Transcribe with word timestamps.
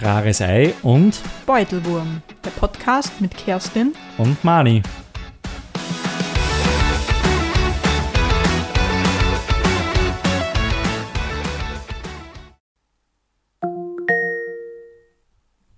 Rares 0.00 0.40
Ei 0.40 0.74
und, 0.82 1.20
Beutelwurm, 1.44 2.22
der 2.44 2.50
Podcast 2.50 3.20
mit 3.20 3.36
Kerstin 3.36 3.94
und 4.16 4.44
Mani. 4.44 4.82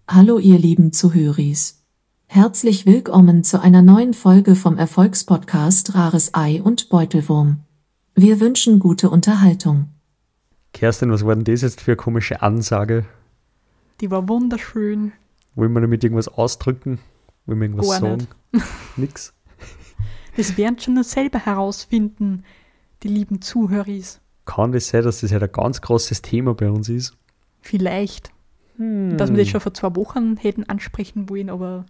Hallo 0.07 0.39
ihr 0.39 0.59
lieben 0.59 0.93
Zuhöris. 0.93 1.83
Herzlich 2.27 2.85
willkommen 2.85 3.43
zu 3.43 3.63
einer 3.63 3.81
neuen 3.81 4.13
Folge 4.13 4.55
vom 4.55 4.77
Erfolgspodcast 4.77 5.95
Rares 5.95 6.35
Ei 6.35 6.61
und 6.63 6.91
Beutelwurm. 6.91 7.61
Wir 8.15 8.39
wünschen 8.39 8.81
gute 8.81 9.09
Unterhaltung. 9.09 9.89
Kerstin, 10.75 11.11
was 11.11 11.25
war 11.25 11.35
denn 11.35 11.45
das 11.45 11.63
jetzt 11.63 11.81
für 11.81 11.93
eine 11.93 11.97
komische 11.97 12.43
Ansage? 12.43 13.07
Die 14.01 14.11
war 14.11 14.29
wunderschön. 14.29 15.13
Wollen 15.55 15.73
wir 15.73 15.81
damit 15.81 16.03
irgendwas 16.05 16.29
ausdrücken? 16.29 16.99
Wollen 17.47 17.61
wir 17.61 17.67
irgendwas 17.67 17.91
Gar 17.91 18.01
sagen? 18.01 18.29
Nix. 18.97 19.33
Das 20.37 20.57
werden 20.57 20.79
schon 20.79 20.95
nur 20.95 21.05
selber 21.05 21.39
herausfinden, 21.39 22.45
die 23.03 23.09
lieben 23.09 23.43
Zuhöris. 23.43 24.21
Kann 24.47 24.73
das 24.73 24.89
sein, 24.89 25.03
dass 25.03 25.21
das 25.21 25.33
halt 25.33 25.43
ein 25.43 25.53
ganz 25.53 25.81
großes 25.81 26.23
Thema 26.23 26.55
bei 26.55 26.71
uns 26.71 26.89
ist? 26.89 27.17
Vielleicht. 27.61 28.33
Dass 28.79 29.31
wir 29.31 29.37
das 29.37 29.49
schon 29.49 29.61
vor 29.61 29.75
zwei 29.75 29.95
Wochen 29.95 30.39
hätten 30.39 30.65
ansprechen 30.65 31.29
wollen, 31.29 31.51
aber 31.51 31.85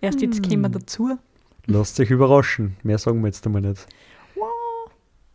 erst 0.00 0.20
jetzt 0.20 0.44
kämen 0.44 0.62
wir 0.62 0.68
dazu. 0.68 1.18
Lasst 1.66 1.98
euch 1.98 2.10
überraschen. 2.10 2.76
Mehr 2.84 2.98
sagen 2.98 3.20
wir 3.22 3.26
jetzt 3.26 3.44
einmal 3.44 3.62
nicht. 3.62 3.86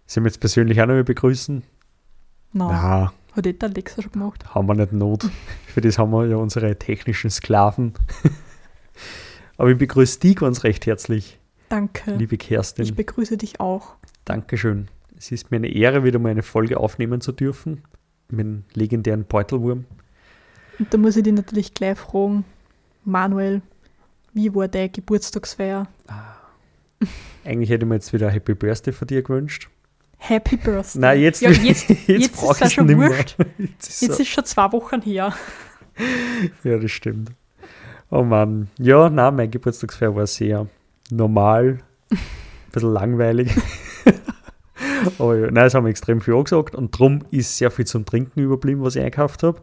Sollen 0.06 0.24
wir 0.24 0.30
jetzt 0.30 0.40
persönlich 0.40 0.82
auch 0.82 0.86
noch 0.86 0.94
mal 0.94 1.04
begrüßen? 1.04 1.64
Na, 2.54 2.68
Na, 2.68 3.14
hat 3.36 3.46
eh 3.48 3.54
der 3.54 3.70
Alexa 3.70 4.02
schon 4.02 4.12
gemacht. 4.12 4.54
haben 4.54 4.68
wir 4.68 4.74
nicht 4.76 4.94
Not. 4.94 5.30
Für 5.68 5.82
das 5.82 5.98
haben 5.98 6.12
wir 6.12 6.28
ja 6.28 6.36
unsere 6.38 6.78
technischen 6.78 7.30
Sklaven. 7.30 7.94
Aber 9.58 9.70
ich 9.70 9.78
begrüße 9.78 10.20
dich 10.20 10.36
ganz 10.38 10.64
recht 10.64 10.86
herzlich, 10.86 11.40
Danke. 11.70 12.16
liebe 12.16 12.36
Ich 12.36 12.42
Kerstin. 12.42 12.94
begrüße 12.96 13.38
dich 13.38 13.60
auch. 13.60 13.96
Dankeschön. 14.26 14.88
Es 15.18 15.32
ist 15.32 15.52
mir 15.52 15.58
eine 15.58 15.68
Ehre, 15.70 16.04
wieder 16.04 16.20
mal 16.20 16.30
eine 16.30 16.44
Folge 16.44 16.78
aufnehmen 16.80 17.22
zu 17.22 17.32
dürfen. 17.32 17.84
Mit 18.30 18.40
dem 18.40 18.64
legendären 18.74 19.26
Beutelwurm. 19.26 19.86
Und 20.80 20.94
da 20.94 20.98
muss 20.98 21.16
ich 21.18 21.24
dich 21.24 21.34
natürlich 21.34 21.74
gleich 21.74 21.98
fragen, 21.98 22.44
Manuel, 23.04 23.62
wie 24.34 24.54
war 24.56 24.68
deine 24.68 24.90
Geburtstagsfeier? 24.90 25.88
Eigentlich 27.44 27.70
hätte 27.70 27.86
ich 27.86 27.90
mir 27.90 27.96
jetzt 27.96 28.14
wieder 28.14 28.30
Happy 28.30 28.54
Birthday 28.56 28.94
von 28.94 29.08
dir 29.08 29.22
gewünscht. 29.22 29.70
Happy 30.24 30.56
Birthday. 30.56 31.02
Nein, 31.02 31.20
jetzt, 31.22 31.42
ja, 31.42 31.50
jetzt, 31.50 31.90
jetzt, 31.90 32.08
jetzt 32.08 32.34
brauch 32.36 32.52
ist 32.52 32.62
es 32.62 32.74
schon 32.74 32.86
nimmer. 32.86 33.10
wurscht. 33.10 33.36
Jetzt 33.58 33.90
ist 33.90 34.02
Jetzt 34.04 34.16
so- 34.18 34.22
ist 34.22 34.30
schon 34.30 34.46
zwei 34.46 34.72
Wochen 34.72 35.02
her. 35.02 35.34
Ja, 36.64 36.78
das 36.78 36.92
stimmt. 36.92 37.32
Oh 38.12 38.22
Mann. 38.24 38.68
Ja, 38.78 39.10
nein, 39.10 39.36
mein 39.36 39.50
Geburtstagsfeier 39.50 40.16
war 40.16 40.28
sehr 40.28 40.68
normal. 41.10 41.80
Ein 42.12 42.20
bisschen 42.72 42.94
langweilig. 42.94 43.52
Aber 45.18 45.38
ja, 45.38 45.50
nein, 45.52 45.66
es 45.66 45.74
haben 45.74 45.86
wir 45.86 45.90
extrem 45.90 46.22
viel 46.22 46.36
angesagt 46.36 46.76
und 46.76 46.92
drum 46.98 47.24
ist 47.32 47.58
sehr 47.58 47.72
viel 47.72 47.86
zum 47.86 48.06
Trinken 48.06 48.42
überblieben, 48.42 48.84
was 48.84 48.96
ich 48.96 49.04
einkauft 49.04 49.42
habe. 49.44 49.62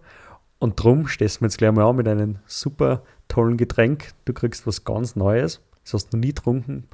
Und 0.58 0.82
drum 0.82 1.06
stehst 1.06 1.38
du 1.40 1.44
mir 1.44 1.48
jetzt 1.48 1.58
gleich 1.58 1.70
mal 1.72 1.88
an 1.88 1.96
mit 1.96 2.08
einem 2.08 2.36
super 2.46 3.02
tollen 3.28 3.56
Getränk. 3.56 4.08
Du 4.24 4.32
kriegst 4.32 4.66
was 4.66 4.84
ganz 4.84 5.14
Neues. 5.14 5.60
Das 5.84 5.94
hast 5.94 6.12
du 6.12 6.16
noch 6.16 6.22
nie 6.24 6.34
getrunken. 6.34 6.84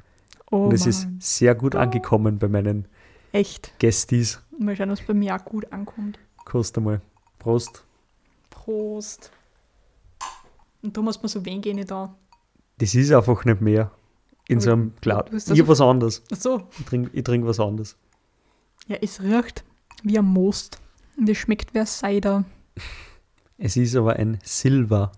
Oh 0.51 0.65
und 0.65 0.73
es 0.73 0.85
ist 0.85 1.07
sehr 1.19 1.55
gut 1.55 1.75
angekommen 1.75 2.37
bei 2.37 2.47
meinen 2.47 2.87
Echt. 3.35 3.77
Gästis. 3.79 4.41
Mal 4.57 4.75
schauen, 4.77 4.89
es 4.91 5.01
bei 5.01 5.13
mir 5.13 5.35
auch 5.35 5.43
gut 5.43 5.71
ankommt. 5.73 6.17
Kost 6.45 6.77
einmal. 6.77 7.01
Prost. 7.39 7.83
Prost. 8.49 9.29
Und 10.81 10.95
da 10.95 11.01
muss 11.01 11.21
man 11.21 11.27
so 11.27 11.43
wen 11.43 11.59
gehen 11.61 11.85
da. 11.85 12.15
Das 12.77 12.95
ist 12.95 13.11
einfach 13.11 13.43
nicht 13.43 13.59
mehr 13.59 13.91
in 14.47 14.59
so 14.61 14.71
einem 14.71 14.93
Glas. 15.01 15.49
Ich 15.49 15.59
hab 15.59 15.67
was 15.67 15.81
anderes. 15.81 16.23
Ach 16.31 16.37
so. 16.37 16.67
Ich 16.79 16.85
trinke 16.85 17.23
trink 17.23 17.45
was 17.45 17.59
anderes. 17.59 17.97
Ja, 18.87 18.97
es 19.01 19.21
riecht 19.21 19.65
wie 20.03 20.17
ein 20.17 20.25
Most. 20.25 20.79
Und 21.17 21.27
es 21.29 21.37
schmeckt 21.37 21.73
wie 21.73 21.79
ein 21.79 21.85
Cider. 21.87 22.45
Es 23.57 23.75
ist 23.75 23.95
aber 23.95 24.13
ein 24.15 24.39
Silver. 24.43 25.11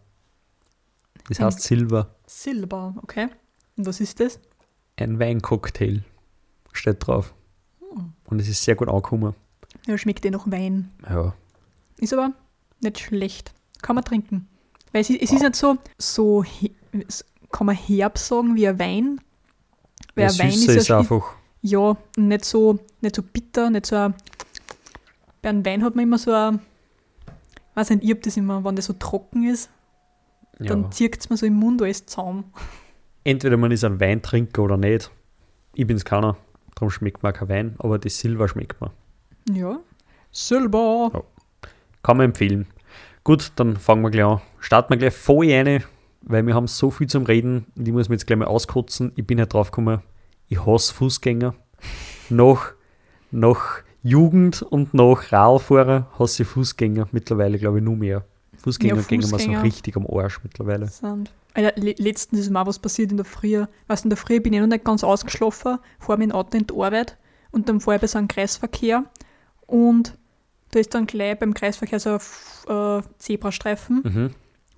Das 1.28 1.40
Ein- 1.40 1.46
heißt 1.46 1.62
Silver. 1.62 2.16
Silber, 2.26 2.96
okay. 3.04 3.28
Und 3.76 3.86
was 3.86 4.00
ist 4.00 4.20
das? 4.20 4.40
Ein 4.96 5.20
Weincocktail. 5.20 6.04
Steht 6.72 7.06
drauf. 7.06 7.34
Hm. 7.94 8.14
Und 8.26 8.40
es 8.42 8.48
ist 8.48 8.64
sehr 8.64 8.76
gut 8.76 8.88
angekommen. 8.90 9.34
Ja, 9.86 9.98
schmeckt 9.98 10.26
eh 10.26 10.30
nach 10.32 10.50
Wein. 10.50 10.92
Ja. 11.10 11.34
Ist 12.00 12.14
aber 12.14 12.32
nicht 12.82 13.00
schlecht. 13.00 13.54
Kann 13.82 13.96
man 13.96 14.04
trinken. 14.06 14.48
Weil 14.92 15.02
es, 15.02 15.10
ist- 15.10 15.22
es 15.22 15.32
ist 15.32 15.42
nicht 15.42 15.56
so, 15.56 15.78
so 15.98 16.44
es- 17.08 17.26
kann 17.52 17.68
man 17.68 17.76
herb 17.76 18.18
sagen 18.18 18.56
wie 18.56 18.68
ein 18.68 18.78
Wein. 18.80 19.22
Weil 20.16 20.28
Der 20.28 20.32
ein 20.32 20.40
Wein 20.40 20.50
ist 20.50 20.68
ist 20.68 20.88
ja, 20.90 21.00
einfach. 21.00 21.34
ja 21.62 21.96
nicht 22.18 22.46
so, 22.46 22.80
nicht 23.02 23.16
so 23.16 23.22
bitter, 23.24 23.70
nicht 23.70 23.86
so 23.86 23.96
ein, 23.96 24.14
Bei 25.42 25.50
einem 25.50 25.66
Wein 25.66 25.84
hat 25.84 25.96
man 25.96 26.04
immer 26.04 26.18
so 26.18 26.34
ein, 26.34 26.60
weiß 27.76 27.92
nicht, 27.92 28.04
ich 28.04 28.12
hab 28.12 28.22
das 28.24 28.36
immer, 28.38 28.64
wenn 28.64 28.76
der 28.76 28.84
so 28.84 28.94
trocken 28.94 29.48
ist, 29.48 29.70
Ja. 30.60 30.68
dann 30.68 30.92
zirkt 30.92 31.22
es 31.22 31.30
mir 31.30 31.38
so 31.38 31.46
im 31.46 31.54
Mund 31.56 31.82
alles 31.82 32.06
zusammen. 32.06 32.46
Entweder 33.24 33.56
man 33.58 33.72
ist 33.72 33.84
ein 33.84 34.00
Weintrinker 34.00 34.64
oder 34.64 34.78
nicht. 34.78 35.12
Ich 35.76 35.86
bin's 35.86 36.04
keiner. 36.04 36.36
Darum 36.78 36.92
schmeckt 36.92 37.24
mir 37.24 37.34
kein 37.34 37.50
Wein, 37.50 37.76
aber 37.80 37.98
das 37.98 38.20
Silber 38.20 38.48
schmeckt 38.48 38.80
mir. 38.80 38.92
Ja. 39.52 39.80
Silber. 40.32 41.10
Ja. 41.12 41.24
Kann 42.04 42.18
man 42.18 42.28
empfehlen. 42.28 42.68
Gut, 43.24 43.52
dann 43.56 43.78
fangen 43.78 44.04
wir 44.04 44.12
gleich 44.12 44.26
an. 44.26 44.42
Starten 44.60 44.92
wir 44.92 44.98
gleich 44.98 45.16
voll 45.16 45.52
rein, 45.52 45.84
weil 46.22 46.46
wir 46.46 46.54
haben 46.54 46.68
so 46.68 46.92
viel 46.92 47.08
zum 47.08 47.24
Reden 47.24 47.66
und 47.76 47.88
ich 47.88 47.94
muss 47.94 48.10
mir 48.10 48.16
jetzt 48.16 48.28
gleich 48.28 48.38
mal 48.38 48.46
auskotzen. 48.46 49.12
Ich 49.16 49.26
bin 49.26 49.40
halt 49.40 49.54
drauf 49.54 49.72
gekommen, 49.72 50.04
ich 50.50 50.64
hasse 50.64 50.94
Fußgänger. 50.94 51.56
nach, 52.30 52.74
nach 53.32 53.82
Jugend 54.04 54.62
und 54.62 54.94
nach 54.94 55.32
Radfahrer 55.32 56.06
hasse 56.20 56.44
ich 56.44 56.50
Fußgänger 56.50 57.08
mittlerweile, 57.12 57.58
glaube 57.58 57.80
ich, 57.80 57.84
nur 57.84 57.96
mehr. 57.98 58.24
Fußgänger 58.60 58.98
Ja, 58.98 59.02
gehen 59.02 59.22
mir 59.22 59.26
so 59.26 59.36
Fußgänger. 59.38 59.64
richtig 59.64 59.98
am 59.98 60.06
Arsch 60.06 60.40
mittlerweile. 60.44 60.86
Sind. 60.88 61.32
Alter, 61.58 61.82
le 61.82 61.96
letztens 61.98 62.42
ist 62.48 62.56
auch 62.56 62.66
was 62.68 62.80
passiert 62.80 63.12
in 63.12 63.18
der 63.18 63.26
Früh. 63.26 63.66
Weißt 63.88 64.04
in 64.06 64.10
der 64.10 64.18
Früh 64.18 64.40
bin 64.40 64.54
ich 64.54 64.60
noch 64.60 64.68
nicht 64.68 64.86
ganz 64.86 65.04
ausgeschlafen, 65.04 65.80
fahre 66.00 66.18
mit 66.20 66.30
dem 66.30 66.36
Auto 66.36 66.58
in 66.58 66.68
die 66.68 66.74
Arbeit 66.74 67.18
und 67.52 67.68
dann 67.68 67.82
fahre 67.82 67.96
ich 67.96 68.02
bei 68.02 68.08
so 68.08 68.18
einem 68.20 68.28
Kreisverkehr 68.28 69.04
und 69.66 70.18
da 70.72 70.80
ist 70.80 70.94
dann 70.94 71.08
gleich 71.08 71.40
beim 71.40 71.54
Kreisverkehr 71.54 72.00
so 72.00 72.12
ein 72.12 73.00
äh, 73.00 73.02
Zebrastreifen 73.18 74.02
Mhm. 74.04 74.36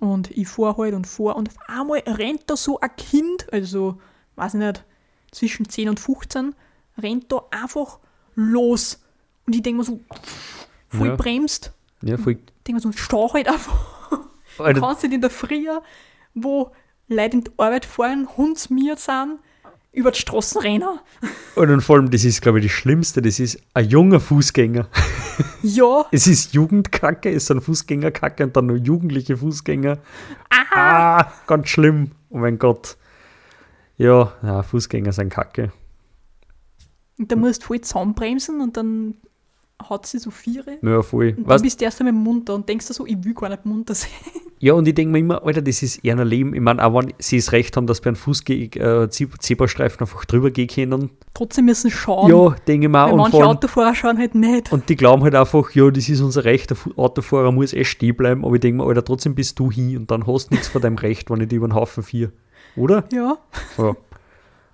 und 0.08 0.30
ich 0.30 0.48
fahre 0.48 0.76
halt 0.84 0.94
und 0.94 1.06
fahre 1.06 1.34
und 1.34 1.48
auf 1.50 1.56
einmal 1.68 1.98
rennt 2.06 2.44
da 2.48 2.56
so 2.56 2.80
ein 2.80 2.90
Kind, 2.96 3.52
also, 3.52 4.00
weiß 4.36 4.54
ich 4.54 4.60
nicht, 4.60 4.84
zwischen 5.32 5.68
10 5.68 5.88
und 5.90 6.00
15, 6.00 6.54
rennt 6.98 7.30
da 7.30 7.42
einfach 7.50 7.98
los. 8.34 9.00
Und 9.46 9.54
ich 9.54 9.62
denke 9.62 9.78
mir 9.78 9.84
so, 9.84 10.00
voll 10.88 11.08
Ja. 11.08 11.16
bremst. 11.16 11.72
Ja, 12.02 12.16
voll. 12.16 12.32
Ich 12.32 12.38
denke 12.66 12.74
mir 12.74 12.80
so, 12.80 12.92
stau 12.92 13.32
halt 13.34 13.48
einfach. 13.48 13.74
Du 14.56 14.64
Alter, 14.64 14.80
kannst 14.80 15.02
nicht 15.02 15.12
in 15.14 15.20
der 15.20 15.30
Früh, 15.30 15.66
wo 16.34 16.72
Leute 17.08 17.36
in 17.38 17.44
die 17.44 17.50
Arbeit 17.56 17.84
fahren, 17.84 18.28
hundsmiert 18.36 18.98
sind, 19.00 19.38
über 19.92 20.12
die 20.12 20.20
Straßen 20.20 20.60
rennen. 20.60 21.00
und 21.56 21.80
vor 21.82 21.96
allem, 21.96 22.10
das 22.10 22.24
ist, 22.24 22.40
glaube 22.42 22.60
ich, 22.60 22.66
das 22.66 22.72
Schlimmste, 22.72 23.20
das 23.22 23.40
ist 23.40 23.60
ein 23.74 23.88
junger 23.88 24.20
Fußgänger. 24.20 24.88
Ja, 25.62 26.04
Es 26.12 26.26
ist 26.28 26.52
Jugendkacke, 26.54 27.30
es 27.32 27.46
sind 27.46 27.60
Fußgängerkacke 27.62 28.44
und 28.44 28.56
dann 28.56 28.66
nur 28.66 28.76
jugendliche 28.76 29.36
Fußgänger. 29.36 29.98
Ah, 30.72 31.32
ganz 31.48 31.68
schlimm. 31.68 32.12
Oh 32.28 32.38
mein 32.38 32.58
Gott. 32.58 32.96
Ja, 33.96 34.32
ja 34.42 34.62
Fußgänger 34.62 35.12
sind 35.12 35.30
Kacke. 35.30 35.72
und 37.18 37.30
da 37.32 37.36
musst 37.36 37.62
du 37.62 37.66
voll 37.66 37.80
zusammenbremsen 37.80 38.60
und 38.60 38.76
dann 38.76 39.14
hat 39.82 40.06
sie 40.06 40.18
so 40.18 40.30
Viere. 40.30 40.78
Ja, 40.82 41.02
voll. 41.02 41.34
Und 41.36 41.48
Was? 41.48 41.60
du 41.60 41.64
bist 41.64 41.82
erst 41.82 42.00
einmal 42.00 42.12
munter 42.12 42.54
und 42.54 42.68
denkst 42.68 42.86
dir 42.86 42.94
so, 42.94 43.06
ich 43.06 43.22
will 43.24 43.34
gar 43.34 43.48
nicht 43.48 43.66
munter 43.66 43.94
sein. 43.96 44.10
Ja, 44.62 44.74
und 44.74 44.86
ich 44.86 44.94
denke 44.94 45.10
mir 45.12 45.20
immer, 45.20 45.42
Alter, 45.42 45.62
das 45.62 45.82
ist 45.82 46.04
eher 46.04 46.18
ein 46.18 46.26
Leben. 46.28 46.54
Ich 46.54 46.60
meine, 46.60 46.84
auch 46.84 46.92
wenn 46.94 47.14
sie 47.18 47.38
es 47.38 47.50
recht 47.52 47.76
haben, 47.78 47.86
dass 47.86 48.02
bei 48.02 48.08
einem 48.08 48.16
Fußge 48.16 48.52
äh, 48.54 49.08
Ze- 49.08 49.30
Zebrastreifen 49.38 50.00
einfach 50.00 50.26
drüber 50.26 50.50
gehen 50.50 50.68
können. 50.68 51.10
Trotzdem 51.32 51.64
müssen 51.64 51.88
sie 51.88 51.96
schauen. 51.96 52.30
Ja, 52.30 52.54
denke 52.68 52.86
ich 52.86 52.92
mir 52.92 53.04
auch. 53.06 53.16
manche 53.16 53.38
allem, 53.38 53.46
Autofahrer 53.48 53.94
schauen 53.94 54.18
halt 54.18 54.34
nicht. 54.34 54.70
und 54.70 54.86
die 54.90 54.96
glauben 54.96 55.22
halt 55.22 55.34
einfach, 55.34 55.70
ja, 55.70 55.90
das 55.90 56.10
ist 56.10 56.20
unser 56.20 56.44
Recht, 56.44 56.68
der 56.70 56.76
Autofahrer 56.96 57.52
muss 57.52 57.72
eh 57.72 57.84
stehen 57.84 58.14
bleiben. 58.14 58.44
Aber 58.44 58.54
ich 58.54 58.60
denke 58.60 58.82
mir, 58.82 58.86
Alter, 58.88 59.02
trotzdem 59.02 59.34
bist 59.34 59.58
du 59.58 59.70
hin 59.72 59.96
und 59.96 60.10
dann 60.10 60.26
hast 60.26 60.50
du 60.50 60.54
nichts 60.54 60.68
von 60.68 60.82
deinem 60.82 60.98
Recht, 60.98 61.30
wenn 61.30 61.40
ich 61.40 61.48
dich 61.48 61.56
über 61.56 61.68
den 61.68 61.74
Haufen 61.74 62.02
vier. 62.02 62.30
Oder? 62.76 63.04
Ja, 63.12 63.38
Ja. 63.78 63.96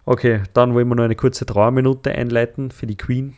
Okay, 0.05 0.43
dann 0.53 0.75
wollen 0.75 0.89
wir 0.89 0.95
noch 0.97 1.05
eine 1.05 1.17
kurze 1.17 1.47
Trauerminute 1.47 2.13
einleiten 2.13 2.71
für 2.73 2.87
die 2.87 2.97
Queen. 2.97 3.37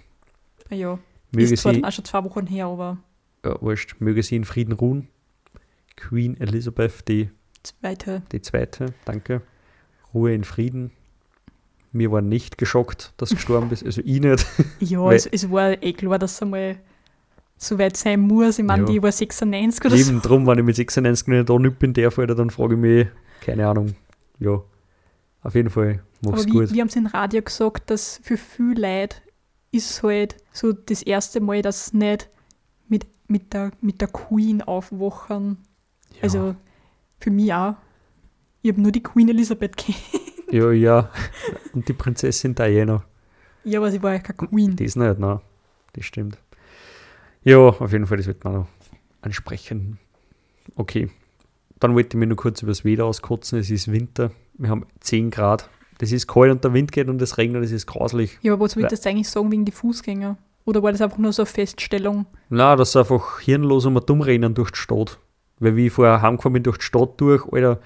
Ah 0.71 0.75
ja. 0.75 0.99
Möge 1.33 1.53
ist 1.55 1.61
zwar 1.62 1.75
sie, 1.75 1.85
auch 1.85 1.93
schon 1.93 2.05
zwei 2.06 2.25
Wochen 2.25 2.47
her, 2.47 2.67
aber 2.67 2.99
ja, 3.45 3.56
wurscht, 3.61 3.97
möge 4.00 4.23
sie 4.23 4.37
in 4.37 4.45
Frieden 4.45 4.73
ruhen. 4.73 5.09
Queen 5.99 6.39
Elizabeth 6.41 7.06
die, 7.09 7.31
zweite. 7.62 8.23
die 8.33 8.41
Zweite, 8.41 8.87
danke. 9.05 9.43
Ruhe 10.15 10.33
in 10.33 10.45
Frieden. 10.45 10.91
Wir 11.93 12.12
waren 12.12 12.29
nicht 12.29 12.59
geschockt, 12.59 13.12
dass 13.17 13.31
du 13.31 13.35
gestorben 13.37 13.69
bist, 13.69 13.85
also 13.85 14.00
ich 14.05 14.21
nicht. 14.21 14.47
Ja, 14.81 15.11
es, 15.12 15.27
es 15.27 15.50
war 15.50 15.83
eh 15.83 15.93
klar, 15.93 16.19
dass 16.19 16.33
es 16.35 16.43
einmal 16.43 16.77
so 17.56 17.79
weit 17.79 17.97
sein 17.97 18.21
muss. 18.21 18.59
Ich 18.59 18.65
meine, 18.65 18.83
Ja. 18.85 18.89
die 18.89 19.03
war 19.03 19.11
96 19.12 19.85
oder 19.85 19.97
so. 19.97 20.11
Eben 20.11 20.23
drum, 20.23 20.47
wenn 20.47 20.59
ich 20.59 20.65
mit 20.65 20.77
96 20.77 21.27
nicht 21.29 21.49
da 21.49 21.59
nicht 21.59 21.79
bin, 21.79 21.93
darf, 21.95 22.19
Alter, 22.19 22.35
dann 22.35 22.50
frage 22.50 22.75
ich 22.75 22.81
mich, 22.81 23.06
keine 23.41 23.67
Ahnung. 23.67 23.95
Ja, 24.39 24.62
auf 25.43 25.55
jeden 25.55 25.71
Fall, 25.71 26.03
mach's 26.21 26.43
Aber 26.43 26.47
wie, 26.47 26.50
gut. 26.50 26.73
wir 26.73 26.81
haben 26.81 26.89
es 26.89 26.97
im 26.97 27.06
Radio 27.06 27.43
gesagt, 27.43 27.91
dass 27.91 28.21
für 28.23 28.37
viele 28.37 28.81
Leute 29.00 29.17
ist 29.73 30.03
halt 30.03 30.37
so 30.53 30.73
das 30.73 31.03
erste 31.03 31.41
Mal, 31.41 31.62
dass 31.62 31.87
sie 31.87 31.97
nicht 31.97 32.29
mit, 32.89 33.06
mit, 33.29 33.53
der, 33.53 33.73
mit 33.81 34.00
der 34.00 34.09
Queen 34.09 34.62
aufwachen. 34.62 35.59
Ja. 36.19 36.23
Also 36.25 36.55
für 37.20 37.31
mich 37.31 37.53
auch. 37.53 37.75
Ich 38.62 38.70
habe 38.73 38.81
nur 38.81 38.93
die 38.93 39.03
Queen 39.03 39.29
Elisabeth 39.29 39.76
kennt. 39.76 39.99
ja, 40.50 40.70
ja. 40.73 41.11
Und 41.73 41.88
die 41.88 41.93
Prinzessin 41.93 42.55
Diana. 42.55 43.05
Ja, 43.65 43.79
aber 43.81 43.91
sie 43.91 44.03
war 44.03 44.12
ja 44.12 44.19
keine 44.19 44.49
Queen. 44.49 44.76
Die 44.76 44.85
ist 44.85 44.97
nicht, 44.97 45.19
nein. 45.19 45.41
Das 45.93 46.05
stimmt. 46.05 46.38
Ja, 47.44 47.59
auf 47.59 47.93
jeden 47.93 48.06
Fall, 48.06 48.17
das 48.19 48.26
wird 48.26 48.44
man 48.44 48.55
noch 48.55 48.67
ansprechen. 49.23 49.99
Okay. 50.76 51.11
Dann 51.81 51.94
wollte 51.94 52.17
ich 52.17 52.19
mir 52.19 52.26
nur 52.26 52.37
kurz 52.37 52.62
über 52.62 52.71
das 52.73 52.85
Wetter 52.85 53.05
auskotzen. 53.05 53.59
Es 53.59 53.71
ist 53.71 53.91
Winter. 53.91 54.32
Wir 54.55 54.71
haben 54.71 54.87
10 55.00 55.31
Grad. 55.31 55.71
Das 55.99 56.12
ist 56.12 56.26
kalt 56.29 56.50
und 56.53 56.62
der 56.64 56.73
Wind 56.75 56.93
geht 56.93 57.09
und 57.09 57.21
es 57.23 57.38
regnet, 57.38 57.62
das 57.64 57.73
ist 57.73 57.87
grauslich. 57.87 58.38
Ja, 58.43 58.53
aber 58.53 58.64
was 58.64 58.76
will 58.76 58.85
Ja. 58.85 58.88
das 58.88 59.05
eigentlich 59.06 59.29
sagen 59.29 59.50
wegen 59.50 59.64
die 59.64 59.73
Fußgänger? 59.73 60.37
Oder 60.64 60.82
war 60.82 60.93
das 60.93 61.00
einfach 61.00 61.19
nur 61.19 61.32
so 61.32 61.43
eine 61.43 61.47
Feststellung? 61.47 62.26
Na, 62.50 62.76
das 62.76 62.91
ist 62.91 62.97
einfach 62.97 63.41
hirnlos 63.41 63.87
um 63.87 63.99
dumm 64.05 64.21
rennen 64.21 64.55
durch 64.55 64.71
die 64.71 64.79
Stadt. 64.79 65.19
Weil 65.61 65.77
wie 65.77 65.87
ich 65.87 65.93
vorher 65.93 66.23
heimgefahren 66.23 66.53
bin 66.55 66.63
durch 66.63 66.79
die 66.79 66.85
Stadt 66.85 67.21
durch, 67.21 67.45
Alter, 67.53 67.81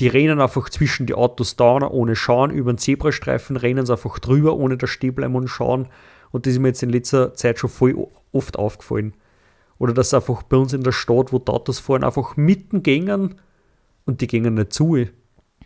die 0.00 0.08
rennen 0.08 0.40
einfach 0.40 0.68
zwischen 0.70 1.06
die 1.06 1.14
Autos 1.14 1.56
da, 1.56 1.78
ohne 1.88 2.16
schauen, 2.16 2.50
über 2.50 2.72
den 2.72 2.78
Zebrastreifen 2.78 3.56
rennen 3.56 3.86
sie 3.86 3.92
einfach 3.92 4.18
drüber, 4.18 4.56
ohne 4.56 4.76
da 4.76 4.86
stehen 4.86 5.14
bleiben 5.14 5.36
und 5.36 5.48
schauen. 5.48 5.88
Und 6.32 6.46
das 6.46 6.54
ist 6.54 6.58
mir 6.58 6.68
jetzt 6.68 6.82
in 6.82 6.90
letzter 6.90 7.34
Zeit 7.34 7.58
schon 7.58 7.70
voll 7.70 8.08
oft 8.32 8.58
aufgefallen. 8.58 9.14
Oder 9.78 9.92
dass 9.92 10.14
einfach 10.14 10.42
bei 10.42 10.56
uns 10.56 10.72
in 10.72 10.82
der 10.82 10.92
Stadt, 10.92 11.32
wo 11.32 11.38
die 11.38 11.52
Autos 11.52 11.78
fahren, 11.78 12.04
einfach 12.04 12.36
mitten 12.36 12.82
gängen 12.82 13.36
und 14.04 14.20
die 14.20 14.26
gängen 14.26 14.54
nicht 14.54 14.72
zu. 14.72 15.06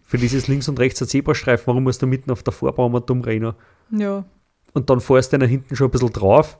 Für 0.02 0.18
dieses 0.18 0.48
links 0.48 0.68
und 0.68 0.78
rechts 0.78 1.00
ein 1.00 1.08
Zebrastreifen, 1.08 1.66
warum 1.66 1.84
musst 1.84 2.02
du 2.02 2.06
mitten 2.06 2.30
auf 2.30 2.42
der 2.42 2.54
mal 2.88 3.00
dumm 3.00 3.22
rennen? 3.22 3.54
Ja. 3.90 4.24
und 4.74 4.90
dann 4.90 5.00
fährst 5.00 5.32
du 5.32 5.38
dann 5.38 5.48
hinten 5.48 5.74
schon 5.74 5.88
ein 5.88 5.90
bisschen 5.90 6.12
drauf 6.12 6.58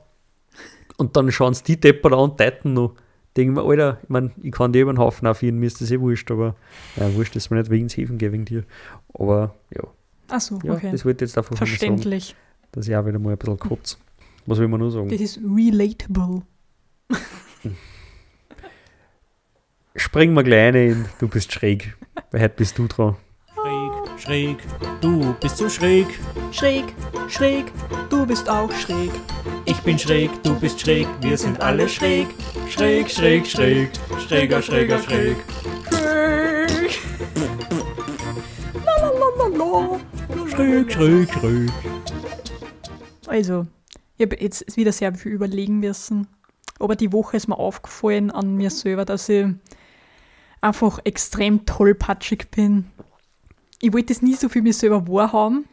und 0.97 1.15
dann 1.15 1.31
schauen 1.31 1.53
sie 1.53 1.63
die 1.63 1.79
Depper 1.79 2.09
da 2.09 2.17
und 2.17 2.39
deuten 2.39 2.73
noch. 2.73 2.95
Denken 3.39 3.55
wir, 3.55 3.63
Alter, 3.63 3.99
ich 4.03 4.09
meine, 4.09 4.31
ich 4.43 4.51
kann 4.51 4.73
dir 4.73 4.81
über 4.81 4.91
den 4.91 4.99
Haufen 4.99 5.25
aufhören, 5.25 5.59
mir 5.59 5.67
ist 5.67 5.79
das 5.79 5.91
eh 5.91 5.99
wurscht, 6.01 6.29
aber 6.29 6.57
ja, 6.97 7.13
wurscht, 7.15 7.37
dass 7.37 7.49
wir 7.49 7.57
nicht 7.57 7.69
wegen 7.69 7.83
ins 7.83 7.95
Häfen 7.95 8.17
gehen 8.17 8.33
wegen 8.33 8.43
dir. 8.43 8.65
Aber 9.13 9.55
ja, 9.73 9.83
Achso, 10.27 10.59
ja 10.61 10.73
okay. 10.73 10.91
das 10.91 11.05
ich 11.05 11.21
jetzt 11.21 11.37
einfach 11.37 11.51
nur 11.51 11.57
sagen, 11.57 11.69
Verständlich. 11.69 12.35
dass 12.73 12.85
ich 12.85 12.93
auch 12.97 13.05
wieder 13.05 13.17
mal 13.17 13.31
ein 13.31 13.37
bisschen 13.37 13.57
kurz. 13.57 13.97
Was 14.45 14.57
will 14.57 14.67
man 14.67 14.81
nur 14.81 14.91
sagen? 14.91 15.07
Das 15.07 15.21
ist 15.21 15.39
relatable. 15.39 16.41
Springen 19.95 20.33
wir 20.33 20.43
gleich 20.43 20.73
rein 20.73 20.75
in, 20.75 21.05
du 21.19 21.29
bist 21.29 21.53
schräg, 21.53 21.95
weil 22.31 22.41
heute 22.41 22.55
bist 22.57 22.77
du 22.77 22.87
dran. 22.87 23.15
Schräg, 24.29 24.57
du 25.01 25.33
bist 25.41 25.57
so 25.57 25.67
schräg. 25.67 26.05
Schräg, 26.51 26.93
schräg, 27.29 27.65
du 28.11 28.27
bist 28.27 28.47
auch 28.47 28.71
schräg. 28.73 29.09
Ich 29.65 29.79
bin 29.81 29.97
schräg, 29.97 30.29
du 30.43 30.53
bist 30.59 30.79
schräg, 30.79 31.07
wir 31.21 31.35
sind 31.35 31.59
alle 31.61 31.89
schräg. 31.89 32.27
Schräg, 32.69 33.09
schräg, 33.09 33.47
schräg, 33.47 33.89
schräger, 34.27 34.61
schräger, 34.61 34.99
schräg. 34.99 35.35
Schräg. 35.89 36.99
Lalalala. 38.85 39.99
Schräg, 40.47 40.91
schräg, 40.91 41.33
schräg. 41.33 41.71
Also, 43.25 43.65
ich 44.15 44.27
habe 44.27 44.39
jetzt 44.39 44.77
wieder 44.77 44.91
sehr 44.91 45.11
viel 45.15 45.31
überlegen 45.31 45.79
müssen. 45.79 46.27
Aber 46.77 46.95
die 46.95 47.11
Woche 47.11 47.35
ist 47.35 47.47
mir 47.47 47.57
aufgefallen 47.57 48.29
an 48.29 48.53
mir 48.53 48.69
selber, 48.69 49.05
dass 49.05 49.27
ich 49.27 49.47
einfach 50.61 50.99
extrem 51.03 51.65
tollpatschig 51.65 52.51
bin. 52.51 52.91
Ich 53.81 53.93
wollte 53.93 54.13
das 54.13 54.21
nie 54.21 54.35
so 54.35 54.49
für 54.49 54.61
mich 54.61 54.77
selber 54.77 55.07
wahrhaben, 55.07 55.65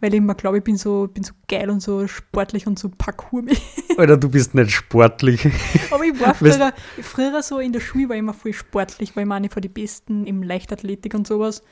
weil 0.00 0.14
ich 0.14 0.20
mir 0.20 0.34
glaube, 0.34 0.58
ich 0.58 0.64
bin 0.64 0.76
so, 0.76 1.08
bin 1.12 1.22
so 1.22 1.34
geil 1.46 1.68
und 1.68 1.80
so 1.80 2.06
sportlich 2.06 2.66
und 2.66 2.78
so 2.78 2.88
parkour 2.88 3.42
Alter, 3.98 4.16
du 4.16 4.30
bist 4.30 4.54
nicht 4.54 4.70
sportlich. 4.70 5.46
Aber 5.90 6.04
ich 6.04 6.18
war 6.18 6.34
früher, 6.34 6.72
früher 7.02 7.42
so 7.42 7.58
in 7.58 7.72
der 7.72 7.80
Schule 7.80 8.08
war 8.08 8.16
ich 8.16 8.20
immer 8.20 8.32
voll 8.32 8.54
sportlich, 8.54 9.14
war 9.14 9.24
ich 9.24 9.30
eine 9.30 9.50
von 9.50 9.60
den 9.60 9.72
Besten 9.72 10.26
im 10.26 10.42
Leichtathletik 10.42 11.12
und 11.14 11.26
sowas. 11.26 11.62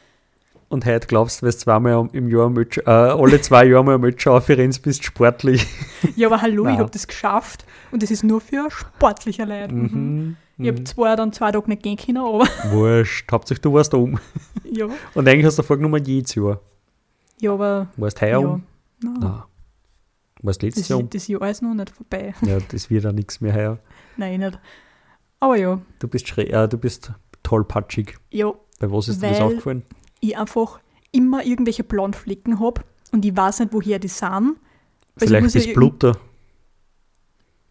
Und 0.68 0.84
heute 0.84 1.06
glaubst 1.06 1.40
du, 1.40 1.46
weil 1.46 1.52
du 1.52 1.56
zweimal 1.56 2.08
im 2.12 2.28
Jahr 2.28 2.54
äh, 2.54 2.90
alle 2.90 3.40
zwei 3.40 3.64
Jahre 3.64 3.84
mal 3.84 4.04
Ötscher 4.04 4.32
aufrennst, 4.32 4.82
bist 4.82 5.02
sportlich. 5.02 5.66
Ja, 6.14 6.28
aber 6.28 6.42
hallo, 6.42 6.64
ich 6.64 6.68
Nein. 6.68 6.78
habe 6.78 6.90
das 6.90 7.06
geschafft 7.06 7.64
und 7.90 8.02
das 8.02 8.10
ist 8.10 8.22
nur 8.22 8.42
für 8.42 8.70
sportliche 8.70 9.44
Leute. 9.44 9.74
Mhm. 9.74 10.36
Ich 10.60 10.66
habe 10.68 10.82
zwar 10.84 11.16
dann 11.16 11.32
zwei 11.32 11.52
Tage 11.52 11.68
nicht 11.70 11.82
gehen 11.82 11.96
können, 11.96 12.18
aber 12.18 12.46
Wurscht, 12.72 13.30
hauptsächlich 13.30 13.62
du 13.62 13.72
warst 13.72 13.92
da 13.92 13.96
oben. 13.98 14.18
ja. 14.64 14.86
Und 15.14 15.28
eigentlich 15.28 15.46
hast 15.46 15.58
du 15.58 15.62
vorgenommen, 15.62 16.04
jedes 16.04 16.34
Jahr. 16.34 16.60
Ja, 17.40 17.52
aber 17.52 17.86
Warst 17.96 18.20
heuer 18.20 18.28
ja. 18.28 18.38
um? 18.38 18.62
Nein, 19.02 19.14
Nein. 19.20 19.42
Warst 20.42 20.62
letztes 20.62 20.82
das, 20.84 20.88
Jahr 20.88 20.98
um? 20.98 21.10
das 21.10 21.28
Jahr 21.28 21.48
ist 21.48 21.62
noch 21.62 21.74
nicht 21.74 21.90
vorbei. 21.90 22.34
Ja, 22.42 22.58
das 22.68 22.90
wird 22.90 23.04
ja 23.04 23.12
nichts 23.12 23.40
mehr 23.40 23.54
heuer. 23.54 23.78
Nein, 24.16 24.40
nicht. 24.40 24.58
Aber 25.40 25.56
ja, 25.56 25.80
Du 26.00 26.08
bist 26.08 26.26
schräg, 26.26 26.52
äh, 26.52 26.66
du 26.68 26.76
bist 26.78 27.12
tollpatschig. 27.44 28.16
ja, 28.30 28.52
Bei 28.80 28.90
was 28.90 29.06
ist 29.08 29.22
dir 29.22 29.28
das 29.28 29.38
Weil- 29.38 29.46
aufgefallen? 29.46 29.82
ich 30.20 30.36
einfach 30.36 30.80
immer 31.12 31.44
irgendwelche 31.44 31.84
blauen 31.84 32.12
Flecken 32.12 32.58
habe 32.58 32.82
und 33.12 33.24
ich 33.24 33.36
weiß 33.36 33.60
nicht, 33.60 33.72
woher 33.72 34.00
die 34.00 34.08
sind. 34.08 34.30
Also 34.32 34.56
Vielleicht 35.18 35.34
ja 35.34 35.40
bist 35.52 35.68
irg- 35.68 35.74
Bluter. 35.74 36.16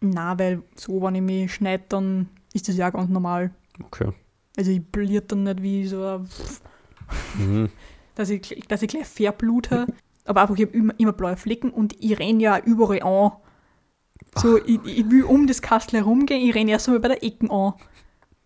Nein, 0.00 0.38
weil 0.38 0.62
so, 0.76 1.02
wenn 1.02 1.16
ich 1.16 1.22
mich 1.22 1.52
schneide, 1.54 1.84
dann 1.88 2.28
ist 2.52 2.68
das 2.68 2.76
ja 2.76 2.90
ganz 2.90 3.08
normal. 3.10 3.50
Okay. 3.84 4.10
Also 4.56 4.70
ich 4.70 4.84
bliert 4.84 5.30
dann 5.32 5.44
nicht 5.44 5.62
wie 5.62 5.86
so, 5.86 6.02
ein- 6.04 6.28
Mhm. 7.38 7.68
dass 8.14 8.28
ich, 8.30 8.64
dass 8.68 8.82
ich 8.82 8.88
gleich 8.88 9.06
Färblut 9.06 9.70
habe. 9.70 9.92
Aber 10.24 10.42
einfach, 10.42 10.56
ich 10.56 10.66
habe 10.66 10.76
immer, 10.76 10.92
immer 10.98 11.12
blaue 11.12 11.36
Flecken 11.36 11.70
und 11.70 11.94
ich 12.00 12.18
renne 12.18 12.42
ja 12.42 12.58
überall 12.58 13.02
an. 13.02 13.32
So, 14.36 14.58
ich, 14.58 14.78
ich 14.84 15.10
will 15.10 15.24
um 15.24 15.46
das 15.46 15.62
Kastel 15.62 16.00
herumgehen, 16.00 16.46
ich 16.46 16.54
renne 16.54 16.72
erst 16.72 16.86
einmal 16.88 17.00
bei 17.00 17.08
der 17.08 17.22
Ecken 17.24 17.50
an. 17.50 17.72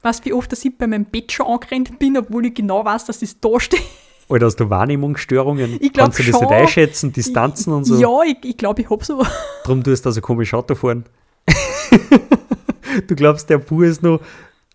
Weißt 0.02 0.20
du, 0.20 0.24
wie 0.26 0.32
oft 0.32 0.50
dass 0.52 0.64
ich 0.64 0.76
bei 0.78 0.86
meinem 0.86 1.06
Bett 1.06 1.32
schon 1.32 1.46
angerannt 1.46 1.98
bin, 1.98 2.16
obwohl 2.16 2.46
ich 2.46 2.54
genau 2.54 2.84
weiß, 2.84 3.06
dass 3.06 3.18
das 3.20 3.40
da 3.40 3.58
steht? 3.58 3.82
Oder 4.28 4.46
hast 4.46 4.56
du 4.56 4.70
Wahrnehmungsstörungen? 4.70 5.78
Ich 5.80 5.92
glaub 5.92 6.06
Kannst 6.06 6.18
du 6.20 6.22
das 6.22 6.32
schon. 6.32 6.40
nicht 6.48 6.52
einschätzen, 6.52 7.12
Distanzen 7.12 7.72
und 7.72 7.84
so? 7.84 7.96
Ja, 8.00 8.22
ich, 8.24 8.38
ich 8.44 8.56
glaube, 8.56 8.82
ich 8.82 8.90
habe 8.90 9.04
so. 9.04 9.24
Darum 9.64 9.82
tust 9.82 10.04
du 10.04 10.08
also 10.10 10.20
komisch 10.20 10.54
Auto 10.54 10.74
fahren. 10.74 11.04
du 13.06 13.14
glaubst, 13.14 13.48
der 13.50 13.58
Bub 13.58 13.82
ist 13.82 14.02
noch 14.02 14.20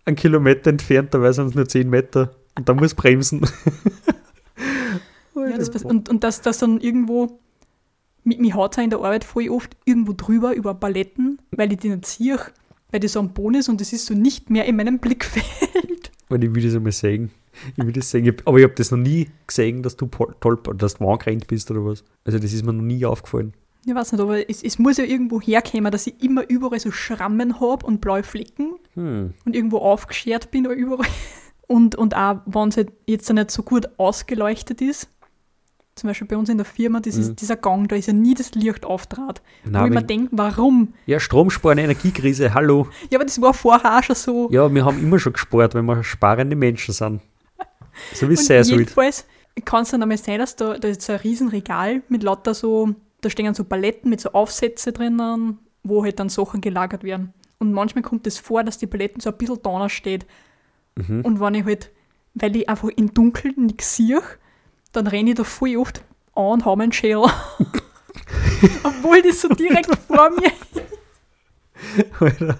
einen 0.04 0.16
Kilometer 0.16 0.70
entfernt, 0.70 1.12
dabei 1.14 1.32
sind 1.32 1.48
es 1.48 1.54
nur 1.54 1.68
10 1.68 1.88
Meter. 1.90 2.34
Und 2.56 2.68
da 2.68 2.74
muss 2.74 2.94
bremsen. 2.94 3.42
Ja, 5.34 5.56
das, 5.56 5.68
und, 5.84 6.08
und 6.08 6.24
dass 6.24 6.40
das 6.42 6.58
dann 6.58 6.80
irgendwo, 6.80 7.38
mit 8.24 8.40
mir 8.40 8.54
haut 8.54 8.76
in 8.78 8.90
der 8.90 8.98
Arbeit 8.98 9.22
voll 9.24 9.48
oft 9.50 9.76
irgendwo 9.84 10.12
drüber 10.12 10.52
über 10.54 10.74
Paletten, 10.74 11.38
weil 11.52 11.72
ich 11.72 11.78
die 11.78 11.90
nicht 11.90 12.06
sehe, 12.06 12.38
weil 12.90 13.00
die 13.00 13.06
so 13.08 13.20
am 13.20 13.32
Boden 13.32 13.54
ist 13.54 13.68
und 13.68 13.80
das 13.80 13.92
ist 13.92 14.06
so 14.06 14.14
nicht 14.14 14.50
mehr 14.50 14.64
in 14.64 14.74
meinem 14.76 14.98
Blickfeld. 15.00 16.10
Und 16.28 16.42
ich 16.42 16.52
will 16.54 16.62
das 16.64 16.74
einmal 16.74 16.92
sehen. 16.92 17.30
Ich 17.76 17.84
will 17.84 17.92
das 17.92 18.12
hab- 18.12 18.42
Aber 18.48 18.58
ich 18.58 18.64
habe 18.64 18.74
das 18.74 18.90
noch 18.90 18.98
nie 18.98 19.28
gesehen, 19.46 19.82
dass 19.82 19.96
du 19.96 20.06
toll, 20.40 20.58
dass 20.76 20.96
du 20.96 21.08
angerannt 21.08 21.46
bist 21.46 21.70
oder 21.70 21.84
was. 21.84 22.04
Also 22.24 22.38
das 22.40 22.52
ist 22.52 22.64
mir 22.64 22.72
noch 22.72 22.82
nie 22.82 23.04
aufgefallen. 23.04 23.54
Ich 23.88 23.94
weiß 23.94 24.12
nicht, 24.12 24.20
aber 24.20 24.48
es, 24.50 24.62
es 24.62 24.78
muss 24.78 24.98
ja 24.98 25.04
irgendwo 25.04 25.40
herkommen, 25.40 25.90
dass 25.90 26.06
ich 26.06 26.22
immer 26.22 26.48
überall 26.48 26.78
so 26.80 26.90
Schrammen 26.90 27.60
habe 27.60 27.86
und 27.86 28.00
blaue 28.00 28.22
Flecken 28.22 28.74
Hm. 28.94 29.34
und 29.44 29.56
irgendwo 29.56 29.78
aufgeschert 29.78 30.50
bin 30.50 30.66
oder 30.66 30.76
überall. 30.76 31.06
Und, 31.70 31.96
und 31.96 32.16
auch, 32.16 32.40
wenn 32.46 32.68
es 32.68 32.78
halt 32.78 32.92
jetzt 33.06 33.30
nicht 33.30 33.50
so 33.50 33.62
gut 33.62 33.90
ausgeleuchtet 33.98 34.80
ist, 34.80 35.06
zum 35.96 36.08
Beispiel 36.08 36.26
bei 36.26 36.38
uns 36.38 36.48
in 36.48 36.56
der 36.56 36.64
Firma, 36.64 36.98
das 37.00 37.16
Mhm. 37.16 37.20
ist 37.20 37.40
dieser 37.42 37.56
Gang, 37.56 37.86
da 37.88 37.94
ist 37.96 38.06
ja 38.06 38.14
nie 38.14 38.32
das 38.32 38.54
Licht 38.54 38.86
auftrat. 38.86 39.42
Wo 39.64 39.84
ich 39.84 39.90
mir 39.90 40.02
denke, 40.02 40.28
warum? 40.32 40.94
ja, 41.04 41.20
Stromsparen, 41.20 41.76
Energiekrise, 41.76 42.54
hallo. 42.54 42.88
Ja, 43.10 43.18
aber 43.18 43.26
das 43.26 43.38
war 43.42 43.52
vorher 43.52 43.98
auch 43.98 44.02
schon 44.02 44.16
so. 44.16 44.48
Ja, 44.50 44.72
wir 44.72 44.82
haben 44.86 44.98
immer 44.98 45.18
schon 45.18 45.34
gespart, 45.34 45.74
weil 45.74 45.82
wir 45.82 46.02
sparende 46.04 46.56
Menschen 46.56 46.94
sind. 46.94 47.20
So 48.14 48.30
wie 48.30 48.32
es 48.32 48.46
sein 48.46 48.64
sollte. 48.64 48.84
jedenfalls 48.84 49.26
kann 49.66 49.82
es 49.82 49.90
dann 49.90 50.00
einmal 50.02 50.16
sein, 50.16 50.38
dass 50.38 50.56
da, 50.56 50.78
da 50.78 50.88
ist 50.88 51.02
so 51.02 51.12
ein 51.12 51.18
Riesenregal 51.18 52.00
mit 52.08 52.22
lauter 52.22 52.54
so, 52.54 52.94
da 53.20 53.30
stehen 53.30 53.54
so 53.54 53.64
Paletten 53.64 54.10
mit 54.10 54.20
so 54.20 54.32
Aufsätze 54.32 54.92
drinnen, 54.92 55.58
wo 55.82 56.04
halt 56.04 56.20
dann 56.20 56.28
Sachen 56.28 56.60
gelagert 56.60 57.04
werden. 57.04 57.32
Und 57.58 57.72
manchmal 57.72 58.02
kommt 58.02 58.26
es 58.26 58.38
vor, 58.38 58.62
dass 58.62 58.78
die 58.78 58.86
Paletten 58.86 59.20
so 59.20 59.30
ein 59.30 59.36
bisschen 59.36 59.62
da 59.62 59.88
steht. 59.88 60.26
Mhm. 60.96 61.22
Und 61.22 61.40
wenn 61.40 61.54
ich 61.54 61.64
halt, 61.64 61.90
weil 62.34 62.54
ich 62.56 62.68
einfach 62.68 62.88
im 62.90 63.12
Dunkeln 63.12 63.66
nichts 63.66 63.96
sehe, 63.96 64.22
dann 64.92 65.06
renne 65.06 65.30
ich 65.30 65.36
da 65.36 65.44
voll 65.44 65.76
oft 65.76 66.02
an 66.34 66.44
und 66.44 66.64
hau 66.64 66.76
meinen 66.76 66.92
Schädel. 66.92 67.24
Obwohl 68.84 69.22
das 69.22 69.40
so 69.40 69.48
direkt 69.48 69.94
vor 70.06 70.30
mir 70.30 70.52
Alter, 72.20 72.58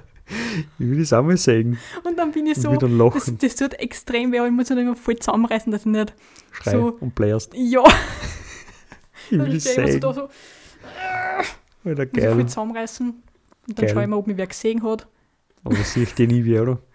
ich 0.79 0.87
will 0.87 0.99
das 0.99 1.13
auch 1.13 1.23
mal 1.23 1.37
sehen. 1.37 1.79
Und 2.05 2.19
dann 2.19 2.33
bin 2.33 2.47
ich 2.47 2.59
so, 2.59 2.71
wieder 2.73 2.89
das, 2.89 3.33
das 3.39 3.57
tut 3.57 3.75
extrem 3.75 4.33
weh, 4.33 4.39
aber 4.39 4.49
ich 4.49 4.53
muss 4.53 4.71
mich 4.71 4.79
immer 4.79 4.97
voll 4.97 5.17
zusammenreißen, 5.17 5.73
dass 5.73 5.83
ich 5.83 5.87
nicht 5.87 6.15
Schrei 6.53 6.73
so, 6.73 6.97
und 7.01 7.15
bläst. 7.15 7.53
ja, 7.55 7.83
Ich 9.55 9.65
so 9.65 9.71
sehen. 9.87 10.01
da 10.01 10.13
so, 10.13 10.29
Alter, 11.85 12.05
muss 12.05 12.13
ich 12.13 12.25
voll 12.25 12.35
geil. 12.37 12.47
zusammenreißen. 12.47 13.09
Und 13.11 13.79
dann 13.79 13.85
Geil. 13.87 13.89
schaue 13.95 14.03
ich 14.03 14.09
mal, 14.09 14.17
ob 14.17 14.27
mich 14.27 14.37
wer 14.37 14.47
gesehen 14.47 14.83
hat. 14.83 15.07
Aber 15.65 15.77
sehe 15.77 16.05
ich 16.05 16.15
dir 16.15 16.27
nie 16.27 16.45
wieder, 16.45 16.63
oder? 16.63 16.79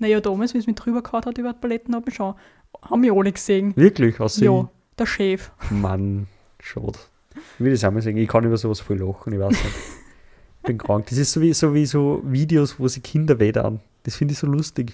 Naja, 0.00 0.20
damals, 0.20 0.54
wie 0.54 0.58
es 0.58 0.66
mich 0.68 0.76
drüber 0.76 1.02
gehauen 1.02 1.24
hat 1.24 1.38
über 1.38 1.52
die 1.52 1.58
Paletten, 1.58 1.92
hab 1.96 2.06
ich 2.06 2.14
schon. 2.14 2.34
Haben 2.82 3.02
wir 3.02 3.12
alle 3.14 3.32
gesehen. 3.32 3.74
Wirklich? 3.76 4.20
Außer 4.20 4.44
Ja, 4.44 4.68
der 4.96 5.06
Chef. 5.06 5.50
Mann, 5.70 6.28
schade. 6.60 6.98
Ich 7.34 7.64
will 7.64 7.72
das 7.72 7.82
auch 7.82 7.90
mal 7.90 8.00
sagen. 8.00 8.16
Ich 8.16 8.28
kann 8.28 8.44
über 8.44 8.56
sowas 8.56 8.78
voll 8.78 8.98
lachen, 8.98 9.32
ich 9.32 9.40
weiß 9.40 9.50
nicht. 9.50 9.64
Ich 9.64 10.66
bin 10.68 10.78
krank. 10.78 11.06
Das 11.08 11.18
ist 11.18 11.32
so 11.32 11.40
wie 11.40 11.52
so, 11.52 11.74
wie 11.74 11.84
so 11.84 12.20
Videos, 12.24 12.78
wo 12.78 12.86
sie 12.86 13.00
Kinder 13.00 13.40
wedern. 13.40 13.80
Das 14.04 14.14
finde 14.14 14.34
ich 14.34 14.38
so 14.38 14.46
lustig. 14.46 14.92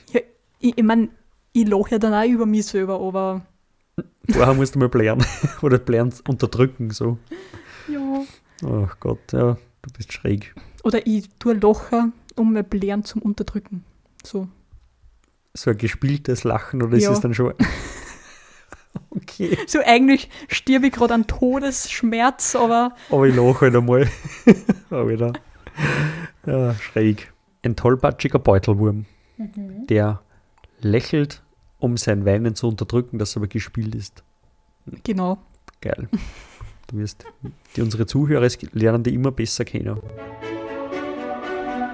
Ich, 0.61 0.75
ich 0.79 0.83
meine, 0.83 1.09
ich 1.53 1.69
lache 1.69 1.91
ja 1.91 1.99
dann 1.99 2.15
auch 2.15 2.25
über 2.27 2.47
mich 2.47 2.65
selber, 2.65 2.99
aber 2.99 3.43
Vorher 4.31 4.55
musst 4.55 4.75
du 4.75 4.79
mal 4.79 4.89
blären. 4.89 5.25
Oder 5.63 5.79
blären 5.79 6.13
unterdrücken, 6.29 6.91
so. 6.91 7.19
ja. 7.89 8.23
Ach 8.67 8.97
Gott, 9.01 9.33
ja, 9.33 9.55
du 9.83 9.91
bist 9.97 10.13
schräg. 10.13 10.55
Oder 10.85 11.07
ich 11.07 11.29
tue 11.39 11.55
Lacher, 11.55 12.11
um 12.37 12.53
mein 12.53 12.65
Blären 12.65 13.05
zum 13.05 13.21
Unterdrücken. 13.23 13.85
So. 14.23 14.49
So 15.55 15.71
ein 15.71 15.79
gespieltes 15.79 16.45
Lachen, 16.45 16.83
oder 16.83 16.97
ist 16.97 17.05
Ja. 17.05 17.13
es 17.13 17.21
dann 17.21 17.35
schon. 17.35 17.53
okay. 19.11 19.57
So 19.67 19.81
eigentlich 19.85 20.29
stirb 20.49 20.85
ich 20.85 20.93
gerade 20.93 21.15
an 21.15 21.27
Todesschmerz, 21.27 22.57
aber 22.57 22.95
Aber 23.11 23.27
ich 23.27 23.35
lache 23.37 23.61
halt 23.63 23.77
einmal. 23.77 24.09
Auch 24.91 25.09
wieder. 25.09 25.33
Ja, 26.47 26.75
schräg. 26.75 27.33
Ein 27.65 27.77
tollpatschiger 27.77 28.39
Beutelwurm, 28.39 29.07
der 29.89 30.21
lächelt, 30.81 31.43
um 31.85 31.99
sein 31.99 32.25
Weinen 32.25 32.55
zu 32.55 32.67
unterdrücken, 32.67 33.19
das 33.19 33.37
aber 33.37 33.47
gespielt 33.47 33.95
ist. 33.95 34.25
genau. 35.05 35.39
Geil. 35.81 36.09
Du 36.87 36.99
wirst, 36.99 37.25
die, 37.77 37.83
unsere 37.83 38.07
Zuhörer 38.07 38.49
lernen 38.73 39.03
die 39.03 39.15
immer 39.15 39.31
besser 39.31 39.65
kennen. 39.65 39.99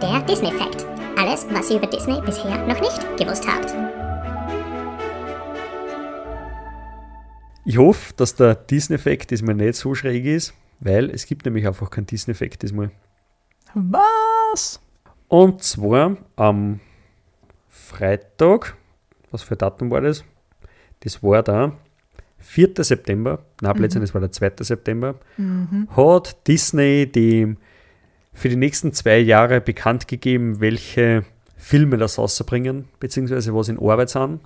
Der 0.02 0.20
Disney-Fact. 0.22 0.86
Alles, 1.16 1.46
was 1.50 1.70
ihr 1.70 1.76
über 1.76 1.86
Disney 1.86 2.20
bisher 2.20 2.66
noch 2.66 2.80
nicht 2.80 3.16
gewusst 3.16 3.46
habt. 3.46 3.74
Ich 7.64 7.78
hoffe, 7.78 8.14
dass 8.16 8.34
der 8.34 8.54
Disney-Effekt 8.54 9.30
diesmal 9.30 9.54
nicht 9.54 9.76
so 9.76 9.94
schräg 9.94 10.24
ist, 10.24 10.54
weil 10.80 11.10
es 11.10 11.26
gibt 11.26 11.44
nämlich 11.44 11.66
einfach 11.66 11.90
keinen 11.90 12.06
Disney-Effekt 12.06 12.62
diesmal. 12.62 12.90
Was? 13.74 14.80
Und 15.28 15.62
zwar 15.62 16.16
am 16.36 16.80
Freitag, 17.68 18.76
was 19.30 19.42
für 19.42 19.56
Datum 19.56 19.90
war 19.90 20.00
das? 20.00 20.24
Das 21.00 21.22
war 21.22 21.42
der 21.42 21.72
4. 22.38 22.70
September, 22.78 23.40
nein, 23.60 23.74
plötzlich, 23.76 24.02
das 24.02 24.14
war 24.14 24.20
der 24.20 24.32
2. 24.32 24.52
September, 24.60 25.14
hat 25.96 26.46
Disney 26.46 27.06
die 27.10 27.56
für 28.32 28.48
die 28.48 28.56
nächsten 28.56 28.92
zwei 28.92 29.18
Jahre 29.18 29.60
bekannt 29.60 30.08
gegeben, 30.08 30.60
welche 30.60 31.24
Filme 31.56 31.98
das 31.98 32.16
rausbringen, 32.18 32.86
beziehungsweise 33.00 33.54
was 33.54 33.68
in 33.68 33.78
Arbeit 33.78 34.08
sind. 34.10 34.40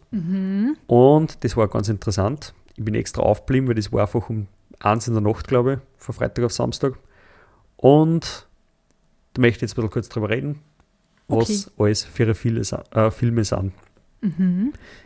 Und 0.87 1.45
das 1.45 1.57
war 1.57 1.69
ganz 1.69 1.89
interessant. 1.89 2.55
Ich 2.77 2.85
bin 2.85 2.95
extra 2.95 3.23
aufgeblieben, 3.23 3.69
weil 3.69 3.77
das 3.77 3.93
war 3.93 4.03
einfach 4.03 4.29
um 4.29 4.49
eins 4.81 5.07
in 5.07 5.15
der 5.15 5.23
Nacht, 5.23 5.47
glaube 5.47 5.75
ich, 5.75 5.79
von 6.03 6.15
Freitag 6.15 6.45
auf 6.45 6.53
Samstag. 6.53 6.95
Und 7.77 8.49
da 9.35 9.41
möchte 9.43 9.59
ich 9.59 9.63
jetzt 9.63 9.73
ein 9.73 9.77
bisschen 9.77 9.91
kurz 9.91 10.09
drüber 10.09 10.31
reden, 10.31 10.61
was 11.29 11.71
alles 11.79 12.03
für 12.05 12.25
ihre 12.25 12.35
Filme, 12.35 12.63
äh, 12.91 13.11
Filme 13.11 13.45
sind. 13.45 13.73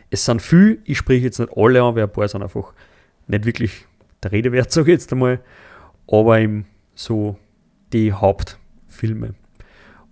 Es 0.09 0.25
sind 0.25 0.41
viel, 0.41 0.81
ich 0.85 0.97
spreche 0.97 1.25
jetzt 1.25 1.39
nicht 1.39 1.51
alle 1.55 1.81
an, 1.83 1.95
weil 1.95 2.03
ein 2.03 2.11
paar 2.11 2.27
sind 2.27 2.41
einfach 2.43 2.73
nicht 3.27 3.45
wirklich 3.45 3.85
der 4.23 4.31
Rede 4.31 4.51
wert, 4.51 4.71
sage 4.71 4.91
ich 4.91 4.99
jetzt 4.99 5.11
einmal, 5.11 5.39
aber 6.07 6.39
eben 6.39 6.65
so 6.95 7.37
die 7.93 8.13
Hauptfilme. 8.13 9.35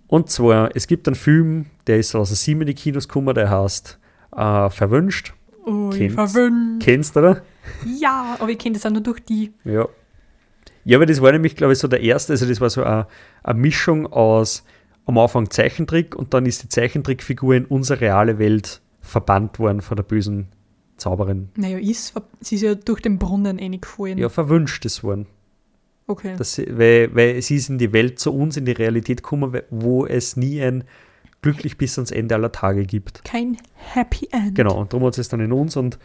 Und 0.06 0.30
zwar, 0.30 0.74
es 0.74 0.86
gibt 0.86 1.06
einen 1.06 1.16
Film, 1.16 1.66
der 1.86 1.98
ist 1.98 2.10
2007 2.10 2.62
in 2.62 2.66
die 2.66 2.74
Kinos 2.74 3.08
gekommen, 3.08 3.34
der 3.34 3.50
heißt 3.50 3.98
äh, 4.34 4.70
Verwünscht. 4.70 5.34
Oh, 5.66 5.90
Kennt's. 5.90 6.14
verwöhnt. 6.14 6.82
Kennst 6.82 7.14
du, 7.14 7.20
oder? 7.20 7.42
Ja, 7.84 8.36
aber 8.38 8.48
ich 8.48 8.58
kenne 8.58 8.74
das 8.74 8.86
auch 8.86 8.90
nur 8.90 9.02
durch 9.02 9.20
die. 9.20 9.52
Ja. 9.64 9.86
Ja, 10.84 10.96
aber 10.96 11.04
das 11.04 11.20
war 11.20 11.32
nämlich, 11.32 11.56
glaube 11.56 11.74
ich, 11.74 11.78
so 11.78 11.88
der 11.88 12.00
erste, 12.00 12.32
also 12.32 12.46
das 12.46 12.62
war 12.62 12.70
so 12.70 12.82
eine, 12.82 13.06
eine 13.42 13.58
Mischung 13.58 14.06
aus 14.06 14.64
am 15.04 15.18
Anfang 15.18 15.50
Zeichentrick 15.50 16.16
und 16.16 16.32
dann 16.32 16.46
ist 16.46 16.62
die 16.62 16.68
Zeichentrickfigur 16.68 17.54
in 17.54 17.66
unsere 17.66 18.00
reale 18.00 18.38
Welt 18.38 18.80
verbannt 19.08 19.58
worden 19.58 19.80
von 19.80 19.96
der 19.96 20.04
bösen 20.04 20.48
Zauberin. 20.96 21.48
Naja, 21.56 21.78
ist, 21.78 22.14
sie 22.40 22.56
ist 22.56 22.62
ja 22.62 22.74
durch 22.74 23.00
den 23.00 23.18
Brunnen 23.18 23.58
reingefallen. 23.58 24.18
Ja, 24.18 24.28
verwünscht 24.28 24.84
es 24.84 25.02
worden. 25.02 25.26
Okay. 26.06 26.34
Das, 26.36 26.58
weil, 26.58 27.14
weil 27.14 27.40
sie 27.42 27.56
ist 27.56 27.68
in 27.68 27.78
die 27.78 27.92
Welt 27.92 28.18
zu 28.18 28.34
uns, 28.34 28.56
in 28.56 28.64
die 28.64 28.72
Realität 28.72 29.22
gekommen, 29.22 29.60
wo 29.70 30.06
es 30.06 30.36
nie 30.36 30.62
ein 30.62 30.84
glücklich 31.42 31.76
bis 31.76 31.98
ans 31.98 32.10
Ende 32.10 32.34
aller 32.34 32.50
Tage 32.50 32.84
gibt. 32.84 33.24
Kein 33.24 33.58
Happy 33.74 34.28
End. 34.32 34.54
Genau, 34.54 34.80
und 34.80 34.92
darum 34.92 35.06
hat 35.06 35.18
es 35.18 35.28
dann 35.28 35.40
in 35.40 35.52
uns 35.52 35.76
und 35.76 35.98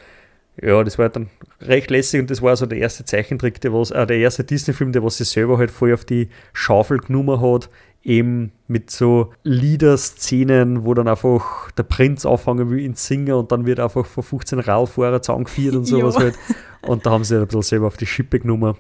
ja, 0.62 0.84
das 0.84 1.00
war 1.00 1.10
dann 1.10 1.30
recht 1.62 1.90
lässig 1.90 2.22
und 2.22 2.30
das 2.30 2.42
war 2.42 2.56
so 2.56 2.68
der 2.68 2.78
erste 2.78 3.06
Zeichentrick, 3.06 3.60
der, 3.62 3.74
was, 3.74 3.90
äh, 3.90 4.06
der 4.06 4.18
erste 4.18 4.44
Disney-Film, 4.44 4.92
der 4.92 5.04
was 5.04 5.18
sich 5.18 5.30
selber 5.30 5.58
halt 5.58 5.72
voll 5.72 5.94
auf 5.94 6.06
die 6.06 6.30
Schaufel 6.52 7.00
genommen 7.00 7.42
hat, 7.42 7.70
eben 8.04 8.52
mit 8.68 8.90
so 8.92 9.32
Liederszenen, 9.44 10.84
wo 10.86 10.94
dann 10.94 11.08
einfach 11.08 11.72
der 11.72 11.84
Prinz 11.84 12.26
anfangen 12.26 12.70
will 12.70 12.80
ins 12.84 13.06
Singen 13.08 13.34
und 13.34 13.52
dann 13.52 13.66
wird 13.66 13.80
einfach 13.80 14.06
von 14.06 14.24
15 14.24 14.60
Radfahrern 14.60 15.22
zusammengeführt 15.22 15.76
und 15.76 15.86
sowas 15.86 16.18
halt. 16.18 16.36
Und 16.82 17.06
da 17.06 17.12
haben 17.12 17.24
sie 17.24 17.36
halt 17.36 17.44
ein 17.44 17.48
bisschen 17.48 17.62
selber 17.62 17.88
auf 17.88 17.98
die 17.98 18.06
Schippe 18.06 18.40
genommen. 18.40 18.76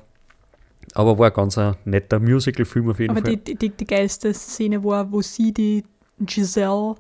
Aber 0.93 1.17
war 1.17 1.31
ganz 1.31 1.57
ein 1.57 1.75
netter 1.85 2.19
Musical-Film 2.19 2.89
auf 2.89 2.99
jeden 2.99 3.15
Aber 3.17 3.25
Fall. 3.25 3.37
die, 3.37 3.55
die, 3.55 3.69
die 3.69 3.87
geilste 3.87 4.33
Szene 4.33 4.83
war, 4.83 5.11
wo 5.11 5.21
sie, 5.21 5.53
die 5.53 5.83
Giselle, 6.19 6.95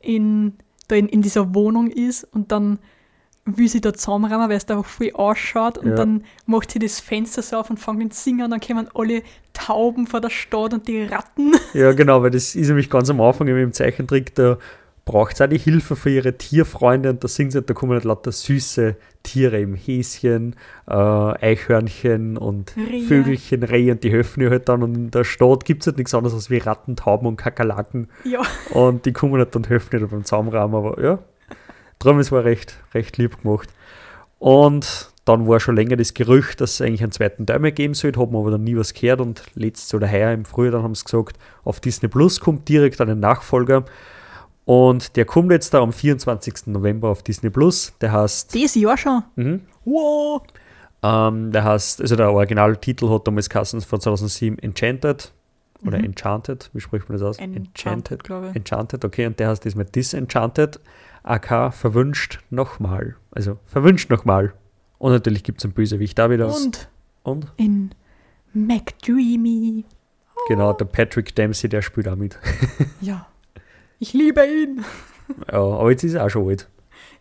in, 0.00 0.54
da 0.88 0.96
in, 0.96 1.08
in 1.08 1.22
dieser 1.22 1.54
Wohnung 1.54 1.90
ist 1.90 2.24
und 2.24 2.50
dann 2.50 2.78
will 3.44 3.68
sie 3.68 3.80
da 3.80 3.92
zusammenräumen, 3.94 4.48
weil 4.48 4.56
es 4.56 4.66
da 4.66 4.76
einfach 4.76 4.90
viel 4.90 5.12
ausschaut 5.12 5.78
und 5.78 5.88
Ja. 5.88 5.94
dann 5.94 6.24
macht 6.46 6.70
sie 6.70 6.78
das 6.78 7.00
Fenster 7.00 7.42
so 7.42 7.56
auf 7.56 7.70
und 7.70 7.78
fängt 7.78 8.02
an 8.02 8.10
zu 8.10 8.22
singen 8.22 8.42
und 8.44 8.50
dann 8.50 8.60
kommen 8.60 8.88
alle 8.94 9.22
Tauben 9.58 10.06
vor 10.06 10.20
der 10.20 10.30
Stadt 10.30 10.72
und 10.72 10.88
die 10.88 11.02
Ratten. 11.02 11.52
Ja, 11.74 11.92
genau, 11.92 12.22
weil 12.22 12.30
das 12.30 12.54
ist 12.54 12.68
nämlich 12.68 12.90
ganz 12.90 13.10
am 13.10 13.20
Anfang 13.20 13.46
im 13.48 13.72
Zeichentrick, 13.72 14.34
da 14.34 14.58
braucht 15.04 15.34
es 15.34 15.40
auch 15.40 15.48
die 15.48 15.58
Hilfe 15.58 15.96
für 15.96 16.10
ihre 16.10 16.36
Tierfreunde 16.36 17.10
und 17.10 17.24
da 17.24 17.28
sind 17.28 17.50
sie, 17.50 17.62
da 17.62 17.74
kommen 17.74 17.92
halt 17.92 18.04
lauter 18.04 18.30
süße 18.30 18.96
Tiere, 19.22 19.58
eben 19.58 19.74
Häschen, 19.74 20.54
äh, 20.86 20.92
Eichhörnchen 20.92 22.36
und 22.36 22.74
Rehe. 22.76 23.06
Vögelchen, 23.06 23.62
Rehe 23.62 23.92
und 23.92 24.04
die 24.04 24.10
helfen 24.10 24.42
ihr 24.42 24.50
halt 24.50 24.68
dann 24.68 24.82
und 24.82 24.94
in 24.94 25.10
der 25.10 25.24
Stadt 25.24 25.64
gibt 25.64 25.82
es 25.82 25.86
halt 25.86 25.96
nichts 25.96 26.14
anderes 26.14 26.34
als 26.34 26.50
wie 26.50 26.58
Ratten, 26.58 26.96
Tauben 26.96 27.26
und 27.26 27.36
Kakerlaken 27.36 28.08
Ja, 28.24 28.42
und 28.70 29.06
die 29.06 29.12
kommen 29.12 29.34
halt 29.34 29.56
und 29.56 29.68
helfen 29.68 29.98
ihr 29.98 30.06
beim 30.06 30.24
Zaumraum, 30.24 30.74
aber 30.74 31.02
ja, 31.02 31.18
darum 31.98 32.18
es 32.18 32.30
war 32.30 32.44
recht, 32.44 32.76
recht 32.94 33.16
lieb 33.16 33.42
gemacht. 33.42 33.70
Und 34.38 35.10
dann 35.28 35.46
war 35.46 35.60
schon 35.60 35.76
länger 35.76 35.96
das 35.96 36.14
Gerücht, 36.14 36.60
dass 36.60 36.74
es 36.74 36.80
eigentlich 36.80 37.02
einen 37.02 37.12
zweiten 37.12 37.46
Teil 37.46 37.58
mehr 37.58 37.72
geben 37.72 37.94
sollte, 37.94 38.20
haben 38.20 38.34
aber 38.34 38.50
dann 38.50 38.64
nie 38.64 38.76
was 38.76 38.94
gehört 38.94 39.20
und 39.20 39.42
letztes 39.54 39.92
oder 39.94 40.10
heuer 40.10 40.32
im 40.32 40.44
Frühjahr 40.44 40.72
dann 40.72 40.82
haben 40.82 40.94
sie 40.94 41.04
gesagt, 41.04 41.38
auf 41.64 41.80
Disney 41.80 42.08
Plus 42.08 42.40
kommt 42.40 42.68
direkt 42.68 43.00
ein 43.00 43.20
Nachfolger 43.20 43.84
und 44.64 45.16
der 45.16 45.24
kommt 45.24 45.50
jetzt 45.52 45.72
da 45.74 45.80
am 45.80 45.92
24. 45.92 46.66
November 46.66 47.08
auf 47.08 47.22
Disney 47.22 47.50
Plus, 47.50 47.92
der 48.00 48.12
heißt, 48.12 48.54
das 48.54 48.74
Jahr 48.74 48.96
schon. 48.96 49.22
mhm, 49.36 49.60
Wow. 49.84 50.42
ähm, 51.02 51.52
der 51.52 51.64
heißt, 51.64 52.00
also 52.00 52.16
der 52.16 52.30
Originaltitel 52.32 53.08
hat 53.10 53.26
damals 53.26 53.48
Kassens 53.48 53.84
von 53.84 54.00
2007 54.00 54.58
Enchanted 54.58 55.32
oder 55.86 55.98
Enchanted, 55.98 56.70
wie 56.72 56.80
spricht 56.80 57.08
man 57.08 57.18
das 57.18 57.26
aus? 57.26 57.38
Enchanted, 57.38 58.24
glaube 58.24 58.48
ich. 58.50 58.56
Enchanted, 58.56 59.04
okay, 59.04 59.26
und 59.26 59.38
der 59.38 59.48
heißt 59.48 59.64
diesmal 59.64 59.84
Disenchanted, 59.84 60.80
AK 61.22 61.72
verwünscht 61.72 62.40
nochmal. 62.50 63.16
Also 63.30 63.58
verwünscht 63.66 64.10
nochmal. 64.10 64.52
Und 64.98 65.12
natürlich 65.12 65.44
gibt 65.44 65.58
es 65.60 65.64
einen 65.64 65.74
Bösewicht 65.74 66.18
da 66.18 66.30
wieder. 66.30 66.54
Und 66.54 66.88
und 67.22 67.46
in 67.56 67.90
McDreamy. 68.54 69.84
genau, 70.48 70.72
der 70.72 70.84
Patrick 70.86 71.34
Dempsey, 71.34 71.68
der 71.68 71.82
spielt 71.82 72.08
auch 72.08 72.16
mit. 72.16 72.38
Ja. 73.00 73.26
Ich 74.00 74.12
liebe 74.12 74.44
ihn. 74.46 74.84
ja, 75.50 75.58
aber 75.60 75.90
jetzt 75.90 76.04
ist 76.04 76.14
er 76.14 76.24
auch 76.24 76.30
schon 76.30 76.48
alt. 76.48 76.68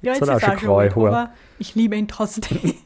Ja, 0.01 0.13
Jetzt 0.13 0.21
hat 0.21 0.37
ist 0.37 0.43
er 0.43 0.53
auch 0.53 0.59
schon 0.59 0.67
graue 0.67 0.89
Haare. 0.89 1.07
aber 1.07 1.33
ich 1.59 1.75
liebe 1.75 1.95
ihn 1.95 2.07
trotzdem. 2.07 2.73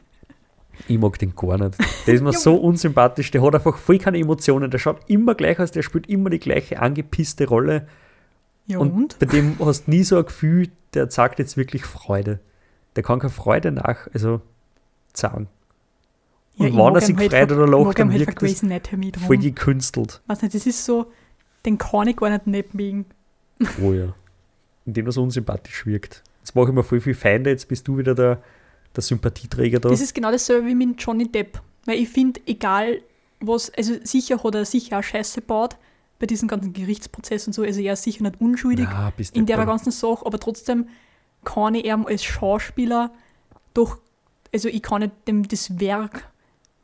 Ich 0.88 0.98
mag 0.98 1.20
den 1.20 1.36
gar 1.36 1.60
nicht. 1.60 1.78
Der 2.08 2.14
ist 2.16 2.24
mir 2.24 2.34
so 2.34 2.56
unsympathisch, 2.56 3.30
der 3.30 3.44
hat 3.44 3.54
einfach 3.54 3.78
voll 3.78 4.00
keine 4.00 4.18
Emotionen. 4.18 4.72
Der 4.72 4.80
schaut 4.80 4.98
immer 5.08 5.36
gleich 5.36 5.60
aus, 5.60 5.70
der 5.72 5.84
spielt 5.84 6.08
immer 6.10 6.32
die 6.32 6.40
gleiche 6.40 6.80
angepisste 6.82 7.48
Rolle. 7.48 7.88
Ja, 8.66 8.80
Und, 8.80 8.92
und? 8.92 9.20
bei 9.20 9.28
dem 9.28 9.58
hast 9.60 9.86
du 9.86 9.92
nie 9.92 10.04
so 10.04 10.18
ein 10.18 10.26
Gefühl, 10.26 10.70
der 10.96 11.08
zeigt 11.08 11.38
jetzt 11.38 11.56
wirklich 11.56 11.84
Freude. 11.86 12.40
Der 12.96 13.04
kann 13.04 13.20
keine 13.20 13.30
Freude 13.32 13.72
nach, 13.72 14.08
also 14.12 14.42
sagen. 15.18 15.48
Ja, 16.56 16.68
Und 16.68 16.78
wenn 16.78 16.96
er 16.96 17.02
sich 17.02 17.18
halt 17.18 17.32
freut 17.32 17.50
von- 17.50 17.58
oder 17.60 17.68
lacht, 17.86 18.00
dann 18.00 18.10
halt 18.12 18.20
wirkt 18.20 18.42
das 18.42 18.50
Grey's 18.50 18.64
Anatomy 18.64 19.12
drum. 19.12 19.24
voll 19.24 19.38
gekünstelt. 19.38 20.22
Weiß 20.28 20.42
nicht, 20.42 20.54
das 20.54 20.66
ist 20.66 20.84
so, 20.86 21.12
den 21.66 21.78
kann 21.78 22.08
ich 22.08 22.18
gar 22.18 22.30
nicht 22.30 22.48
nicht 22.48 22.74
mögen. 22.74 23.06
Oh 23.82 23.94
ja. 23.94 24.14
Indem 24.86 25.06
er 25.06 25.12
so 25.12 25.24
unsympathisch 25.24 25.86
wirkt. 25.86 26.24
Jetzt 26.40 26.56
mache 26.56 26.70
ich 26.70 26.74
mir 26.74 26.84
voll 26.84 27.00
viel 27.02 27.14
Feinde, 27.14 27.52
jetzt 27.52 27.68
bist 27.68 27.88
du 27.88 27.98
wieder 27.98 28.16
der, 28.16 28.42
der 28.96 29.04
Sympathieträger 29.04 29.80
da. 29.80 29.90
Das 29.90 30.02
ist 30.02 30.14
genau 30.14 30.32
dasselbe 30.32 30.68
wie 30.68 30.76
mit 30.76 31.02
Johnny 31.02 31.32
Depp. 31.32 31.62
Weil 31.86 31.98
ich 32.00 32.10
finde, 32.10 32.42
egal 32.46 33.02
was, 33.40 33.72
also 33.74 33.94
sicher 34.04 34.44
hat 34.44 34.56
er 34.56 34.66
sicher 34.66 35.00
auch 35.00 35.04
Scheiße 35.04 35.42
gebaut, 35.42 35.78
bei 36.20 36.28
diesem 36.28 36.48
ganzen 36.48 36.74
Gerichtsprozess 36.74 37.48
und 37.48 37.54
so 37.54 37.64
ist 37.64 37.78
er 37.78 37.84
ja 37.84 37.96
sicher 37.96 38.22
nicht 38.24 38.40
unschuldig 38.40 38.88
bist 39.18 39.36
in 39.36 39.48
der 39.48 39.66
ganzen 39.66 39.92
Sache, 39.92 40.24
aber 40.26 40.40
trotzdem 40.40 40.88
kann 41.44 41.74
ich 41.74 41.86
ihm 41.86 42.06
als 42.06 42.24
Schauspieler 42.24 43.12
doch, 43.74 43.98
also 44.54 44.70
ich 44.70 44.82
kann 44.82 45.02
nicht 45.02 45.14
dem 45.28 45.48
das 45.48 45.80
Werk 45.80 46.30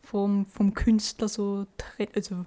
vom, 0.04 0.46
vom 0.46 0.74
Künstler 0.74 1.28
so, 1.28 1.66
tre- 1.78 2.08
also 2.16 2.46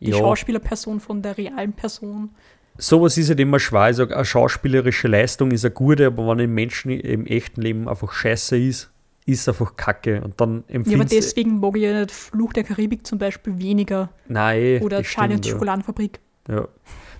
die 0.00 0.10
Ja. 0.10 0.18
Schauspielerperson 0.18 1.00
von 1.00 1.22
der 1.22 1.36
realen 1.38 1.72
Person. 1.72 2.30
Sowas 2.76 3.16
ist 3.16 3.28
halt 3.28 3.38
immer 3.40 3.60
schwer. 3.60 3.90
Ich 3.90 3.96
sage, 3.96 4.14
eine 4.16 4.24
schauspielerische 4.24 5.06
Leistung 5.08 5.50
ist 5.52 5.64
eine 5.64 5.72
gute, 5.74 6.06
aber 6.08 6.26
wenn 6.28 6.40
ein 6.40 6.52
Menschen 6.52 6.90
im 6.90 7.24
echten 7.26 7.62
Leben 7.62 7.88
einfach 7.88 8.12
scheiße 8.12 8.58
ist, 8.58 8.90
ist 9.26 9.48
einfach 9.48 9.76
kacke. 9.76 10.20
Und 10.22 10.40
dann 10.40 10.64
Ja, 10.68 10.80
aber 10.96 11.04
deswegen 11.04 11.60
mag 11.60 11.76
ich 11.76 11.82
ja 11.84 12.00
nicht 12.00 12.10
Fluch 12.10 12.52
der 12.52 12.64
Karibik 12.64 13.06
zum 13.06 13.18
Beispiel 13.18 13.58
weniger 13.58 14.10
Nein, 14.28 14.82
oder 14.82 15.02
Charlie 15.02 15.36
und 15.36 15.46
ja. 15.46 15.52
Schokoladenfabrik. 15.52 16.18
Ja. 16.48 16.66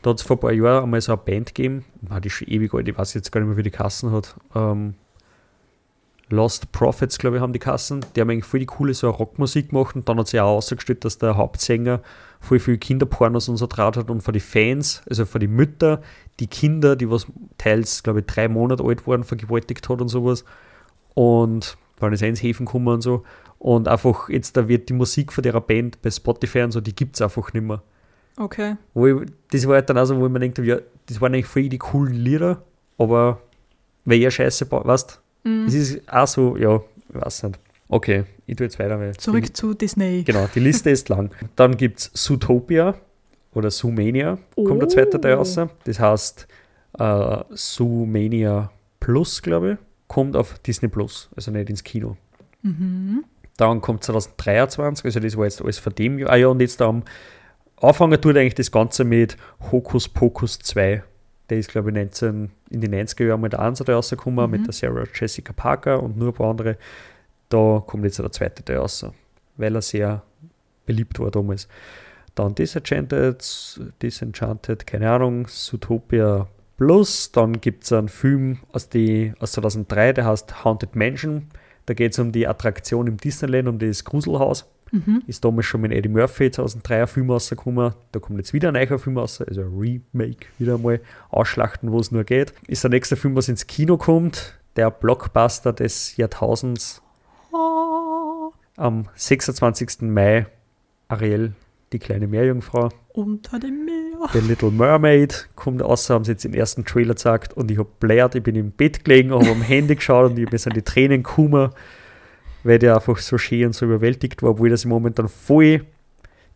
Da 0.03 0.11
hat 0.11 0.19
es 0.19 0.23
vor 0.27 0.37
ein 0.37 0.41
paar 0.41 0.53
Jahren 0.53 0.85
einmal 0.85 1.01
so 1.01 1.13
eine 1.13 1.23
Band 1.25 1.55
gegeben, 1.55 1.85
die 2.03 2.27
ist 2.27 2.35
schon 2.35 2.49
ewig 2.49 2.75
alt, 2.75 2.89
ich 2.89 2.99
weiß 2.99 3.15
jetzt 3.15 3.31
gar 3.33 3.41
nicht 3.41 3.49
mehr, 3.49 3.57
wie 3.57 3.63
die 3.63 3.71
Kassen 3.71 4.11
hat. 4.13 4.35
Ähm, 4.55 4.95
Lost 6.31 6.73
Prophets, 6.73 7.19
glaube 7.19 7.37
ich, 7.37 7.43
haben 7.43 7.52
die 7.52 7.59
Kassen. 7.59 8.04
Die 8.14 8.21
haben 8.21 8.31
eigentlich 8.31 8.45
voll 8.45 8.61
die 8.61 8.66
coole 8.66 8.95
so 8.95 9.11
Rockmusik 9.11 9.71
gemacht 9.71 9.95
und 9.95 10.09
dann 10.09 10.19
hat 10.19 10.28
sich 10.28 10.40
auch 10.40 10.57
ausgestellt, 10.57 11.04
dass 11.04 11.19
der 11.19 11.37
Hauptsänger 11.37 12.00
voll 12.40 12.59
viel 12.59 12.78
Kinderpornos 12.78 13.49
und 13.49 13.57
so 13.57 13.66
draht 13.66 13.97
hat 13.97 14.11
und 14.11 14.23
für 14.23 14.33
die 14.33 14.40
Fans, 14.40 15.02
also 15.09 15.26
für 15.26 15.38
die 15.38 15.49
Mütter, 15.49 16.02
die 16.40 16.47
Kinder, 16.47 16.97
die 16.97 17.11
was 17.11 17.26
teils, 17.59 18.02
glaube 18.02 18.21
ich, 18.21 18.26
drei 18.26 18.49
Monate 18.49 18.85
alt 18.85 19.07
waren, 19.07 19.25
vergewaltigt 19.25 19.88
hat 19.88 20.00
und 20.00 20.09
sowas. 20.09 20.45
Und 21.14 21.76
weil 21.99 22.12
ist 22.12 22.23
ins 22.23 22.43
Häfen 22.43 22.66
gekommen 22.66 22.88
und 22.88 23.00
so. 23.02 23.23
Und 23.59 23.88
einfach, 23.88 24.28
jetzt 24.28 24.57
da 24.57 24.69
wird 24.69 24.88
die 24.88 24.95
Musik 24.95 25.33
von 25.33 25.43
der 25.43 25.59
Band 25.61 26.02
bei 26.02 26.11
Spotify 26.11 26.62
und 26.62 26.73
so, 26.73 26.81
die 26.81 26.95
gibt 26.95 27.16
es 27.16 27.23
einfach 27.23 27.52
nicht 27.52 27.64
mehr. 27.64 27.83
Okay. 28.37 28.76
Wo 28.95 29.07
ich, 29.07 29.31
das 29.50 29.66
war 29.66 29.76
halt 29.76 29.88
dann 29.88 29.99
auch 29.99 30.04
so, 30.04 30.19
wo 30.19 30.26
ich 30.26 30.33
mir 30.33 30.40
denkt, 30.40 30.59
ja, 30.59 30.78
das 31.07 31.21
waren 31.21 31.35
eigentlich 31.35 31.47
voll 31.47 31.69
die 31.69 31.78
coolen 31.78 32.14
Lieder, 32.14 32.62
aber 32.99 33.40
wer 34.04 34.19
ja 34.19 34.31
scheiße, 34.31 34.71
weißt 34.71 35.21
Mhm. 35.45 35.67
Es 35.67 35.75
ist 35.75 36.09
auch 36.13 36.27
so, 36.27 36.57
ja, 36.57 36.81
ich 37.09 37.15
weiß 37.21 37.45
nicht. 37.45 37.59
Okay, 37.89 38.25
ich 38.47 38.57
tue 38.57 38.67
jetzt 38.67 38.79
weiter. 38.79 38.99
Weil 38.99 39.15
Zurück 39.17 39.45
die, 39.45 39.53
zu 39.53 39.75
Disney. 39.75 40.23
Genau, 40.25 40.49
die 40.55 40.61
Liste 40.61 40.91
ist 40.91 41.09
lang. 41.09 41.31
Dann 41.57 41.77
gibt 41.77 42.01
es 42.01 42.11
Zootopia 42.15 42.95
oder 43.53 43.71
Zoomania, 43.71 44.39
kommt 44.57 44.81
der 44.83 44.89
zweite 44.89 45.21
Teil 45.21 45.35
Oh. 45.35 45.39
raus. 45.39 45.59
Das 45.85 46.01
heißt 46.01 46.49
äh, 46.99 47.37
Zoomania 47.55 48.71
Plus, 49.01 49.43
glaube 49.43 49.73
ich, 49.73 49.79
kommt 50.09 50.35
auf 50.35 50.59
Disney 50.61 50.89
Plus, 50.89 51.29
also 51.37 51.51
nicht 51.51 51.69
ins 51.71 51.85
Kino. 51.85 52.17
Mhm. 52.63 53.25
Dann 53.59 53.81
kommt 53.81 54.03
2023, 54.03 55.05
also 55.05 55.21
das 55.21 55.37
war 55.37 55.45
jetzt 55.45 55.61
alles 55.63 55.79
von 55.79 55.95
dem 55.95 56.19
Jahr. 56.19 56.31
Ah 56.31 56.37
ja, 56.37 56.49
und 56.49 56.61
jetzt 56.61 56.81
am 56.83 57.03
Anfangen 57.81 58.21
tut 58.21 58.37
eigentlich 58.37 58.55
das 58.55 58.71
Ganze 58.73 59.05
mit 59.05 59.37
Hokus 59.71 60.09
Pokus 60.09 60.59
2. 60.59 61.03
Der 61.51 61.59
ist, 61.59 61.71
glaube 61.71 61.91
ich, 61.91 61.95
19, 61.97 62.51
in 62.75 62.81
den 62.81 62.95
90er 62.95 63.26
Jahren 63.26 63.40
mit 63.40 63.52
der 63.52 63.61
Ansa 63.61 63.85
rausgekommen, 63.85 64.50
mit 64.50 64.66
der 64.66 64.73
Sarah 64.73 65.04
Jessica 65.14 65.52
Parker 65.52 66.02
und 66.02 66.16
nur 66.16 66.28
ein 66.28 66.35
paar 66.35 66.50
andere. 66.50 66.76
Da 67.49 67.83
kommt 67.87 68.04
jetzt 68.04 68.19
der 68.19 68.33
zweite 68.33 68.64
Teil 68.64 68.78
raus, 68.78 69.07
weil 69.57 69.75
er 69.75 69.83
sehr 69.83 70.23
beliebt 70.87 71.19
war 71.19 71.31
damals. 71.31 71.69
Dann 72.35 72.54
Disenchanted, 72.54 73.81
Disenchanted, 74.02 74.87
keine 74.87 75.11
Ahnung, 75.11 75.47
Zootopia 75.47 76.49
Plus. 76.76 77.31
Dann 77.31 77.61
gibt 77.61 77.85
es 77.85 77.93
einen 77.93 78.09
Film 78.09 78.59
aus, 78.73 78.88
die, 78.88 79.33
aus 79.38 79.52
2003, 79.52 80.14
der 80.14 80.26
heißt 80.26 80.64
Haunted 80.64 80.97
Mansion. 80.97 81.49
Da 81.87 81.95
geht 81.95 82.12
es 82.12 82.19
um 82.19 82.33
die 82.33 82.49
Attraktion 82.49 83.07
im 83.07 83.19
Disneyland, 83.19 83.69
um 83.69 83.78
das 83.78 84.04
Gruselhaus. 84.04 84.69
Ist 85.27 85.45
damals 85.45 85.67
schon 85.67 85.81
mit 85.81 85.93
Eddie 85.93 86.09
Murphy 86.09 86.51
2003 86.51 87.01
ein 87.03 87.07
Film 87.07 87.31
rausgekommen. 87.31 87.95
Da 88.13 88.21
kommt 88.21 88.39
jetzt 88.39 88.53
wieder 88.53 88.69
ein 88.69 88.75
neuer 88.75 88.99
Film 88.99 89.19
raus, 89.19 89.41
also 89.41 89.63
ein 89.63 89.79
Remake, 89.79 90.47
wieder 90.59 90.75
einmal 90.75 91.01
ausschlachten, 91.31 91.91
wo 91.91 91.99
es 91.99 92.11
nur 92.11 92.25
geht. 92.25 92.53
Ist 92.69 92.85
der 92.85 92.91
nächste 92.91 93.17
Film, 93.17 93.35
was 93.35 93.49
ins 93.49 93.67
Kino 93.67 93.97
kommt, 93.97 94.59
der 94.77 94.91
Blockbuster 94.91 95.73
des 95.73 96.17
Jahrtausends. 96.17 97.02
Am 98.76 99.09
26. 99.15 100.02
Mai, 100.02 100.47
Ariel, 101.09 101.52
die 101.93 101.99
kleine 101.99 102.26
Meerjungfrau. 102.26 102.89
Unter 103.13 103.59
dem 103.59 103.85
Meer. 103.85 104.28
The 104.33 104.41
Little 104.41 104.71
Mermaid 104.71 105.49
kommt 105.54 105.83
raus, 105.83 106.09
haben 106.11 106.25
sie 106.25 106.33
jetzt 106.33 106.45
im 106.45 106.54
ersten 106.54 106.85
Trailer 106.85 107.15
gesagt 107.15 107.54
und 107.54 107.71
ich 107.71 107.78
habe 107.78 107.89
blärt, 108.00 108.35
ich 108.35 108.43
bin 108.43 108.57
im 108.57 108.71
Bett 108.71 109.04
gelegen, 109.04 109.33
habe 109.33 109.49
am 109.49 109.63
Handy 109.63 109.97
geschaut 109.97 110.30
und 110.30 110.39
ich, 110.39 110.50
mir 110.50 110.59
sind 110.59 110.76
die 110.76 110.83
Tränen 110.83 111.23
gekommen, 111.23 111.71
weil 112.65 112.79
der 112.79 112.95
einfach 112.97 113.19
so 113.19 113.39
schön 113.39 113.67
und 113.67 113.73
so 113.75 113.87
überwältigt 113.87 114.43
war, 114.43 114.50
obwohl 114.50 114.71
das 114.71 114.85
momentan 114.85 115.29
voll 115.29 115.85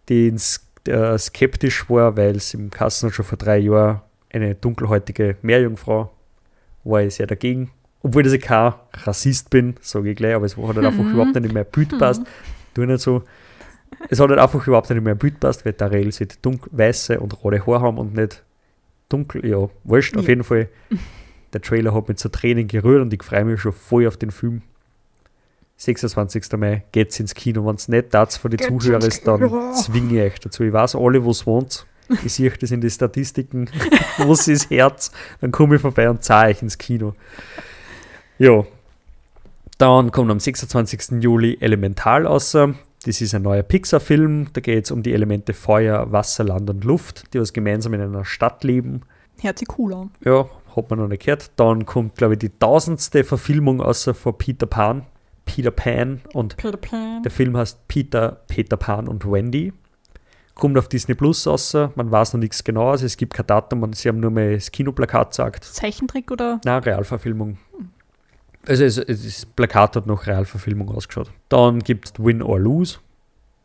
den, 0.09 0.41
äh, 0.87 1.19
skeptisch 1.19 1.89
war, 1.91 2.17
weil 2.17 2.37
es 2.37 2.55
im 2.55 2.71
Kassen 2.71 3.13
schon 3.13 3.25
vor 3.25 3.39
drei 3.39 3.59
Jahren 3.59 4.01
eine 4.33 4.55
dunkelhäutige 4.55 5.37
Meerjungfrau 5.43 6.11
war 6.85 7.03
ich 7.03 7.15
sehr 7.17 7.27
dagegen. 7.27 7.71
Obwohl 8.03 8.23
dass 8.23 8.33
ich 8.33 8.41
kein 8.43 8.73
Rassist 8.95 9.51
bin, 9.51 9.75
sage 9.81 10.11
ich 10.11 10.17
gleich, 10.17 10.35
aber 10.35 10.47
es 10.47 10.57
hat 10.57 10.65
halt 10.77 10.79
einfach 10.87 11.05
überhaupt 11.05 11.35
nicht 11.39 11.53
mein 11.53 11.67
Bild 11.67 11.99
passt. 11.99 12.23
Tu 12.75 12.85
nicht 12.87 13.01
so. 13.01 13.23
Es 14.09 14.21
hat 14.21 14.29
halt 14.31 14.39
einfach 14.39 14.67
überhaupt 14.67 14.89
nicht 14.91 15.03
mein 15.03 15.19
Bild 15.19 15.41
passt, 15.41 15.65
weil 15.67 15.73
der 15.73 15.91
Rail 15.91 16.13
sollte 16.13 16.37
dunkel, 16.41 16.71
weiße 16.73 17.19
und 17.21 17.43
rote 17.43 17.67
Haare 17.67 17.81
haben 17.83 17.99
und 17.99 18.15
nicht 18.15 18.43
dunkel. 19.09 19.45
Ja, 19.47 19.69
wurscht, 19.85 20.17
auf 20.17 20.23
Ja. 20.25 20.29
jeden 20.29 20.45
Fall. 20.45 20.69
Der 21.53 21.61
Trailer 21.61 21.93
hat 21.95 22.09
mich 22.09 22.19
zu 22.19 22.29
Tränen 22.31 22.69
gerührt 22.69 23.03
und 23.03 23.13
ich 23.13 23.23
freue 23.23 23.45
mich 23.45 23.61
schon 23.61 23.73
voll 23.73 24.07
auf 24.07 24.17
den 24.17 24.31
Film. 24.31 24.63
26. 25.79 26.53
Mai 26.57 26.83
geht's 26.93 27.19
ins 27.21 27.35
Kino. 27.35 27.65
Wenn 27.65 27.77
es 27.77 27.89
nicht 27.89 28.13
das 28.13 28.37
für 28.37 28.51
die 28.51 28.57
Geht's 28.57 28.69
Zuhörer 28.69 29.05
ist, 29.05 29.27
dann 29.27 29.75
zwinge 29.75 30.27
ich 30.27 30.33
euch 30.33 30.41
dazu. 30.41 30.65
Ich 30.65 30.73
weiß 30.73 30.97
alle, 30.97 31.25
wo 31.25 31.31
es 31.31 31.47
wohnt. 31.47 31.87
Ich 32.25 32.33
sehe 32.33 32.51
das 32.51 32.71
in 32.71 32.81
den 32.81 32.91
Statistiken, 32.91 33.71
wo 34.19 34.33
es 34.33 34.49
ist 34.49 34.71
Herz. 34.71 35.13
Dann 35.41 35.53
komme 35.53 35.77
ich 35.77 35.83
vorbei 35.83 36.11
und 36.11 36.25
zahle 36.25 36.51
euch 36.51 36.63
ins 36.63 36.79
Kino. 36.79 37.15
Ja. 38.39 38.65
Dann 39.79 40.11
kommt 40.11 40.31
am 40.31 40.41
26. 40.41 41.23
Juli 41.23 41.57
Elemental 41.61 42.27
raus. 42.27 42.57
Das 43.05 43.21
ist 43.21 43.35
ein 43.35 43.43
neuer 43.43 43.63
Pixar-Film. 43.63 44.49
Da 44.53 44.61
geht 44.61 44.87
es 44.87 44.91
um 44.91 45.05
die 45.05 45.13
Elemente 45.13 45.55
Feuer, 45.55 46.11
Wasser, 46.11 46.43
Land 46.43 46.69
und 46.69 46.83
Luft, 46.85 47.33
die 47.33 47.41
was 47.41 47.53
gemeinsam 47.53 47.95
in 47.95 48.01
einer 48.01 48.25
Stadt 48.25 48.65
leben. 48.65 49.03
Hört 49.41 49.61
sich 49.61 49.69
cool 49.79 49.95
an. 49.95 50.11
Ja, 50.25 50.49
hat 50.75 50.91
man 50.91 50.99
noch 50.99 51.07
nicht 51.07 51.25
gehört. 51.25 51.53
Dann 51.55 51.87
kommt, 51.87 52.17
glaube 52.17 52.35
ich, 52.35 52.41
die 52.41 52.51
tausendste 52.51 53.23
Verfilmung 53.23 53.81
außer 53.81 54.15
von 54.15 54.37
Peter 54.37 54.67
Pan. 54.67 55.07
Peter 55.49 55.71
Pan 55.71 56.21
und 56.35 56.57
Peter 56.57 56.77
Pan. 56.77 57.23
der 57.23 57.33
Film 57.33 57.57
heißt 57.57 57.89
Peter, 57.89 58.43
Peter 58.49 58.77
Pan 58.77 59.09
und 59.09 59.25
Wendy. 59.25 59.73
Kommt 60.55 60.77
auf 60.77 60.89
Disney 60.89 61.15
Plus 61.15 61.47
raus. 61.47 61.73
Man 61.73 62.11
weiß 62.11 62.35
noch 62.35 62.41
nichts 62.41 62.63
genaues. 62.65 63.03
Es 63.03 63.17
gibt 63.17 63.33
kein 63.35 63.47
Datum. 63.47 63.83
und 63.83 63.97
Sie 63.97 64.09
haben 64.09 64.21
nur 64.21 64.31
mal 64.31 64.55
das 64.55 64.73
Kinoplakat 64.73 65.31
gesagt. 65.31 65.65
Zeichentrick 65.65 66.31
oder? 66.31 66.61
Na, 66.65 66.79
Realverfilmung. 66.79 67.59
Also 68.67 68.85
es, 68.85 68.99
es, 68.99 69.25
das 69.25 69.47
Plakat 69.47 69.97
hat 69.97 70.07
noch 70.07 70.27
Realverfilmung 70.27 70.91
ausgeschaut. 70.91 71.31
Dann 71.49 71.79
gibt 71.79 72.07
es 72.07 72.13
Win 72.25 72.43
or 72.43 72.59
Lose. 72.59 72.99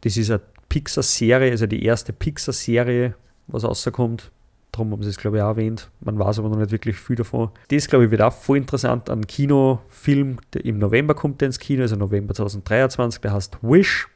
Das 0.02 0.17
ist 0.17 0.30
eine 0.30 0.41
Pixar-Serie, 0.69 1.52
also 1.52 1.65
die 1.65 1.84
erste 1.84 2.13
Pixar-Serie, 2.13 3.15
was 3.48 3.63
rauskommt. 3.63 4.32
Darum 4.74 4.92
haben 4.92 5.04
sie 5.04 5.10
es, 5.10 5.18
glaube 5.18 5.38
ich, 5.38 5.44
auch 5.44 5.50
erwähnt. 5.50 5.92
Man 6.02 6.18
weiß 6.18 6.40
aber 6.40 6.50
noch 6.50 6.58
nicht 6.58 6.72
wirklich 6.72 6.98
viel 6.98 7.16
davon. 7.16 7.52
Das, 7.70 7.88
glaube 7.88 8.06
ich, 8.06 8.12
wird 8.12 8.24
auch 8.24 8.34
voll 8.34 8.58
interessant. 8.58 9.08
Ein 9.08 9.28
Kinofilm, 9.28 10.38
der 10.52 10.66
im 10.66 10.80
November 10.80 11.14
kommt 11.14 11.42
der 11.42 11.46
ins 11.46 11.60
Kino, 11.60 11.84
also 11.84 11.96
November 11.96 12.34
2023, 12.34 13.22
der 13.22 13.34
heißt 13.34 13.60
Wish. 13.62 14.08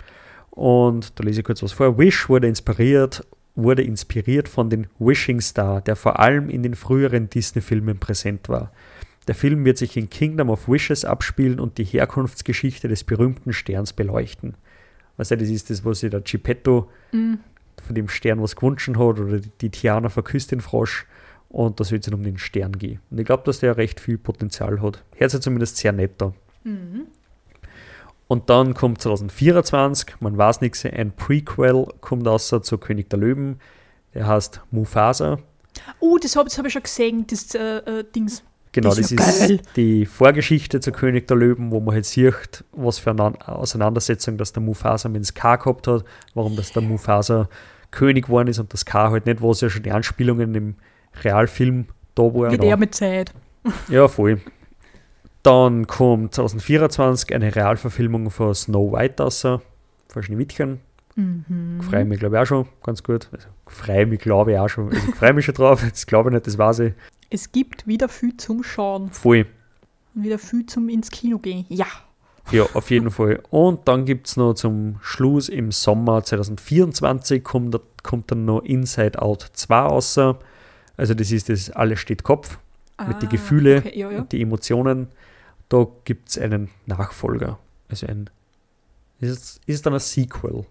Und 0.49 1.19
da 1.19 1.23
lese 1.23 1.41
ich 1.41 1.45
kurz 1.45 1.61
was 1.61 1.73
vor. 1.73 1.99
Wish 1.99 2.27
wurde 2.27 2.47
inspiriert, 2.47 3.23
wurde 3.53 3.83
inspiriert 3.83 4.49
von 4.49 4.71
den 4.71 4.87
Wishing 4.97 5.41
Star, 5.41 5.79
der 5.81 5.95
vor 5.95 6.19
allem 6.19 6.49
in 6.49 6.63
den 6.63 6.73
früheren 6.73 7.29
Disney-Filmen 7.29 7.99
präsent 7.99 8.49
war. 8.49 8.71
Der 9.27 9.35
Film 9.35 9.63
wird 9.63 9.77
sich 9.77 9.95
in 9.95 10.09
Kingdom 10.09 10.49
of 10.49 10.67
Wishes 10.67 11.05
abspielen 11.05 11.59
und 11.59 11.77
die 11.77 11.83
Herkunftsgeschichte 11.83 12.87
des 12.87 13.03
berühmten 13.03 13.53
Sterns 13.53 13.93
beleuchten. 13.93 14.55
Was 15.17 15.29
das 15.29 15.41
ist, 15.41 15.69
das, 15.69 15.85
was 15.85 15.99
sich 15.99 16.09
der 16.09 16.21
Geppetto 16.21 16.89
von 17.85 17.95
dem 17.95 18.09
Stern 18.09 18.41
was 18.41 18.55
gewünscht 18.55 18.89
hat 18.89 18.97
oder 18.97 19.39
die, 19.39 19.49
die 19.61 19.69
Tiana 19.69 20.09
verküsst 20.09 20.51
den 20.51 20.61
Frosch 20.61 21.05
und 21.49 21.79
da 21.79 21.83
soll 21.83 21.99
es 21.99 22.07
um 22.09 22.23
den 22.23 22.37
Stern 22.37 22.73
gehen. 22.73 22.99
Und 23.09 23.19
ich 23.19 23.25
glaube, 23.25 23.43
dass 23.45 23.59
der 23.59 23.77
recht 23.77 23.99
viel 23.99 24.17
Potenzial 24.17 24.81
hat. 24.81 25.03
Hört 25.15 25.31
sich 25.31 25.41
zumindest 25.41 25.77
sehr 25.77 25.91
nett 25.91 26.21
an. 26.21 26.33
Und 28.27 28.49
dann 28.49 28.73
kommt 28.73 29.01
2024, 29.01 30.19
man 30.19 30.37
weiß 30.37 30.61
nichts, 30.61 30.85
ein 30.85 31.15
Prequel 31.15 31.87
kommt 32.01 32.27
raus 32.27 32.53
zu 32.61 32.77
König 32.77 33.09
der 33.09 33.19
Löwen. 33.19 33.59
Der 34.13 34.27
heißt 34.27 34.61
Mufasa. 34.71 35.37
Oh, 35.99 36.17
das 36.17 36.35
habe 36.35 36.49
hab 36.49 36.65
ich 36.65 36.73
schon 36.73 36.83
gesehen, 36.83 37.25
das 37.27 37.53
äh, 37.55 37.77
äh, 37.77 38.03
Dings. 38.03 38.43
Genau, 38.71 38.89
Das 38.89 38.97
das 38.97 39.11
ist 39.11 39.19
ja 39.49 39.55
ist 39.55 39.63
die 39.75 40.05
Vorgeschichte 40.05 40.79
zu 40.79 40.91
König 40.91 41.27
der 41.27 41.37
Löwen, 41.37 41.71
wo 41.71 41.79
man 41.79 41.95
halt 41.95 42.05
sieht, 42.05 42.63
was 42.73 42.99
für 42.99 43.11
eine 43.11 43.23
An- 43.23 43.35
Auseinandersetzung 43.41 44.37
das 44.37 44.53
der 44.53 44.61
Mufasa 44.61 45.09
mit 45.09 45.17
dem 45.17 45.23
Scar 45.23 45.57
gehabt 45.57 45.87
hat, 45.87 46.03
warum 46.35 46.55
das 46.55 46.71
der 46.73 46.81
Mufasa 46.83 47.49
König 47.91 48.25
geworden 48.25 48.49
ist 48.49 48.59
und 48.59 48.71
das 48.73 48.81
Scar 48.81 49.11
halt 49.11 49.25
nicht, 49.25 49.41
was 49.41 49.61
ja 49.61 49.69
schon 49.69 49.83
die 49.83 49.91
Anspielungen 49.91 50.53
im 50.53 50.75
Realfilm 51.23 51.85
da 52.15 52.23
waren. 52.23 52.51
Ja, 52.51 52.57
der 52.57 52.77
mit 52.77 52.93
Zeit. 52.93 53.33
Ja, 53.89 54.07
voll. 54.07 54.41
Dann 55.43 55.87
kommt 55.87 56.33
2024 56.35 57.33
eine 57.33 57.55
Realverfilmung 57.55 58.29
von 58.29 58.53
Snow 58.53 58.91
White 58.93 59.23
raus, 59.23 59.41
von 59.41 60.23
Schneewittchen. 60.23 60.81
Mhm. 61.15 61.79
Freue 61.81 62.05
mich, 62.05 62.19
glaube 62.19 62.35
ich, 62.35 62.41
auch 62.41 62.45
schon 62.45 62.67
ganz 62.83 63.01
gut. 63.01 63.29
Also, 63.31 63.47
freue 63.65 64.05
mich, 64.05 64.19
glaube 64.19 64.51
ich, 64.51 64.59
auch 64.59 64.67
schon. 64.67 64.89
Also, 64.93 65.11
freue 65.13 65.33
mich 65.33 65.45
schon 65.45 65.55
drauf. 65.55 65.83
Das 65.89 66.05
glaube 66.05 66.29
ich 66.29 66.33
nicht, 66.33 66.47
das 66.47 66.57
weiß 66.57 66.79
ich. 66.79 66.93
Es 67.29 67.51
gibt 67.51 67.87
wieder 67.87 68.09
viel 68.09 68.37
zum 68.37 68.63
Schauen. 68.63 69.09
Voll. 69.11 69.45
Und 70.15 70.23
wieder 70.23 70.39
viel 70.39 70.65
zum 70.65 70.89
ins 70.89 71.11
Kino 71.11 71.37
gehen. 71.39 71.65
Ja. 71.69 71.87
Ja, 72.51 72.63
auf 72.73 72.89
jeden 72.91 73.11
Fall. 73.11 73.43
Und 73.49 73.87
dann 73.89 74.05
gibt 74.05 74.27
es 74.27 74.37
noch 74.37 74.53
zum 74.53 74.97
Schluss 75.01 75.49
im 75.49 75.71
Sommer 75.73 76.23
2024 76.23 77.43
kommt, 77.43 77.77
kommt 78.03 78.31
dann 78.31 78.45
noch 78.45 78.61
Inside 78.61 79.21
Out 79.21 79.49
2 79.51 79.75
raus. 79.75 80.17
Also 80.95 81.13
das 81.13 81.31
ist 81.31 81.49
das 81.49 81.69
Alles 81.71 81.99
steht 81.99 82.23
Kopf 82.23 82.57
mit 83.05 83.21
den 83.21 83.27
Ah, 83.27 83.31
Gefühlen 83.31 83.79
Okay, 83.79 83.99
ja, 83.99 84.11
ja. 84.11 84.19
und 84.19 84.31
die 84.31 84.41
Emotionen. 84.41 85.09
Da 85.69 85.85
gibt 86.05 86.29
es 86.29 86.37
einen 86.37 86.69
Nachfolger. 86.85 87.59
Also 87.89 88.07
ein 88.07 88.29
ist 89.19 89.29
es, 89.31 89.61
ist 89.65 89.85
dann 89.85 89.93
ein 89.93 89.99
Sequel. 89.99 90.65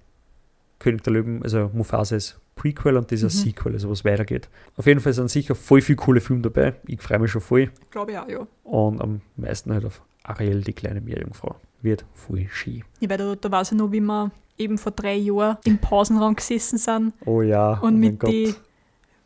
König 0.79 1.03
der 1.05 1.12
Löwen, 1.12 1.42
also 1.42 1.71
Mufasa 1.75 2.16
ist 2.16 2.40
Prequel 2.57 2.97
und 2.97 3.12
ist 3.12 3.23
ein 3.23 3.27
Mhm. 3.27 3.31
Sequel, 3.31 3.73
also 3.75 3.90
was 3.90 4.05
weitergeht. 4.05 4.49
Auf 4.77 4.87
jeden 4.87 4.99
Fall 5.01 5.12
sind 5.12 5.31
sicher 5.31 5.55
voll 5.55 5.81
viele 5.81 5.97
coole 5.97 6.21
Filme 6.21 6.42
dabei. 6.42 6.75
Ich 6.87 7.01
freue 7.01 7.19
mich 7.21 7.31
schon 7.31 7.42
voll. 7.42 7.71
Glaube 7.90 8.12
ich 8.12 8.19
auch, 8.19 8.29
ja. 8.29 8.47
Und 8.64 9.01
am 9.01 9.21
meisten 9.37 9.73
halt 9.73 9.85
auf 9.85 10.03
Ariel, 10.25 10.62
die 10.62 10.73
kleine 10.73 11.01
Meerjungfrau. 11.01 11.55
Wird 11.83 12.05
voll 12.14 12.47
schön. 12.51 12.83
ja 13.01 13.09
weil 13.09 13.19
da, 13.19 13.35
da 13.37 13.51
weiß 13.51 13.73
ich 13.73 13.79
noch, 13.79 13.92
wie 13.92 14.01
wir 14.01 14.33
eben 14.59 14.79
vor 14.79 14.90
drei 14.92 15.14
Jahren 15.16 15.59
im 15.64 15.79
Pausenraum 15.79 16.35
gesessen 16.35 16.79
sind 16.79 17.12
Oh 17.27 17.42
ja, 17.42 17.75
und 17.75 17.95
oh 17.95 17.99
mit 17.99 18.23
den 18.23 18.55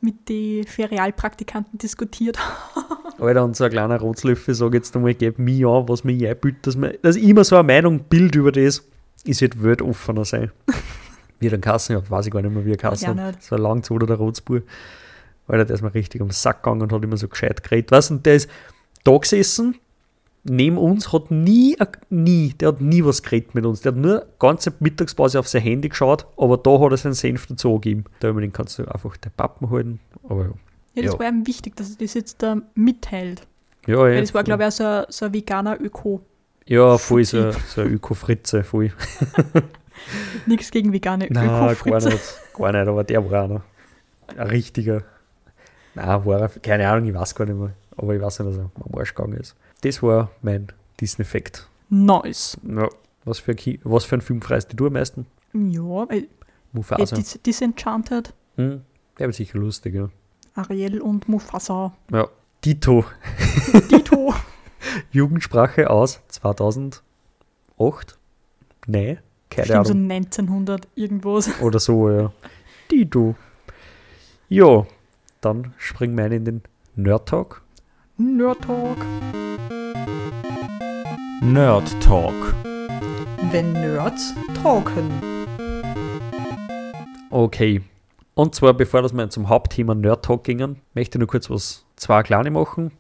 mit 0.03 0.29
die 0.31 0.65
Ferialpraktikanten 0.67 1.79
diskutiert. 1.79 2.39
Alter, 3.19 3.45
und 3.45 3.55
so 3.55 3.65
ein 3.65 3.71
kleiner 3.71 4.01
Rotslöffel, 4.01 4.55
sag 4.55 4.73
jetzt 4.73 4.97
einmal, 4.97 5.13
gib 5.15 5.39
mir 5.39 5.69
an, 5.69 5.89
was 5.89 6.05
mir 6.05 6.31
einbildet, 6.31 6.67
dass, 6.67 6.75
man, 6.75 6.95
dass 7.03 7.17
ich 7.17 7.25
immer 7.29 7.45
so 7.45 7.57
eine 7.57 7.65
Meinung 7.67 8.01
bild 8.05 8.35
über 8.35 8.51
das, 8.51 8.83
ich 9.25 9.41
wird 9.43 9.63
weltoffener 9.63 10.25
sein. 10.25 10.51
wie 11.41 11.47
er 11.49 11.51
dann 11.53 11.61
Kassen 11.61 11.97
hat, 11.97 12.11
weiß 12.11 12.27
ich 12.27 12.33
gar 12.33 12.43
nicht 12.43 12.55
mehr, 12.55 12.65
wie 12.65 12.71
er 12.73 12.77
Kassen 12.77 13.11
ich 13.19 13.25
nicht. 13.25 13.43
So 13.43 13.57
ein 13.57 13.63
langzoder 13.63 14.07
der 14.07 14.17
Rotzbur. 14.17 14.63
Alter, 15.49 15.65
der 15.65 15.75
ist 15.75 15.83
mir 15.83 15.93
richtig 15.95 16.21
am 16.21 16.31
Sack 16.31 16.63
gegangen 16.63 16.83
und 16.83 16.93
hat 16.93 17.03
immer 17.03 17.17
so 17.17 17.27
gescheit 17.27 17.63
geredet. 17.65 17.91
Weißt 17.91 18.11
du, 18.11 18.15
und 18.15 18.27
der 18.27 18.37
ist 18.37 18.49
da 19.03 19.17
gesessen, 19.17 19.75
neben 20.45 20.79
uns, 20.79 21.13
hat 21.13 21.31
nie, 21.31 21.77
nie, 22.09 22.55
der 22.61 22.69
hat 22.69 22.81
nie 22.81 23.05
was 23.05 23.23
geredet 23.23 23.55
mit 23.55 23.67
uns. 23.67 23.81
Der 23.81 23.93
hat 23.93 23.99
nur 23.99 24.27
ganze 24.39 24.73
Mittagspause 24.79 25.39
auf 25.41 25.49
sein 25.49 25.63
Handy 25.63 25.89
geschaut, 25.89 26.27
aber 26.37 26.57
da 26.57 26.79
hat 26.79 26.93
er 26.93 26.97
seinen 26.99 27.15
Senf 27.15 27.47
dazu 27.49 27.75
gegeben. 27.75 28.05
Da 28.21 28.29
unbedingt 28.31 28.55
kannst 28.55 28.79
du 28.79 28.85
einfach 28.87 29.17
den 29.17 29.33
Pappen 29.37 29.71
halten. 29.71 29.99
Aber 30.23 30.45
ja. 30.45 30.51
Ja, 30.95 31.03
das 31.03 31.13
Ja. 31.15 31.19
war 31.19 31.29
ihm 31.29 31.47
wichtig, 31.47 31.77
dass 31.77 31.91
er 31.91 31.97
das 31.99 32.15
jetzt 32.15 32.43
da 32.43 32.57
mitteilt. 32.75 33.43
Ja, 33.87 33.99
Weil 33.99 34.21
das 34.21 34.35
war, 34.35 34.45
glaube 34.45 34.63
ich, 34.63 34.69
auch 34.69 34.73
so 34.73 34.85
ein, 34.85 35.05
so 35.09 35.25
ein 35.27 35.35
veganer 35.35 35.81
Öko. 35.81 36.21
Ja, 36.67 36.99
voll 36.99 37.25
so, 37.25 37.51
so 37.53 37.81
eine 37.81 37.91
Öko-Fritze, 37.91 38.63
voll. 38.63 38.93
Nichts 40.47 40.71
gegen 40.71 40.93
vegane 40.93 41.27
Nein, 41.31 41.47
gar 41.47 41.73
Öko-Fritze. 41.73 42.09
nicht. 42.11 42.41
Gar 42.57 42.73
nicht, 42.73 42.89
aber 42.89 43.05
der 43.05 43.31
war 43.31 43.45
einer. 43.45 43.63
Ein 44.37 44.47
richtiger. 44.49 45.03
Nein, 45.95 46.25
war 46.25 46.41
er, 46.41 46.49
keine 46.49 46.89
Ahnung, 46.89 47.09
ich 47.09 47.15
weiß 47.15 47.35
gar 47.35 47.45
nicht 47.47 47.57
mehr. 47.59 47.73
Aber 47.97 48.15
ich 48.15 48.21
weiß 48.23 48.41
nicht, 48.41 48.49
dass 48.51 48.57
er 48.59 48.71
am 48.85 48.99
Arsch 48.99 49.15
gegangen 49.15 49.37
ist. 49.39 49.57
Das 49.83 50.03
war 50.03 50.31
mein 50.43 50.69
Disney-Effekt. 51.01 51.67
Nice. 51.89 52.57
Ja. 52.63 52.89
Was 53.25 53.39
für, 53.41 53.51
ein 53.53 53.57
Ki 53.57 53.81
was 53.85 54.05
für 54.05 54.15
ein 54.17 54.21
Film 54.21 54.41
freust 54.41 54.71
du 54.75 54.87
am 54.87 54.93
meisten? 54.95 55.27
Ja, 55.53 56.05
äh, 56.05 56.27
Mufasa. 56.73 57.17
Dis 57.17 57.39
Disenchanted, 57.45 58.33
Hm, 58.57 58.83
der 59.19 59.27
wird 59.27 59.35
sicher 59.37 59.59
lustig, 59.59 59.95
ja. 59.95 60.09
Ariel 60.55 61.01
und 61.01 61.29
Mufasa. 61.29 61.93
Ja. 62.13 62.29
Dito, 62.65 63.05
Dito. 63.91 64.33
Jugendsprache 65.11 65.91
aus 65.91 66.21
2008? 66.29 67.03
Nein, 68.87 69.19
keine 69.51 69.67
Stimmt, 69.67 69.87
so 69.87 69.93
Ahnung. 69.93 70.11
1900 70.11 70.89
irgendwas. 70.95 71.51
Oder 71.61 71.79
so, 71.79 72.09
ja. 72.09 72.33
Dito. 72.91 73.35
Ja, 74.49 74.87
dann 75.41 75.75
springen 75.77 76.17
wir 76.17 76.25
ein 76.25 76.33
in 76.33 76.45
den 76.45 76.63
Nerd 76.97 77.29
Talk. 77.29 77.63
Nerd 78.17 78.63
Talk. 78.63 78.99
Nerd 81.43 82.01
Talk. 82.01 82.55
Wenn 83.51 83.73
Nerds 83.73 84.35
talken. 84.63 85.11
Okay. 87.31 87.83
Und 88.35 88.55
zwar, 88.55 88.75
bevor 88.75 89.03
dass 89.03 89.13
wir 89.13 89.29
zum 89.31 89.49
Hauptthema 89.49 89.95
Nerd 89.95 90.25
Talk 90.25 90.45
gingen, 90.45 90.77
möchte 90.95 91.17
ich 91.17 91.21
nur 91.21 91.29
kurz 91.29 91.51
was, 91.51 91.85
zwei 91.97 92.23
kleine 92.23 92.51
machen. 92.51 92.93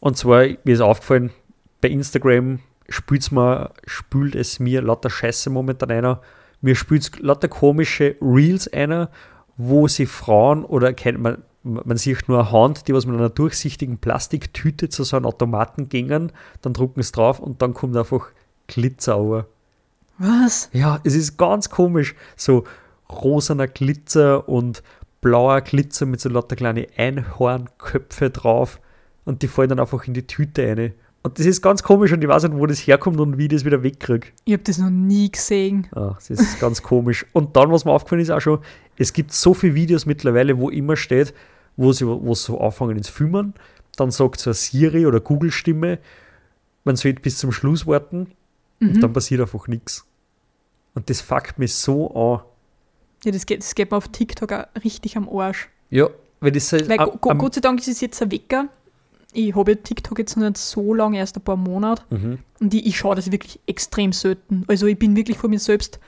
Und 0.00 0.16
zwar, 0.16 0.46
mir 0.64 0.74
ist 0.74 0.80
aufgefallen, 0.80 1.30
bei 1.80 1.88
Instagram 1.88 2.60
spült 2.88 3.30
mir, 3.32 3.72
spült 3.86 4.34
es 4.34 4.60
mir 4.60 4.82
lauter 4.82 5.10
Scheiße 5.10 5.50
momentan 5.50 5.90
einer. 5.90 6.20
Mir 6.60 6.74
spült 6.74 7.18
lauter 7.20 7.48
komische 7.48 8.16
Reels 8.20 8.72
einer, 8.72 9.10
wo 9.56 9.88
sie 9.88 10.06
Frauen 10.06 10.64
oder 10.64 10.92
kennt 10.92 11.20
man, 11.20 11.42
man 11.62 11.96
sieht 11.96 12.28
nur 12.28 12.40
eine 12.40 12.52
Hand, 12.52 12.88
die 12.88 12.94
was 12.94 13.06
mit 13.06 13.16
einer 13.16 13.30
durchsichtigen 13.30 13.98
Plastiktüte 13.98 14.88
zu 14.88 15.04
so 15.04 15.16
einem 15.16 15.26
Automaten 15.26 15.88
gingen, 15.88 16.32
dann 16.62 16.72
drucken 16.72 17.00
es 17.00 17.12
drauf 17.12 17.40
und 17.40 17.60
dann 17.62 17.74
kommt 17.74 17.96
einfach 17.96 18.28
Glitzer. 18.68 19.46
Was? 20.18 20.70
Ja, 20.72 21.00
es 21.04 21.14
ist 21.14 21.36
ganz 21.36 21.70
komisch. 21.70 22.14
So 22.36 22.64
rosaner 23.10 23.66
Glitzer 23.68 24.48
und 24.48 24.82
blauer 25.20 25.60
Glitzer 25.60 26.06
mit 26.06 26.20
so 26.20 26.28
lauter 26.28 26.56
kleine 26.56 26.86
Einhornköpfe 26.96 28.30
drauf 28.30 28.80
und 29.24 29.42
die 29.42 29.48
fallen 29.48 29.70
dann 29.70 29.80
einfach 29.80 30.06
in 30.06 30.14
die 30.14 30.26
Tüte 30.26 30.66
rein. 30.66 30.94
Und 31.22 31.38
das 31.38 31.46
ist 31.46 31.60
ganz 31.62 31.82
komisch 31.82 32.12
und 32.12 32.22
ich 32.22 32.28
weiß 32.28 32.44
nicht, 32.44 32.54
wo 32.56 32.64
das 32.66 32.78
herkommt 32.86 33.18
und 33.20 33.38
wie 33.38 33.44
ich 33.44 33.48
das 33.48 33.64
wieder 33.64 33.82
wegkriege. 33.82 34.28
Ich 34.44 34.52
habe 34.52 34.62
das 34.62 34.78
noch 34.78 34.88
nie 34.90 35.30
gesehen. 35.30 35.88
Ah, 35.92 36.14
das 36.14 36.30
ist 36.30 36.60
ganz 36.60 36.82
komisch. 36.82 37.26
Und 37.32 37.56
dann, 37.56 37.70
was 37.72 37.84
mir 37.84 37.90
aufgefallen 37.90 38.22
ist, 38.22 38.30
auch 38.30 38.40
schon, 38.40 38.60
es 38.96 39.12
gibt 39.12 39.32
so 39.32 39.52
viele 39.52 39.74
Videos 39.74 40.06
mittlerweile, 40.06 40.58
wo 40.58 40.70
immer 40.70 40.96
steht, 40.96 41.34
wo 41.76 41.92
sie 41.92 42.06
wo 42.06 42.34
sie 42.34 42.44
so 42.44 42.60
anfangen 42.60 42.96
ins 42.96 43.08
Filmen, 43.08 43.54
dann 43.96 44.10
sagt 44.12 44.38
so 44.40 44.50
eine 44.50 44.54
Siri 44.54 45.06
oder 45.06 45.20
Google-Stimme, 45.20 45.98
man 46.84 46.96
sollte 46.96 47.20
bis 47.20 47.38
zum 47.38 47.50
Schluss 47.52 47.86
warten 47.86 48.28
und 48.80 49.00
dann 49.02 49.12
passiert 49.12 49.40
einfach 49.40 49.66
nichts. 49.66 50.06
Und 50.94 51.10
das 51.10 51.20
fuckt 51.20 51.58
mich 51.58 51.74
so 51.74 52.14
an. 52.14 52.42
Ja, 53.24 53.32
das 53.32 53.44
geht, 53.44 53.60
das 53.60 53.74
geht 53.74 53.90
mir 53.90 53.96
auf 53.96 54.08
TikTok 54.08 54.52
auch 54.52 54.64
richtig 54.84 55.16
am 55.16 55.28
Arsch. 55.28 55.68
Ja, 55.90 56.08
weil 56.40 56.52
das 56.52 56.72
ist 56.72 56.88
Weil 56.88 57.00
am- 57.00 57.38
Gott 57.38 57.54
sei 57.54 57.60
Dank 57.60 57.80
ist 57.80 57.88
es 57.88 58.00
jetzt 58.00 58.22
ein 58.22 58.30
Wecker. 58.30 58.68
Ich 59.32 59.54
habe 59.54 59.72
ja 59.72 59.76
TikTok 59.76 60.18
jetzt 60.18 60.36
noch 60.36 60.44
nicht 60.44 60.56
so 60.58 60.94
lange, 60.94 61.18
erst 61.18 61.36
ein 61.36 61.42
paar 61.42 61.56
Monate. 61.56 62.02
Mhm. 62.10 62.38
Und 62.60 62.74
ich, 62.74 62.86
ich 62.86 62.96
schaue 62.96 63.14
das 63.16 63.30
wirklich 63.30 63.60
extrem 63.66 64.12
selten. 64.12 64.64
Also 64.68 64.86
ich 64.86 64.98
bin 64.98 65.14
wirklich 65.16 65.38
von 65.38 65.50
mir 65.50 65.58
selbst 65.60 66.00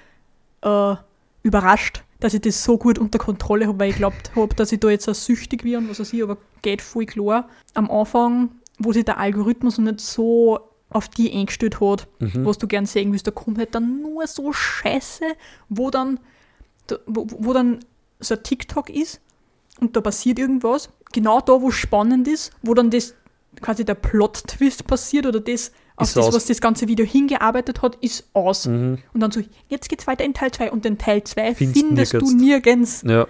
äh, 0.63 0.95
überrascht, 1.43 2.03
dass 2.19 2.35
ich 2.35 2.41
das 2.41 2.63
so 2.65 2.77
gut 2.79 2.99
unter 2.99 3.19
Kontrolle 3.19 3.67
habe, 3.67 3.79
weil 3.79 3.91
ich 3.91 3.97
glaubt 3.97 4.33
habe, 4.37 4.55
dass 4.55 4.73
ich 4.73 4.81
da 4.81 4.89
jetzt 4.91 5.09
auch 5.09 5.15
süchtig 5.15 5.65
werde 5.65 5.79
und 5.85 5.91
was 5.91 6.01
weiß 6.01 6.13
ich, 6.13 6.23
aber 6.23 6.37
geht 6.63 6.83
voll 6.83 7.07
klar. 7.07 7.49
Am 7.75 7.91
Anfang, 7.91 8.51
wo 8.79 8.93
sich 8.93 9.05
der 9.05 9.19
Algorithmus 9.19 9.79
noch 9.79 9.93
nicht 9.93 10.01
so 10.01 10.61
auf 10.91 11.09
die 11.09 11.33
eingestellt 11.33 11.81
hat, 11.81 12.09
Mhm. 12.19 12.45
was 12.45 12.59
du 12.59 12.67
gern 12.67 12.85
sehen 12.87 13.13
willst, 13.13 13.27
da 13.27 13.31
kommt 13.31 13.59
halt 13.59 13.75
dann 13.75 14.03
nur 14.03 14.27
so 14.27 14.53
Scheiße, 14.53 15.25
wo 15.69 15.91
dann, 15.91 16.19
da, 16.89 16.97
wo, 17.07 17.27
wo 17.31 17.53
dann 17.53 17.81
so 18.19 18.35
ein 18.35 18.43
TikTok 18.43 18.91
ist 18.91 19.21
und 19.81 19.95
da 19.97 20.01
passiert 20.01 20.39
irgendwas, 20.39 20.91
genau 21.13 21.41
da, 21.41 21.61
wo 21.61 21.69
es 21.69 21.75
spannend 21.75 22.29
ist, 22.29 22.53
wo 22.63 22.75
dann 22.75 22.91
das 22.91 23.15
quasi 23.61 23.85
der 23.85 23.95
Plot-Twist 23.95 24.87
passiert 24.87 25.27
oder 25.27 25.41
das, 25.41 25.73
auf 25.97 26.09
Ist 26.09 26.17
das, 26.17 26.27
aus. 26.29 26.35
was 26.35 26.47
das 26.47 26.61
ganze 26.61 26.89
Video 26.89 27.05
hingearbeitet 27.05 27.83
hat, 27.83 27.97
ist 27.97 28.29
aus. 28.33 28.67
Mhm. 28.67 28.99
Und 29.13 29.21
dann 29.21 29.31
so, 29.31 29.43
jetzt 29.69 29.89
geht's 29.89 30.07
weiter 30.07 30.25
in 30.25 30.33
Teil 30.35 30.51
2 30.51 30.71
und 30.71 30.85
den 30.85 30.97
Teil 30.99 31.23
2 31.25 31.55
Findest 31.55 31.87
findest 31.87 32.13
du 32.15 32.19
nirgends. 32.37 33.03
nirgends. 33.03 33.03
Ja. 33.07 33.27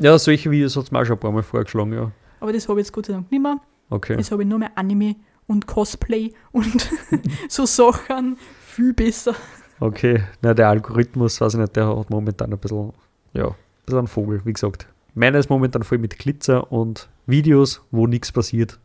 ja, 0.00 0.18
solche 0.18 0.50
Videos 0.50 0.76
hat 0.76 0.84
es 0.84 0.90
mir 0.90 1.00
auch 1.00 1.04
schon 1.04 1.16
ein 1.16 1.20
paar 1.20 1.32
Mal 1.32 1.42
vorgeschlagen, 1.42 1.92
ja. 1.92 2.10
Aber 2.40 2.52
das 2.52 2.68
habe 2.68 2.80
ich 2.80 2.86
jetzt 2.86 2.92
Gott 2.92 3.06
sei 3.06 3.12
Dank 3.12 3.30
nicht 3.30 3.40
mehr. 3.42 3.60
Okay. 3.90 4.16
Jetzt 4.16 4.32
habe 4.32 4.42
ich 4.42 4.48
nur 4.48 4.58
mehr 4.58 4.72
Anime 4.74 5.16
und 5.46 5.66
Cosplay 5.66 6.32
und 6.52 6.88
so 7.48 7.66
Sachen 7.66 8.38
viel 8.66 8.92
besser. 8.92 9.34
Okay. 9.78 10.24
Na, 10.42 10.54
der 10.54 10.68
Algorithmus, 10.70 11.40
weiß 11.40 11.54
ich 11.54 11.60
nicht, 11.60 11.76
der 11.76 11.96
hat 11.96 12.10
momentan 12.10 12.52
ein 12.52 12.58
bisschen, 12.58 12.92
ja, 13.34 13.48
ein 13.48 13.54
bisschen 13.84 13.98
einen 13.98 14.08
Vogel, 14.08 14.40
wie 14.44 14.52
gesagt. 14.52 14.88
Meiner 15.14 15.38
ist 15.38 15.48
momentan 15.48 15.82
voll 15.82 15.98
mit 15.98 16.18
Glitzer 16.18 16.70
und 16.72 17.08
Videos, 17.26 17.82
wo 17.90 18.06
nichts 18.06 18.32
passiert. 18.32 18.78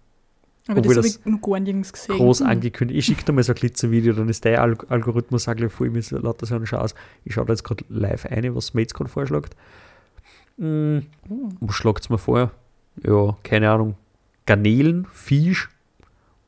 Aber 0.68 0.80
Obwohl 0.80 0.96
das 0.96 1.06
habe 1.06 1.20
ich 1.26 1.26
noch 1.26 1.42
gar 1.42 1.60
nirgends 1.60 1.92
gesehen. 1.92 2.16
Groß 2.16 2.42
Hm. 2.42 2.48
angekündigt. 2.48 3.00
Ich 3.00 3.06
schicke 3.06 3.26
dir 3.26 3.32
mal 3.32 3.44
so 3.44 3.54
ein 3.54 3.56
Glitzervideo, 3.56 4.14
dann 4.14 4.30
ist 4.30 4.46
der 4.46 4.62
Al 4.62 4.78
Algorithmus 4.90 5.48
auch 5.48 5.56
gleich 5.56 5.72
voll 5.72 5.90
mit 5.90 6.10
lauter 6.12 6.46
so 6.46 6.56
einen 6.56 6.68
Schatz. 6.68 6.94
Ich 7.26 7.34
schaue 7.34 7.46
da 7.46 7.54
jetzt 7.54 7.64
gerade 7.64 7.84
live 7.90 8.26
ein, 8.28 8.56
was 8.56 8.72
jetzt 8.76 8.94
gerade 8.94 9.10
vorschlägt. 9.10 9.56
Hm, 10.60 11.08
was 11.60 11.76
schlagt 11.76 12.04
es 12.04 12.10
mir 12.10 12.20
vor? 12.20 12.52
Ja, 13.04 13.36
keine 13.44 13.72
Ahnung. 13.72 13.96
Garnelen, 14.46 15.08
Fisch 15.12 15.70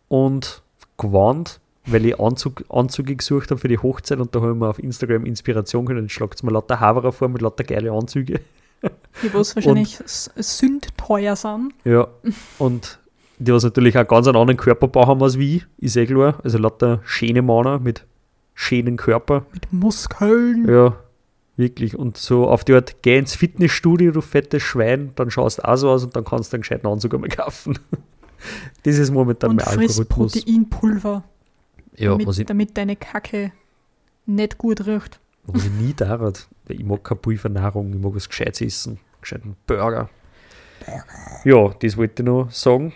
und 0.07 0.61
Gewand, 0.97 1.59
weil 1.85 2.05
ich 2.05 2.19
Anzug, 2.19 2.63
Anzüge 2.69 3.15
gesucht 3.15 3.49
habe 3.49 3.59
für 3.59 3.69
die 3.69 3.79
Hochzeit 3.79 4.19
und 4.19 4.35
da 4.35 4.41
habe 4.41 4.51
ich 4.51 4.57
mir 4.57 4.69
auf 4.69 4.77
Instagram 4.77 5.25
Inspiration 5.25 5.85
können. 5.85 5.99
Dann 6.01 6.09
schlagt 6.09 6.35
es 6.35 6.43
mir 6.43 6.51
lauter 6.51 6.79
Haverer 6.79 7.11
vor 7.11 7.27
mit 7.29 7.41
lauter 7.41 7.63
geile 7.63 7.91
Anzüge. 7.91 8.39
Die 9.23 9.33
was 9.33 9.55
wahrscheinlich 9.55 9.99
sündteuer 10.05 11.35
sind. 11.35 11.73
Ja, 11.83 12.07
und 12.57 12.99
die, 13.39 13.51
was 13.51 13.63
natürlich 13.63 13.97
auch 13.97 14.07
ganz 14.07 14.27
einen 14.27 14.37
anderen 14.37 14.57
Körperbau 14.57 15.07
haben 15.07 15.21
als 15.21 15.37
wie 15.37 15.57
ich, 15.57 15.65
ist 15.77 15.97
eh 15.97 16.05
klar. 16.05 16.39
Also 16.43 16.57
lauter 16.57 17.01
schöne 17.03 17.41
Männer 17.41 17.79
mit 17.79 18.05
schönen 18.53 18.97
Körper. 18.97 19.45
Mit 19.51 19.71
Muskeln. 19.73 20.67
Ja, 20.67 20.95
Wirklich. 21.57 21.95
Und 21.95 22.17
so 22.17 22.47
auf 22.47 22.63
die 22.63 22.73
Art, 22.73 23.03
geh 23.03 23.17
ins 23.19 23.35
Fitnessstudio, 23.35 24.11
du 24.11 24.21
fettes 24.21 24.63
Schwein, 24.63 25.11
dann 25.15 25.29
schaust 25.29 25.59
du 25.59 25.67
auch 25.67 25.75
so 25.75 25.89
aus 25.91 26.03
und 26.03 26.15
dann 26.15 26.23
kannst 26.23 26.51
du 26.51 26.55
einen 26.55 26.61
gescheiten 26.61 26.87
Anzug 26.87 27.13
einmal 27.13 27.29
kaufen. 27.29 27.77
das 28.83 28.97
ist 28.97 29.11
momentan 29.11 29.51
und 29.51 29.55
mein 29.57 29.65
friss 29.65 29.99
Algorithmus. 29.99 30.31
Proteinpulver, 30.31 31.23
Ja, 31.97 32.17
damit, 32.17 32.49
damit 32.49 32.77
deine 32.77 32.95
Kacke 32.95 33.51
nicht 34.25 34.57
gut 34.57 34.87
riecht. 34.87 35.19
Was 35.45 35.65
ich 35.65 35.71
nie 35.71 35.93
da 35.95 36.19
hat. 36.19 36.47
Weil 36.65 36.79
Ich 36.79 36.85
mag 36.85 37.03
keine 37.03 37.19
Pulvernahrung, 37.19 37.93
ich 37.93 37.99
mag 37.99 38.15
was 38.15 38.29
Gescheites 38.29 38.61
essen. 38.61 38.99
Gescheiten 39.21 39.55
Burger. 39.67 40.09
Ja, 41.43 41.69
das 41.79 41.97
wollte 41.97 42.23
ich 42.23 42.25
noch 42.27 42.49
sagen. 42.51 42.93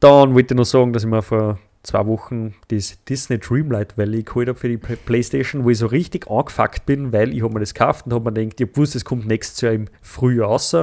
Dann 0.00 0.34
wollte 0.34 0.54
ich 0.54 0.58
noch 0.58 0.64
sagen, 0.64 0.92
dass 0.92 1.04
ich 1.04 1.08
mir 1.08 1.22
vor 1.22 1.58
zwei 1.82 2.06
Wochen 2.06 2.54
das 2.68 3.02
Disney 3.04 3.38
Dreamlight 3.38 3.96
Valley 3.96 4.22
geholt 4.22 4.48
habe 4.48 4.58
für 4.58 4.68
die 4.68 4.76
Play- 4.76 4.96
Playstation, 4.96 5.64
wo 5.64 5.70
ich 5.70 5.78
so 5.78 5.86
richtig 5.86 6.28
angefuckt 6.30 6.86
bin, 6.86 7.12
weil 7.12 7.32
ich 7.34 7.42
habe 7.42 7.54
mir 7.54 7.60
das 7.60 7.74
gekauft 7.74 8.06
und 8.06 8.12
habe 8.12 8.30
mir 8.30 8.34
gedacht, 8.34 8.60
ich 8.60 8.66
hab 8.66 8.74
gewusst, 8.74 8.94
es 8.96 9.04
kommt 9.04 9.26
nächstes 9.26 9.60
Jahr 9.60 9.72
im 9.72 9.86
Frühjahr 10.02 10.48
raus. 10.48 10.74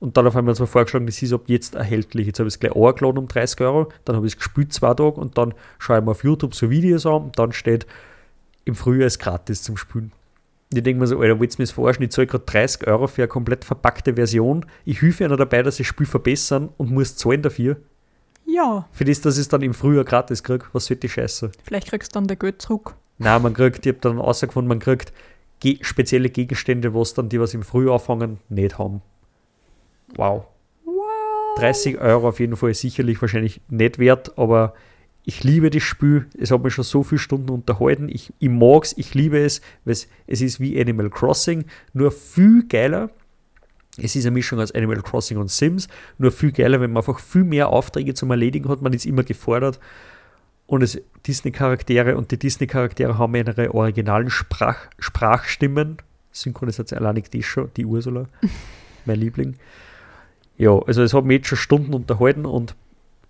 Und 0.00 0.16
dann 0.16 0.26
auf 0.26 0.34
einmal 0.36 0.54
so 0.54 0.66
vorgeschlagen, 0.66 1.06
das 1.06 1.22
ist 1.22 1.32
ab 1.32 1.42
jetzt 1.46 1.74
erhältlich. 1.76 2.26
Jetzt 2.26 2.40
habe 2.40 2.48
ich 2.48 2.54
es 2.54 2.60
gleich 2.60 2.74
angeladen 2.74 3.18
um 3.18 3.28
30 3.28 3.60
Euro, 3.60 3.88
dann 4.04 4.16
habe 4.16 4.26
ich 4.26 4.32
es 4.32 4.36
gespielt 4.36 4.72
zwei 4.72 4.94
Tage 4.94 5.20
und 5.20 5.38
dann 5.38 5.54
schaue 5.78 5.98
ich 5.98 6.04
mir 6.04 6.10
auf 6.10 6.24
YouTube 6.24 6.54
so 6.54 6.70
Videos 6.70 7.06
an 7.06 7.22
und 7.24 7.38
dann 7.38 7.52
steht, 7.52 7.86
im 8.64 8.74
Frühjahr 8.74 9.06
ist 9.06 9.18
gratis 9.18 9.62
zum 9.62 9.76
Spielen. 9.76 10.12
Und 10.70 10.78
ich 10.78 10.84
denke 10.84 11.00
mir 11.00 11.06
so, 11.06 11.20
Alter, 11.20 11.38
willst 11.38 11.58
du 11.58 11.62
mir 11.62 11.66
das 11.66 11.72
verarschen? 11.72 12.04
Ich 12.04 12.10
zahle 12.10 12.26
gerade 12.26 12.44
30 12.44 12.86
Euro 12.86 13.06
für 13.06 13.22
eine 13.22 13.28
komplett 13.28 13.64
verpackte 13.64 14.14
Version. 14.14 14.64
Ich 14.84 15.02
helfe 15.02 15.24
einer 15.24 15.36
dabei, 15.36 15.62
dass 15.62 15.74
ich 15.78 15.86
das 15.86 15.88
Spiel 15.88 16.06
verbessern 16.06 16.70
und 16.78 16.90
muss 16.90 17.16
zahlen 17.16 17.42
dafür. 17.42 17.76
Ja, 18.46 18.88
Für 18.90 19.04
das, 19.04 19.20
dass 19.20 19.36
ich 19.36 19.42
es 19.42 19.48
dann 19.48 19.62
im 19.62 19.74
Frühjahr 19.74 20.04
gratis 20.04 20.42
kriege. 20.42 20.64
Was 20.72 20.86
sollte 20.86 21.02
die 21.02 21.08
Scheiße? 21.08 21.52
vielleicht 21.64 21.88
kriegst 21.88 22.12
du 22.12 22.18
dann 22.18 22.26
der 22.26 22.36
Geld 22.36 22.60
zurück. 22.60 22.94
Nein, 23.18 23.42
man 23.42 23.54
kriegt, 23.54 23.86
ich 23.86 23.92
habe 23.92 24.00
dann 24.00 24.18
rausgefunden, 24.18 24.68
man 24.68 24.78
kriegt 24.78 25.12
ge 25.60 25.78
spezielle 25.82 26.28
Gegenstände, 26.28 26.92
was 26.94 27.14
dann 27.14 27.28
die, 27.28 27.38
was 27.40 27.54
im 27.54 27.62
Frühjahr 27.62 27.94
anfangen, 27.94 28.38
nicht 28.48 28.78
haben. 28.78 29.00
Wow. 30.16 30.46
Wow. 30.84 31.58
30 31.58 31.98
Euro 31.98 32.28
auf 32.28 32.40
jeden 32.40 32.56
Fall 32.56 32.74
sicherlich 32.74 33.20
wahrscheinlich 33.22 33.60
nicht 33.68 33.98
wert, 33.98 34.36
aber 34.36 34.74
ich 35.24 35.44
liebe 35.44 35.70
das 35.70 35.82
Spiel. 35.82 36.26
Es 36.36 36.50
hat 36.50 36.62
mich 36.62 36.74
schon 36.74 36.84
so 36.84 37.02
viele 37.02 37.18
Stunden 37.18 37.50
unterhalten. 37.50 38.08
Ich, 38.08 38.32
ich 38.38 38.48
mag 38.48 38.84
es, 38.84 38.96
ich 38.98 39.14
liebe 39.14 39.38
es, 39.38 39.60
weil 39.84 39.92
es, 39.92 40.08
es 40.26 40.40
ist 40.40 40.60
wie 40.60 40.80
Animal 40.80 41.10
Crossing, 41.10 41.64
nur 41.92 42.10
viel 42.10 42.66
geiler. 42.66 43.10
Es 43.98 44.16
ist 44.16 44.24
eine 44.24 44.32
Mischung 44.32 44.58
aus 44.58 44.72
Animal 44.72 45.02
Crossing 45.02 45.36
und 45.36 45.50
Sims, 45.50 45.86
nur 46.18 46.32
viel 46.32 46.50
geiler, 46.50 46.80
wenn 46.80 46.92
man 46.92 47.02
einfach 47.02 47.20
viel 47.20 47.44
mehr 47.44 47.68
Aufträge 47.68 48.14
zum 48.14 48.30
Erledigen 48.30 48.68
hat. 48.68 48.82
Man 48.82 48.94
ist 48.94 49.06
immer 49.06 49.22
gefordert. 49.22 49.78
Und 50.66 50.82
es 50.82 51.00
Disney-Charaktere 51.26 52.16
und 52.16 52.30
die 52.30 52.38
Disney-Charaktere 52.38 53.18
haben 53.18 53.34
ihre 53.34 53.74
originalen 53.74 54.30
Sprach, 54.30 54.88
Sprachstimmen. 54.98 55.98
Synchronisation 56.32 56.98
allein 56.98 57.22
die 57.30 57.42
schon, 57.42 57.70
die 57.76 57.84
Ursula, 57.84 58.26
mein 59.04 59.20
Liebling. 59.20 59.56
Ja, 60.56 60.78
also 60.78 61.02
es 61.02 61.12
hat 61.12 61.24
mich 61.26 61.38
jetzt 61.38 61.48
schon 61.48 61.58
Stunden 61.58 61.92
unterhalten 61.92 62.46
und 62.46 62.74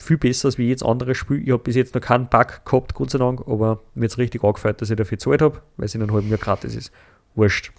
viel 0.02 0.18
besser 0.18 0.46
als 0.48 0.58
wie 0.58 0.64
jedes 0.66 0.82
andere 0.82 1.14
Spiel. 1.14 1.42
Ich 1.42 1.50
habe 1.52 1.62
bis 1.62 1.76
jetzt 1.76 1.94
noch 1.94 2.00
keinen 2.02 2.28
Bug 2.28 2.64
gehabt, 2.64 2.94
Gott 2.94 3.10
sei 3.10 3.18
Dank, 3.18 3.40
aber 3.46 3.80
mir 3.94 4.04
jetzt 4.04 4.18
richtig 4.18 4.42
angefällt, 4.44 4.80
dass 4.80 4.90
ich 4.90 4.96
dafür 4.96 5.16
gezahlt 5.16 5.42
habe, 5.42 5.62
weil 5.76 5.86
es 5.86 5.94
in 5.94 6.02
einem 6.02 6.12
halben 6.12 6.28
Jahr 6.28 6.38
gratis 6.38 6.74
ist. 6.74 6.92
Wurscht. 7.34 7.72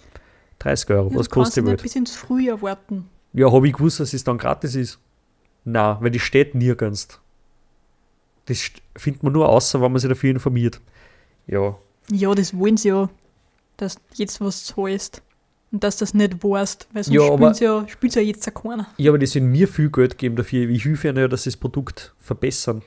30 0.60 0.90
Euro, 0.90 1.10
Ja, 1.10 1.18
was 1.18 1.28
du 1.28 1.34
kannst 1.34 1.34
kostet 1.34 1.64
die 1.64 1.68
Welt? 1.68 1.82
bis 1.82 1.96
ins 1.96 2.14
Frühjahr 2.16 2.60
warten. 2.62 3.08
Ja, 3.32 3.50
habe 3.52 3.66
ich 3.66 3.74
gewusst, 3.74 4.00
dass 4.00 4.12
es 4.14 4.24
dann 4.24 4.38
gratis 4.38 4.74
ist? 4.74 4.98
Nein, 5.64 5.96
weil 6.00 6.10
die 6.10 6.20
steht 6.20 6.54
nirgends. 6.54 7.20
Das 8.46 8.70
findet 8.96 9.22
man 9.22 9.32
nur 9.32 9.48
außer, 9.48 9.80
wenn 9.80 9.90
man 9.92 9.98
sich 10.00 10.08
dafür 10.08 10.30
informiert. 10.30 10.80
Ja, 11.46 11.76
Ja, 12.10 12.34
das 12.34 12.56
wollen 12.56 12.76
sie 12.76 12.88
ja, 12.88 13.08
dass 13.76 13.96
jetzt 14.14 14.40
was 14.40 14.64
zahlst. 14.64 15.22
Und 15.74 15.82
dass 15.82 15.96
das 15.96 16.14
nicht 16.14 16.44
weißt, 16.44 16.86
weil 16.92 17.02
sonst 17.02 17.16
Ja, 17.16 17.34
spielt 17.34 17.58
ja, 17.58 17.88
spielt's 17.88 18.14
ja 18.14 18.22
jetzt 18.22 18.46
ja 18.46 18.52
keiner. 18.52 18.86
Ja, 18.96 19.10
aber 19.10 19.18
die 19.18 19.26
sollen 19.26 19.50
mir 19.50 19.66
viel 19.66 19.90
Geld 19.90 20.18
geben 20.18 20.36
dafür. 20.36 20.70
Ich 20.70 20.84
helfe 20.84 21.08
ihnen 21.08 21.16
ja, 21.16 21.26
dass 21.26 21.42
sie 21.42 21.50
das 21.50 21.56
Produkt 21.56 22.14
verbessern. 22.20 22.82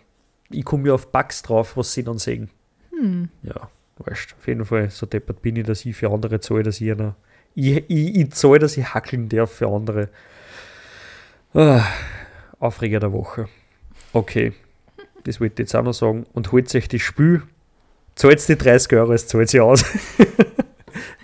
Ich 0.50 0.64
komme 0.64 0.88
ja 0.88 0.94
auf 0.94 1.12
Bugs 1.12 1.42
drauf, 1.42 1.76
was 1.76 1.92
sie 1.92 2.06
dann 2.06 2.18
sehen. 2.18 2.50
Hm. 2.92 3.28
Ja, 3.44 3.70
wurscht. 3.98 4.36
Auf 4.40 4.48
jeden 4.48 4.64
Fall, 4.64 4.90
so 4.90 5.06
deppert 5.06 5.42
bin 5.42 5.58
ich, 5.58 5.66
dass 5.66 5.86
ich 5.86 5.98
für 5.98 6.10
andere 6.10 6.40
zahle, 6.40 6.64
dass 6.64 6.80
ich 6.80 6.90
einer. 6.90 7.18
Ich, 7.56 7.84
ich, 7.90 8.16
ich 8.16 8.32
zahle, 8.32 8.60
dass 8.60 8.78
ich 8.78 8.86
hackeln 8.94 9.28
darf 9.28 9.52
für 9.52 9.68
andere. 9.68 10.08
Ah, 11.54 11.84
Aufreger 12.58 13.02
der 13.02 13.12
Woche. 13.12 13.50
Okay, 14.14 14.54
das 15.26 15.42
wollte 15.42 15.56
ich 15.56 15.68
jetzt 15.68 15.76
auch 15.76 15.84
noch 15.84 15.94
sagen. 15.94 16.26
Und 16.32 16.54
holt 16.54 16.74
euch 16.74 16.88
das 16.88 17.02
Spiel. 17.02 17.44
Zahlt 18.16 18.48
die 18.48 18.56
30 18.56 18.94
Euro, 18.94 19.12
es 19.12 19.28
zahlt 19.28 19.50
sie 19.50 19.60
aus. 19.60 19.84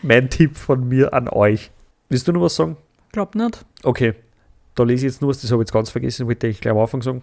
mein 0.03 0.29
Tipp 0.29 0.57
von 0.57 0.87
mir 0.87 1.13
an 1.13 1.27
euch. 1.29 1.71
Willst 2.09 2.27
du 2.27 2.31
noch 2.33 2.41
was 2.41 2.55
sagen? 2.55 2.77
Glaub 3.11 3.35
nicht. 3.35 3.65
Okay, 3.83 4.13
da 4.75 4.83
lese 4.83 5.05
ich 5.07 5.13
jetzt 5.13 5.21
nur 5.21 5.29
was, 5.29 5.41
das 5.41 5.51
habe 5.51 5.61
ich 5.63 5.67
jetzt 5.67 5.73
ganz 5.73 5.89
vergessen, 5.89 6.27
wollte 6.27 6.47
ich 6.47 6.61
gleich 6.61 6.71
am 6.73 6.79
Anfang 6.79 7.01
sagen. 7.01 7.21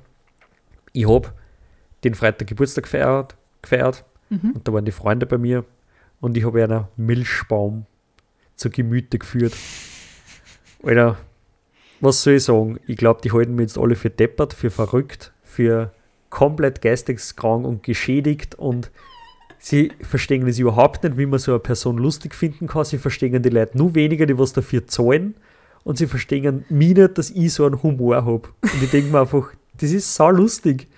Ich 0.93 1.09
habe 1.09 1.33
den 2.05 2.14
Freitag 2.14 2.49
Geburtstag 2.49 2.85
gefeiert, 2.85 3.37
gefeiert 3.62 4.05
Mhm. 4.31 4.53
und 4.53 4.69
da 4.69 4.73
waren 4.73 4.85
die 4.85 4.93
Freunde 4.93 5.27
bei 5.27 5.38
mir 5.38 5.64
und 6.21 6.37
ich 6.37 6.45
habe 6.45 6.62
einen 6.62 6.85
Milchbaum 6.97 7.85
zu 8.55 8.71
Gemüte 8.71 9.19
geführt. 9.19 9.55
Alter, 10.85 11.16
was 12.01 12.23
soll 12.23 12.35
ich 12.35 12.45
sagen? 12.45 12.79
Ich 12.87 12.97
glaube, 12.97 13.21
die 13.23 13.33
halten 13.33 13.57
mich 13.57 13.64
jetzt 13.64 13.79
alle 13.79 13.97
für 13.97 14.09
deppert, 14.09 14.55
für 14.55 14.71
verrückt, 14.71 15.33
für 15.43 15.93
komplett 16.31 16.81
geisteskrank 16.81 17.66
und 17.66 17.83
geschädigt 17.83 18.55
und 18.55 18.90
sie 19.61 19.92
verstehen 20.01 20.46
es 20.49 20.59
überhaupt 20.59 21.05
nicht, 21.05 21.16
wie 21.16 21.27
man 21.27 21.38
so 21.38 21.53
eine 21.53 21.61
Person 21.61 21.99
lustig 21.99 22.35
finden 22.35 22.66
kann. 22.66 22.85
Sie 22.85 22.99
verstehen 22.99 23.40
die 23.42 23.49
Leute 23.49 23.79
nur 23.79 23.94
weniger, 23.94 24.27
die 24.27 24.38
was 24.38 24.53
dafür 24.53 24.87
zahlen 24.88 25.37
und 25.85 25.99
sie 25.99 26.07
verstehen 26.07 26.64
mich 26.68 26.96
nicht, 26.96 27.18
dass 27.18 27.31
ich 27.31 27.53
so 27.53 27.64
einen 27.66 27.83
Humor 27.83 28.16
habe. 28.16 28.49
Und 28.62 28.83
ich 28.83 28.90
denke 28.90 29.12
mir 29.12 29.20
einfach, 29.20 29.53
das 29.79 29.92
ist 29.92 30.14
sau 30.14 30.31
lustig. 30.31 30.88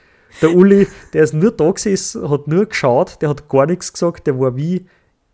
Der 0.41 0.55
Uli, 0.55 0.87
der 1.13 1.25
ist 1.25 1.35
nur 1.35 1.51
da 1.51 1.71
gesessen, 1.71 2.31
hat 2.31 2.49
nur 2.49 2.67
geschaut, 2.67 3.21
der 3.21 3.29
hat 3.29 3.49
gar 3.49 3.67
nichts 3.67 3.93
gesagt, 3.93 4.27
der 4.27 4.39
war 4.41 4.57
wie 4.57 4.87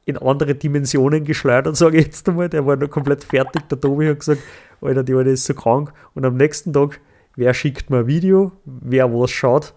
in 0.04 0.16
andere 0.16 0.54
Dimensionen 0.54 1.24
geschleudert, 1.24 1.76
sage 1.76 1.98
ich 1.98 2.06
jetzt 2.06 2.28
einmal. 2.28 2.48
Der 2.48 2.66
war 2.66 2.76
noch 2.76 2.88
komplett 2.88 3.24
fertig. 3.24 3.68
Der 3.68 3.78
Tobi 3.78 4.08
hat 4.08 4.20
gesagt, 4.20 4.40
Alter, 4.80 5.04
die 5.04 5.14
Alte 5.14 5.30
ist 5.30 5.44
so 5.44 5.54
krank. 5.54 5.92
Und 6.14 6.24
am 6.24 6.36
nächsten 6.36 6.72
Tag, 6.72 6.98
wer 7.36 7.52
schickt 7.52 7.90
mir 7.90 7.98
ein 7.98 8.06
Video, 8.06 8.52
wer 8.64 9.12
was 9.12 9.30
schaut? 9.30 9.74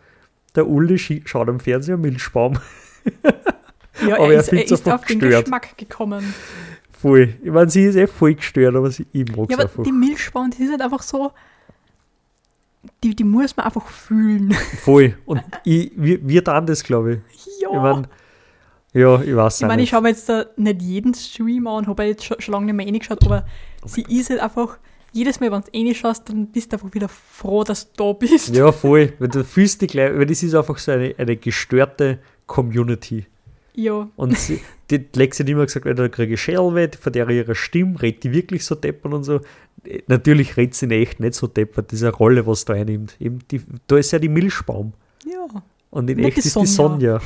Der 0.55 0.67
Uli 0.67 0.97
schaut 0.97 1.49
am 1.49 1.59
Fernseher 1.59 1.97
Milchbaum. 1.97 2.57
Ja, 4.07 4.15
Aber 4.15 4.33
er 4.33 4.39
ist, 4.39 4.51
er 4.51 4.63
ist 4.63 4.89
auf 4.89 5.05
den 5.05 5.19
gestört. 5.19 5.45
Geschmack 5.45 5.77
gekommen. 5.77 6.33
Voll. 6.91 7.35
Ich 7.43 7.51
meine, 7.51 7.69
sie 7.69 7.83
ist 7.85 7.95
eh 7.95 8.07
voll 8.07 8.35
gestört, 8.35 8.75
aber 8.75 8.89
sie, 8.89 9.05
ich 9.11 9.27
mag 9.35 9.49
Ja, 9.49 9.57
aber 9.57 9.63
einfach. 9.63 9.83
die 9.83 9.91
Milchspauen, 9.91 10.51
die 10.51 10.65
sind 10.65 10.81
einfach 10.81 11.01
so. 11.01 11.31
Die, 13.03 13.15
die 13.15 13.23
muss 13.23 13.55
man 13.55 13.65
einfach 13.67 13.87
fühlen. 13.87 14.53
Voll. 14.83 15.15
Und 15.25 15.41
ich, 15.63 15.91
wir, 15.95 16.27
wir 16.27 16.43
tun 16.43 16.65
das, 16.65 16.83
glaube 16.83 17.21
ich. 17.35 17.45
ja. 17.61 17.69
Ich 17.69 17.75
meine, 17.75 18.09
ja, 18.93 19.21
ich 19.21 19.35
weiß 19.35 19.61
Ich 19.61 19.67
meine, 19.67 19.83
ich 19.83 19.89
schaue 19.89 20.01
mir 20.01 20.09
jetzt 20.09 20.27
da 20.27 20.45
nicht 20.57 20.81
jeden 20.81 21.13
Stream 21.13 21.67
an, 21.67 21.85
habe 21.87 22.03
jetzt 22.03 22.25
schon, 22.25 22.41
schon 22.41 22.53
lange 22.53 22.65
nicht 22.67 22.75
mehr 22.75 22.85
reingeschaut, 22.87 23.23
aber 23.25 23.45
Oh 23.83 23.87
sie 23.87 24.01
ist 24.09 24.29
halt 24.31 24.39
einfach, 24.41 24.79
jedes 25.13 25.39
Mal, 25.39 25.51
wenn 25.51 25.61
du 25.61 25.67
reinschaust, 25.77 26.27
dann 26.27 26.47
bist 26.47 26.71
du 26.71 26.77
einfach 26.77 26.93
wieder 26.93 27.07
froh, 27.07 27.63
dass 27.63 27.91
du 27.93 28.03
da 28.03 28.13
bist. 28.13 28.49
Ja, 28.55 28.71
voll. 28.71 29.13
Weil 29.19 29.27
du 29.27 29.43
fühlst 29.43 29.81
dich 29.81 29.91
gleich, 29.91 30.11
weil 30.17 30.25
das 30.25 30.41
ist 30.43 30.55
einfach 30.55 30.77
so 30.77 30.91
eine, 30.91 31.13
eine 31.17 31.35
gestörte 31.37 32.19
Community. 32.51 33.25
Ja. 33.73 34.09
Und 34.17 34.37
sie, 34.37 34.59
die 34.91 35.05
Lexi 35.15 35.43
hat 35.43 35.49
immer 35.49 35.65
gesagt, 35.65 35.87
da 35.97 36.09
kriege 36.09 36.33
ich 36.33 36.41
Schellweh, 36.41 36.89
von 36.99 37.13
der 37.13 37.29
ihrer 37.29 37.55
Stimme, 37.55 38.01
redet 38.01 38.25
die 38.25 38.33
wirklich 38.33 38.65
so 38.65 38.75
deppert 38.75 39.13
und 39.13 39.23
so. 39.23 39.39
Natürlich 40.07 40.57
redet 40.57 40.75
sie 40.75 40.85
in 40.85 40.91
echt 40.91 41.21
nicht 41.21 41.35
so 41.35 41.47
deppert, 41.47 41.93
eine 41.93 42.09
Rolle, 42.09 42.45
was 42.45 42.65
da 42.65 42.73
einnimmt. 42.73 43.15
Eben 43.21 43.39
die, 43.49 43.61
da 43.87 43.97
ist 43.97 44.11
ja 44.11 44.19
die 44.19 44.27
Milchbaum. 44.27 44.91
Ja. 45.25 45.63
Und 45.91 46.09
in 46.09 46.17
Nicht 46.17 46.27
echt 46.27 46.37
die 46.37 46.47
ist 46.47 46.55
die 46.57 46.65
Sonja. 46.65 47.21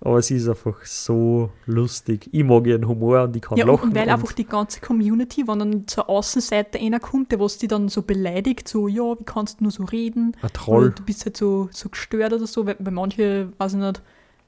Aber 0.00 0.20
sie 0.20 0.36
ist 0.36 0.48
einfach 0.48 0.84
so 0.84 1.50
lustig. 1.66 2.28
Ich 2.32 2.44
mag 2.44 2.66
ihren 2.66 2.86
Humor 2.88 3.22
und 3.22 3.36
ich 3.36 3.42
kann 3.42 3.56
Ja, 3.56 3.64
und, 3.64 3.70
lachen. 3.70 3.88
und 3.90 3.94
weil 3.94 4.08
einfach 4.10 4.32
die 4.32 4.44
ganze 4.44 4.80
Community, 4.80 5.46
wenn 5.46 5.60
dann 5.60 5.86
zur 5.86 6.10
Außenseite 6.10 6.78
einer 6.80 7.00
kommt, 7.00 7.30
der 7.32 7.38
was 7.40 7.56
die 7.58 7.68
dann 7.68 7.88
so 7.88 8.02
beleidigt, 8.02 8.68
so, 8.68 8.88
ja, 8.88 9.18
wie 9.18 9.24
kannst 9.24 9.60
du 9.60 9.64
nur 9.64 9.70
so 9.70 9.84
reden? 9.84 10.36
ein 10.42 10.50
Troll. 10.52 10.90
du 10.90 11.02
bist 11.04 11.24
halt 11.24 11.36
so, 11.36 11.68
so 11.72 11.88
gestört 11.88 12.32
oder 12.32 12.46
so, 12.46 12.66
weil, 12.66 12.76
weil 12.80 12.92
manche, 12.92 13.48
weiß 13.56 13.74
ich 13.74 13.78
nicht, 13.78 14.02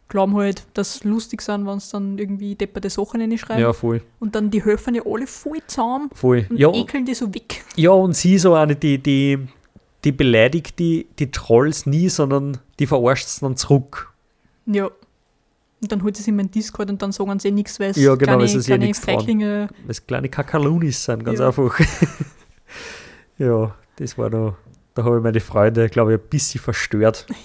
glauben 0.08 0.34
halt, 0.36 0.64
dass 0.74 0.94
sie 1.00 1.08
lustig 1.08 1.42
sind, 1.42 1.66
wenn 1.66 1.80
sie 1.80 1.90
dann 1.92 2.18
irgendwie 2.18 2.54
depperte 2.54 2.88
Sachen 2.90 3.20
reinschreiben. 3.20 3.62
Ja, 3.62 3.72
voll. 3.72 4.02
Und 4.20 4.34
dann 4.34 4.50
die 4.50 4.62
helfen 4.64 4.94
ja 4.94 5.02
alle 5.04 5.26
voll 5.26 5.58
zusammen 5.66 6.10
voll. 6.14 6.46
und 6.48 6.58
Ja, 6.58 6.72
ekeln 6.72 7.04
die 7.04 7.14
so 7.14 7.32
weg. 7.34 7.64
ja, 7.76 7.90
und 7.90 8.14
sie 8.14 8.38
so 8.38 8.54
eine, 8.54 8.76
die, 8.76 8.98
die, 8.98 9.38
die 10.04 10.12
beleidigt 10.12 10.78
die, 10.78 11.06
die 11.18 11.30
Trolls 11.30 11.86
nie, 11.86 12.08
sondern 12.08 12.58
die 12.78 12.86
verarscht 12.86 13.26
sie 13.28 13.40
dann 13.40 13.56
zurück. 13.56 14.12
Ja. 14.66 14.86
Und 15.82 15.92
dann 15.92 16.02
holt 16.02 16.16
sie 16.16 16.22
sich 16.22 16.28
in 16.28 16.38
den 16.38 16.50
Discord 16.50 16.88
und 16.88 17.02
dann 17.02 17.12
sagen 17.12 17.38
sie 17.38 17.48
eh 17.48 17.50
nichts, 17.50 17.78
weil 17.78 17.90
es 17.90 17.96
Ja, 17.98 18.14
genau, 18.14 18.36
kleine, 18.36 18.48
sich 18.48 18.66
ja 18.66 18.76
kleine. 18.78 18.94
Feiglinge. 18.94 19.68
Weil 19.82 19.90
es 19.90 20.06
kleine 20.06 20.28
Kakalunis 20.28 21.04
sind, 21.04 21.24
ganz 21.24 21.38
Ja. 21.38 21.48
einfach. 21.48 21.78
ja, 23.38 23.74
das 23.96 24.16
war 24.18 24.30
da. 24.30 24.56
Da 24.94 25.04
habe 25.04 25.18
ich 25.18 25.22
meine 25.22 25.40
Freunde, 25.40 25.88
glaube 25.90 26.14
ich, 26.14 26.20
ein 26.20 26.28
bisschen 26.28 26.60
verstört. 26.60 27.26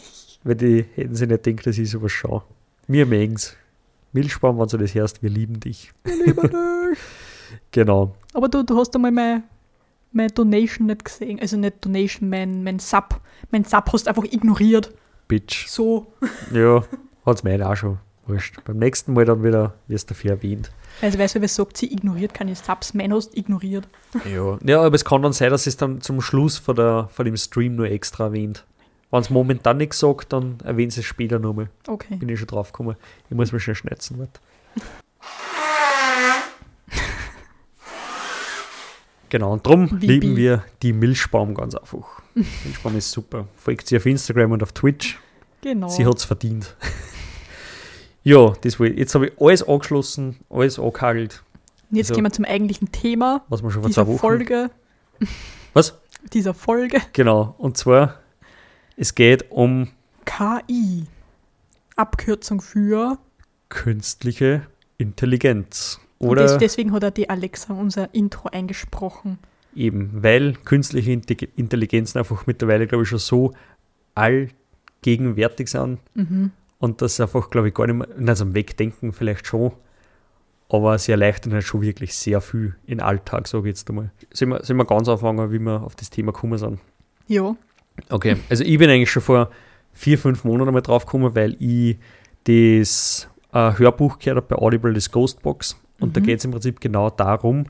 weil 0.43 0.55
die 0.55 0.85
hätten 0.95 1.15
sich 1.15 1.27
nicht 1.27 1.43
gedacht, 1.43 1.67
das 1.67 1.77
ist 1.77 1.91
sowas 1.91 2.11
schon. 2.11 2.41
Wir 2.87 3.05
mögen's. 3.05 3.55
Milchbaum, 4.13 4.59
wenn 4.59 4.67
du 4.67 4.77
das 4.77 4.93
hörst, 4.93 5.23
wir 5.23 5.29
lieben 5.29 5.59
dich. 5.59 5.91
Genau. 7.71 8.15
Aber 8.33 8.49
du, 8.49 8.63
du 8.63 8.77
hast 8.77 8.95
einmal 8.95 9.11
meine, 9.11 9.43
meine 10.11 10.29
Donation 10.29 10.87
nicht 10.87 11.05
gesehen. 11.05 11.39
Also 11.39 11.57
nicht 11.57 11.83
Donation, 11.85 12.29
mein, 12.29 12.63
mein 12.63 12.79
Sub. 12.79 13.21
Mein 13.51 13.63
Sub 13.63 13.91
hast 13.93 14.05
du 14.05 14.09
einfach 14.09 14.23
ignoriert. 14.23 14.93
Bitch. 15.27 15.67
So. 15.67 16.07
Ja, 16.53 16.83
hat's 17.25 17.43
mir 17.43 17.67
auch 17.67 17.75
schon. 17.75 17.99
Wurscht. 18.27 18.63
Beim 18.65 18.77
nächsten 18.77 19.13
Mal 19.13 19.25
dann 19.25 19.43
wieder, 19.43 19.73
wirst 19.87 20.09
du 20.09 20.13
dafür 20.13 20.31
erwähnt. 20.31 20.71
Also 21.01 21.17
weißt 21.17 21.35
du, 21.35 21.41
wer 21.41 21.47
sagt, 21.47 21.77
sie 21.77 21.91
ignoriert 21.91 22.33
keine 22.33 22.55
Subs. 22.55 22.93
Mein 22.93 23.13
hast 23.13 23.35
ignoriert. 23.35 23.87
Ja. 24.31 24.59
ja, 24.63 24.81
aber 24.81 24.95
es 24.95 25.05
kann 25.05 25.21
dann 25.21 25.33
sein, 25.33 25.49
dass 25.49 25.65
es 25.65 25.77
dann 25.77 26.01
zum 26.01 26.21
Schluss 26.21 26.57
von, 26.57 26.75
der, 26.75 27.09
von 27.11 27.25
dem 27.25 27.37
Stream 27.37 27.75
nur 27.75 27.89
extra 27.89 28.25
erwähnt. 28.25 28.65
Wenn 29.11 29.19
es 29.21 29.29
momentan 29.29 29.77
nicht 29.77 29.93
sagt, 29.93 30.31
dann 30.33 30.57
erwähnt 30.63 30.97
es 30.97 31.03
später 31.05 31.37
nochmal. 31.37 31.69
Okay. 31.87 32.15
Bin 32.15 32.29
ich 32.29 32.39
schon 32.39 32.47
drauf 32.47 32.71
gekommen. 32.71 32.95
Ich 33.29 33.35
muss 33.35 33.51
mich 33.51 33.63
schnell 33.63 33.75
schnetzen. 33.75 34.27
Genau, 39.29 39.53
und 39.53 39.65
darum 39.65 39.97
lieben 39.99 40.35
wir 40.35 40.65
die 40.81 40.91
Milchbaum 40.91 41.55
ganz 41.55 41.73
einfach. 41.73 42.21
Milchbaum 42.35 42.97
ist 42.97 43.11
super. 43.11 43.47
Folgt 43.55 43.87
sie 43.87 43.95
auf 43.95 44.05
Instagram 44.05 44.51
und 44.51 44.61
auf 44.61 44.73
Twitch. 44.73 45.19
Genau. 45.61 45.87
Sie 45.87 46.05
hat 46.05 46.17
es 46.17 46.25
verdient. 46.25 46.75
ja, 48.25 48.51
das 48.61 48.77
will 48.77 48.91
ich. 48.91 48.97
Jetzt 48.99 49.15
habe 49.15 49.27
ich 49.27 49.33
alles 49.39 49.63
angeschlossen, 49.65 50.37
alles 50.49 50.77
angehagelt, 50.77 51.43
Und 51.89 51.95
jetzt 51.95 52.09
also- 52.09 52.15
gehen 52.15 52.25
wir 52.25 52.31
zum 52.33 52.43
eigentlichen 52.43 52.91
Thema 52.91 53.45
was 53.47 53.63
wir 53.63 53.71
schon 53.71 53.83
vor 53.83 53.89
dieser 53.89 54.03
zwei 54.03 54.11
Wochen. 54.11 54.19
Folge. 54.19 54.69
Was? 55.73 55.97
Dieser 56.33 56.53
Folge. 56.53 56.99
Genau, 57.13 57.55
und 57.57 57.77
zwar, 57.77 58.19
es 58.97 59.15
geht 59.15 59.51
um 59.51 59.87
KI. 60.25 61.05
Abkürzung 61.95 62.61
für. 62.61 63.17
künstliche 63.69 64.63
Intelligenz. 64.97 65.99
Und 66.19 66.29
Oder 66.29 66.43
des, 66.43 66.57
deswegen 66.57 66.91
hat 66.91 67.03
er 67.03 67.11
die 67.11 67.29
Alexa 67.29 67.73
unser 67.73 68.13
Intro 68.13 68.49
eingesprochen. 68.49 69.39
eben, 69.75 70.21
weil 70.23 70.53
künstliche 70.53 71.11
Inte- 71.11 71.47
Intelligenzen 71.55 72.19
einfach 72.19 72.45
mittlerweile, 72.47 72.85
glaube 72.87 73.03
ich, 73.03 73.09
schon 73.09 73.19
so 73.19 73.53
allgegenwärtig 74.15 75.69
sind 75.69 75.99
Mhm. 76.13 76.51
und 76.79 77.01
das 77.01 77.19
einfach, 77.19 77.49
glaube 77.49 77.69
ich, 77.69 77.73
gar 77.73 77.87
nicht 77.87 77.95
mehr, 77.95 78.29
also 78.29 78.53
Wegdenken 78.53 79.13
vielleicht 79.13 79.47
schon, 79.47 79.71
aber 80.69 80.97
sie 80.99 81.11
erleichtern 81.11 81.53
halt 81.53 81.63
schon 81.63 81.81
wirklich 81.81 82.15
sehr 82.15 82.41
viel 82.41 82.75
in 82.85 82.97
den 82.97 83.01
Alltag, 83.01 83.47
sage 83.47 83.69
ich 83.69 83.75
jetzt 83.77 83.89
einmal. 83.89 84.11
Sollen 84.33 84.51
wir, 84.51 84.63
sollen 84.63 84.77
wir 84.77 84.85
ganz 84.85 85.07
anfangen, 85.07 85.51
wie 85.51 85.59
wir 85.59 85.81
auf 85.83 85.95
das 85.95 86.09
Thema 86.09 86.31
gekommen 86.33 86.57
sind? 86.57 86.79
Ja. 87.27 87.55
Okay, 88.09 88.37
also 88.49 88.63
ich 88.63 88.77
bin 88.77 88.89
eigentlich 88.89 89.11
schon 89.11 89.21
vor 89.23 89.49
vier, 89.93 90.17
fünf 90.17 90.43
Monaten 90.43 90.73
mal 90.73 90.81
drauf 90.81 91.05
gekommen, 91.05 91.35
weil 91.35 91.55
ich 91.59 91.97
das 92.45 93.27
äh, 93.53 93.71
Hörbuch 93.77 94.19
gehört 94.19 94.37
habe 94.37 94.55
bei 94.55 94.61
Audible, 94.61 94.93
das 94.93 95.11
Ghostbox. 95.11 95.77
Und 95.99 96.15
da 96.15 96.19
Mhm. 96.21 96.25
geht 96.25 96.39
es 96.39 96.45
im 96.45 96.51
Prinzip 96.51 96.79
genau 96.79 97.09
darum, 97.09 97.65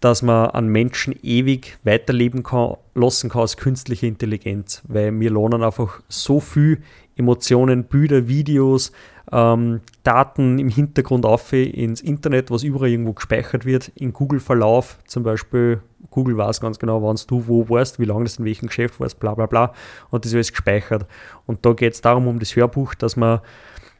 dass 0.00 0.22
man 0.22 0.50
einen 0.50 0.68
Menschen 0.68 1.14
ewig 1.22 1.78
weiterleben 1.82 2.42
kann, 2.42 2.74
lassen 2.94 3.30
kann 3.30 3.42
als 3.42 3.56
künstliche 3.56 4.06
Intelligenz, 4.06 4.82
weil 4.86 5.18
wir 5.18 5.30
lernen 5.30 5.62
einfach 5.62 6.02
so 6.08 6.40
viel 6.40 6.82
Emotionen, 7.16 7.84
Bilder, 7.84 8.28
Videos, 8.28 8.92
ähm, 9.32 9.80
Daten 10.02 10.58
im 10.58 10.68
Hintergrund 10.68 11.24
auf 11.26 11.52
ins 11.52 12.00
Internet, 12.00 12.50
was 12.50 12.62
überall 12.62 12.88
irgendwo 12.88 13.12
gespeichert 13.12 13.64
wird, 13.64 13.88
in 13.94 14.12
Google-Verlauf 14.12 14.98
zum 15.06 15.22
Beispiel. 15.22 15.80
Google 16.10 16.36
weiß 16.36 16.60
ganz 16.60 16.78
genau, 16.78 17.02
wann 17.02 17.18
du 17.26 17.46
wo 17.48 17.68
warst, 17.68 17.98
wie 17.98 18.04
lange 18.04 18.24
das 18.24 18.38
in 18.38 18.44
welchem 18.44 18.68
Geschäft 18.68 19.00
warst, 19.00 19.18
bla 19.18 19.34
bla 19.34 19.46
bla. 19.46 19.72
Und 20.10 20.24
das 20.24 20.30
ist 20.30 20.36
alles 20.36 20.52
gespeichert. 20.52 21.06
Und 21.46 21.64
da 21.66 21.72
geht 21.72 21.94
es 21.94 22.00
darum, 22.00 22.28
um 22.28 22.38
das 22.38 22.54
Hörbuch, 22.54 22.94
dass 22.94 23.16
man 23.16 23.40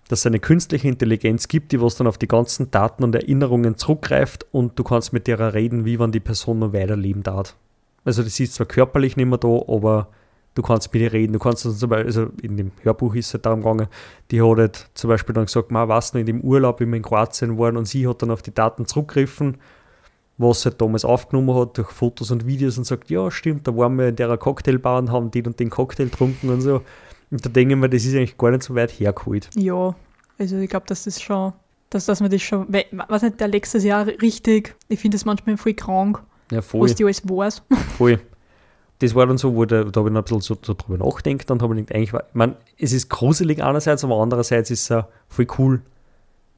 dass 0.09 0.21
es 0.21 0.27
eine 0.27 0.39
künstliche 0.39 0.87
Intelligenz 0.87 1.49
gibt, 1.49 1.73
die 1.73 1.81
was 1.81 1.97
dann 1.97 2.07
auf 2.07 2.19
die 2.19 2.29
ganzen 2.29 2.71
Daten 2.71 3.05
und 3.05 3.15
Erinnerungen 3.15 3.79
zurückgreift 3.79 4.47
und 4.53 4.79
du 4.79 4.85
kannst 4.85 5.13
mit 5.13 5.27
der 5.27 5.55
reden, 5.55 5.85
wie 5.85 5.99
wann 5.99 6.13
die 6.13 6.21
Person 6.21 6.59
noch 6.59 6.73
weiterleben 6.73 7.23
darf. 7.23 7.57
Also 8.05 8.23
das 8.23 8.39
ist 8.39 8.55
zwar 8.55 8.67
körperlich 8.67 9.17
nicht 9.17 9.27
mehr 9.27 9.39
da, 9.39 9.49
aber 9.49 10.09
du 10.55 10.63
kannst 10.63 10.93
mit 10.93 11.03
ihr 11.03 11.13
reden. 11.13 11.33
Du 11.33 11.39
kannst 11.39 11.65
dann 11.65 11.75
zum 11.75 11.91
Beispiel, 11.91 12.07
also 12.07 12.27
in 12.43 12.57
dem 12.57 12.71
Hörbuch 12.83 13.15
ist 13.15 13.29
es 13.29 13.35
halt 13.35 13.47
darum 13.47 13.61
gegangen, 13.61 13.89
die 14.31 14.41
hat 14.43 14.59
halt 14.59 14.89
zum 14.95 15.09
Beispiel 15.09 15.35
dann 15.35 15.47
gesagt, 15.47 15.71
man 15.71 15.89
was 15.89 16.15
noch 16.15 16.21
in 16.21 16.27
dem 16.27 16.41
Urlaub, 16.41 16.81
wie 16.81 16.87
wir 16.87 16.97
in 16.97 17.03
Kroatien 17.03 17.59
waren 17.59 17.77
und 17.77 17.87
sie 17.87 18.07
hat 18.09 18.23
dann 18.23 18.31
auf 18.31 18.43
die 18.43 18.55
Daten 18.55 18.87
zurückgegriffen, 18.87 19.57
was 20.39 20.63
sie 20.63 20.71
halt 20.71 20.81
damals 20.81 21.05
aufgenommen 21.05 21.55
hat 21.55 21.79
durch 21.79 21.91
Fotos 21.91 22.31
und 22.31 22.47
Videos 22.47 22.79
und 22.79 22.85
sagt, 22.85 23.11
ja 23.11 23.31
stimmt, 23.31 23.67
da 23.69 23.77
waren 23.77 23.97
wir 23.99 24.09
in 24.09 24.17
der 24.17 24.37
Cocktailbar 24.37 24.99
und 24.99 25.13
haben 25.13 25.31
den 25.31 25.47
und 25.47 25.61
den 25.61 25.71
Cocktail 25.71 26.05
getrunken 26.07 26.51
und 26.51 26.61
so. 26.61 26.83
Und 27.31 27.45
da 27.45 27.49
denke 27.51 27.75
ich 27.75 27.81
mir, 27.81 27.89
das 27.89 28.05
ist 28.05 28.15
eigentlich 28.15 28.37
gar 28.39 28.51
nicht 28.51 28.63
so 28.63 28.75
weit 28.75 28.91
hergeholt. 28.91 29.51
Ja. 29.57 29.95
Also 30.39 30.57
ich 30.59 30.69
glaube, 30.69 30.87
dass 30.87 31.05
das 31.05 31.21
schon. 31.21 31.53
Dass, 31.91 32.07
dass 32.07 32.21
man 32.21 32.31
das 32.31 32.43
schon. 32.43 32.67
Was 33.09 33.23
nicht, 33.23 33.39
der 33.39 33.47
Alexa 33.47 33.79
ist 33.79 33.85
ja 33.85 34.03
auch 34.03 34.07
richtig. 34.07 34.75
Ich 34.89 34.99
finde 34.99 35.15
das 35.17 35.25
manchmal 35.25 35.57
voll 35.57 35.75
krank, 35.75 36.21
Ja, 36.51 36.61
voll. 36.61 36.83
was 36.83 36.95
die 36.97 37.05
alles 37.05 37.23
weiß. 37.29 37.63
Voll. 37.97 38.21
Das 39.01 39.15
war 39.15 39.27
dann 39.27 39.39
so, 39.39 39.55
wo 39.55 39.65
der, 39.65 39.85
da 39.85 40.01
habe 40.01 40.09
ich 40.09 40.15
noch 40.15 40.23
ein 40.23 40.39
bisschen 40.39 40.59
so, 40.63 40.75
drüber 40.75 41.05
nachgedacht 41.05 41.51
und 41.51 41.63
habe 41.63 41.75
gedacht, 41.75 41.95
eigentlich, 41.95 42.13
war, 42.13 42.25
ich 42.29 42.35
meine, 42.35 42.57
es 42.79 42.93
ist 42.93 43.09
gruselig 43.11 43.63
einerseits, 43.63 44.05
aber 44.05 44.17
andererseits 44.17 44.71
ist 44.71 44.83
es 44.83 44.93
auch 44.93 45.07
voll 45.29 45.47
cool. 45.59 45.83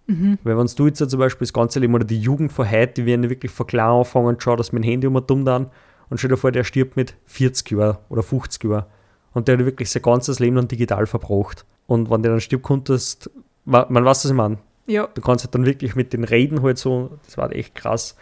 Mhm. 0.07 0.39
Weil 0.45 0.57
wenn 0.59 0.67
du 0.67 0.87
jetzt 0.87 1.01
ja 1.01 1.09
zum 1.09 1.19
Beispiel 1.19 1.47
das 1.47 1.53
ganze 1.53 1.81
Leben 1.81 1.95
oder 1.95 2.05
die 2.05 2.21
Jugend 2.21 2.53
von 2.53 2.71
heute, 2.71 2.95
die 2.95 3.07
werden 3.07 3.29
wirklich 3.29 3.51
von 3.51 3.67
klein 3.67 3.89
anfangen 3.89 4.27
und 4.27 4.43
schauen, 4.43 4.57
dass 4.57 4.73
mein 4.73 4.83
Handy 4.83 5.07
immer 5.07 5.21
dumm 5.21 5.45
dann 5.45 5.71
und 6.09 6.19
stell 6.19 6.31
dir 6.31 6.37
vor, 6.37 6.53
der 6.53 6.65
stirbt 6.65 6.97
mit 6.97 7.15
40 7.27 7.71
Jahren 7.73 7.99
oder 8.09 8.23
50 8.23 8.63
Jahren 8.65 8.85
und 9.33 9.49
der 9.49 9.59
hat 9.59 9.65
wirklich 9.65 9.91
sein 9.91 10.03
ganzes 10.03 10.39
Leben 10.39 10.57
dann 10.57 10.69
digital 10.69 11.07
verbracht. 11.07 11.65
Und 11.87 12.11
wenn 12.11 12.23
der 12.23 12.33
dann 12.33 12.41
stirbt, 12.41 12.65
konntest, 12.65 13.31
man, 13.65 13.87
man 13.89 14.05
weiß, 14.05 14.25
was 14.25 14.31
ich 14.31 14.37
meine. 14.37 14.59
Ja. 14.87 15.09
Du 15.13 15.21
kannst 15.21 15.45
halt 15.45 15.55
dann 15.55 15.67
wirklich 15.67 15.97
mit 15.97 16.13
den 16.13 16.25
Reden 16.25 16.63
halt 16.63 16.79
so, 16.79 17.19
das 17.25 17.37
war 17.37 17.53
echt 17.53 17.75
krass. 17.75 18.17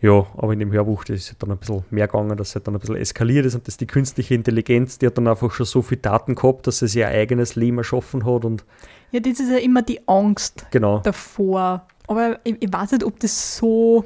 Ja, 0.00 0.26
aber 0.36 0.52
in 0.52 0.60
dem 0.60 0.70
Hörbuch, 0.70 1.02
das 1.04 1.16
ist 1.16 1.28
halt 1.30 1.42
dann 1.42 1.50
ein 1.50 1.58
bisschen 1.58 1.84
mehr 1.90 2.06
gegangen, 2.06 2.36
dass 2.36 2.50
es 2.50 2.54
halt 2.54 2.68
dann 2.68 2.74
ein 2.76 2.80
bisschen 2.80 2.96
eskaliert 2.96 3.46
ist 3.46 3.56
und 3.56 3.66
dass 3.66 3.76
die 3.76 3.86
künstliche 3.86 4.34
Intelligenz, 4.34 4.98
die 4.98 5.06
hat 5.06 5.18
dann 5.18 5.26
einfach 5.26 5.50
schon 5.50 5.66
so 5.66 5.82
viel 5.82 5.98
Daten 5.98 6.36
gehabt, 6.36 6.68
dass 6.68 6.78
sie 6.78 6.98
ihr 7.00 7.08
eigenes 7.08 7.56
Leben 7.56 7.78
erschaffen 7.78 8.24
hat 8.24 8.44
und 8.44 8.64
Ja, 9.10 9.18
das 9.18 9.40
ist 9.40 9.50
ja 9.50 9.58
immer 9.58 9.82
die 9.82 10.06
Angst 10.06 10.66
genau. 10.70 11.00
davor. 11.00 11.86
Aber 12.06 12.38
ich, 12.44 12.56
ich 12.60 12.72
weiß 12.72 12.92
nicht, 12.92 13.04
ob 13.04 13.18
das 13.20 13.56
so. 13.56 14.04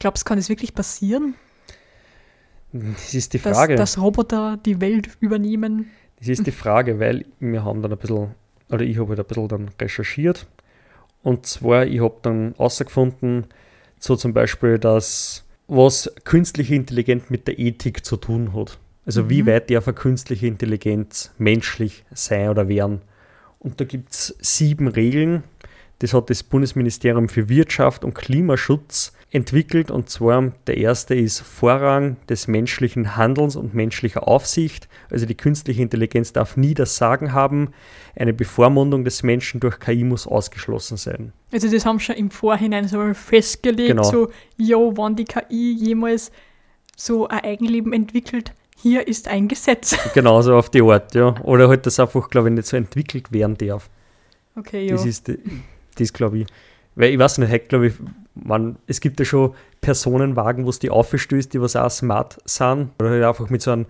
Glaubst 0.00 0.24
du, 0.24 0.28
kann 0.28 0.38
das 0.38 0.48
wirklich 0.48 0.74
passieren? 0.74 1.34
Das 2.72 3.14
ist 3.14 3.32
die 3.32 3.38
Dass, 3.38 3.56
Frage. 3.56 3.76
dass 3.76 4.00
Roboter 4.00 4.58
die 4.64 4.80
Welt 4.80 5.08
übernehmen? 5.20 5.90
Das 6.18 6.28
ist 6.28 6.46
die 6.46 6.50
Frage, 6.52 6.98
weil 6.98 7.24
wir 7.38 7.64
haben 7.64 7.80
dann 7.82 7.92
ein 7.92 7.98
bisschen, 7.98 8.34
oder 8.70 8.82
ich 8.82 8.98
habe 8.98 9.10
halt 9.10 9.20
ein 9.20 9.26
bisschen 9.26 9.48
dann 9.48 9.70
recherchiert. 9.80 10.46
Und 11.22 11.46
zwar, 11.46 11.86
ich 11.86 12.00
habe 12.00 12.16
dann 12.22 12.54
herausgefunden, 12.56 13.46
so 13.98 14.16
zum 14.16 14.32
Beispiel, 14.32 14.78
dass 14.78 15.44
was 15.66 16.12
künstliche 16.24 16.74
Intelligenz 16.74 17.30
mit 17.30 17.46
der 17.46 17.58
Ethik 17.58 18.04
zu 18.04 18.16
tun 18.16 18.54
hat. 18.54 18.78
Also 19.06 19.28
wie 19.30 19.42
Mhm. 19.42 19.46
weit 19.46 19.70
darf 19.70 19.86
eine 19.88 19.94
künstliche 19.94 20.46
Intelligenz 20.46 21.32
menschlich 21.38 22.04
sein 22.12 22.48
oder 22.50 22.68
werden. 22.68 23.02
Und 23.58 23.80
da 23.80 23.84
gibt 23.84 24.12
es 24.12 24.36
sieben 24.40 24.88
Regeln. 24.88 25.42
Das 26.00 26.12
hat 26.12 26.28
das 26.28 26.42
Bundesministerium 26.42 27.28
für 27.28 27.48
Wirtschaft 27.48 28.04
und 28.04 28.14
Klimaschutz 28.14 29.12
entwickelt. 29.34 29.90
Und 29.90 30.08
zwar 30.08 30.52
der 30.66 30.76
erste 30.76 31.14
ist 31.14 31.40
Vorrang 31.40 32.16
des 32.28 32.46
menschlichen 32.48 33.16
Handelns 33.16 33.56
und 33.56 33.74
menschlicher 33.74 34.26
Aufsicht. 34.28 34.88
Also 35.10 35.26
die 35.26 35.34
künstliche 35.36 35.82
Intelligenz 35.82 36.32
darf 36.32 36.56
nie 36.56 36.74
das 36.74 36.96
Sagen 36.96 37.32
haben. 37.32 37.70
Eine 38.16 38.32
Bevormundung 38.32 39.04
des 39.04 39.22
Menschen 39.22 39.60
durch 39.60 39.80
KI 39.80 40.04
muss 40.04 40.26
ausgeschlossen 40.26 40.96
sein. 40.96 41.32
Also, 41.52 41.70
das 41.70 41.84
haben 41.84 41.98
schon 42.00 42.16
im 42.16 42.30
Vorhinein 42.30 42.86
so 42.88 43.12
festgelegt, 43.14 43.88
Genau. 43.90 44.02
so, 44.04 44.30
jo, 44.56 44.92
wann 44.96 45.16
die 45.16 45.24
KI 45.24 45.72
jemals 45.72 46.30
so 46.96 47.26
ein 47.26 47.40
Eigenleben 47.40 47.92
entwickelt, 47.92 48.52
hier 48.76 49.06
ist 49.08 49.28
ein 49.28 49.48
Gesetz. 49.48 49.96
Genauso 50.14 50.56
auf 50.56 50.70
die 50.70 50.82
Art, 50.82 51.14
ja. 51.14 51.34
Oder 51.42 51.68
halt, 51.68 51.86
dass 51.86 51.98
einfach, 51.98 52.30
glaube 52.30 52.48
ich, 52.48 52.54
nicht 52.54 52.68
so 52.68 52.76
entwickelt 52.76 53.32
werden 53.32 53.56
darf. 53.56 53.90
Okay, 54.56 54.86
ja. 54.86 54.92
Das 54.92 55.04
ist, 55.06 55.30
das 55.96 56.12
glaube 56.12 56.38
ich. 56.38 56.46
Weil 56.94 57.12
ich 57.12 57.18
weiß 57.18 57.38
nicht, 57.38 57.68
glaube 57.68 57.88
ich, 57.88 57.94
man, 58.34 58.76
es 58.86 59.00
gibt 59.00 59.20
ja 59.20 59.24
schon 59.24 59.54
Personenwagen, 59.80 60.64
wo 60.64 60.70
es 60.70 60.78
die 60.78 60.90
aufstößt, 60.90 61.52
die 61.52 61.60
was 61.60 61.76
auch 61.76 61.90
smart 61.90 62.38
sind. 62.44 62.90
Oder 62.98 63.10
halt 63.10 63.24
einfach 63.24 63.50
mit 63.50 63.62
so 63.62 63.70
einem 63.70 63.86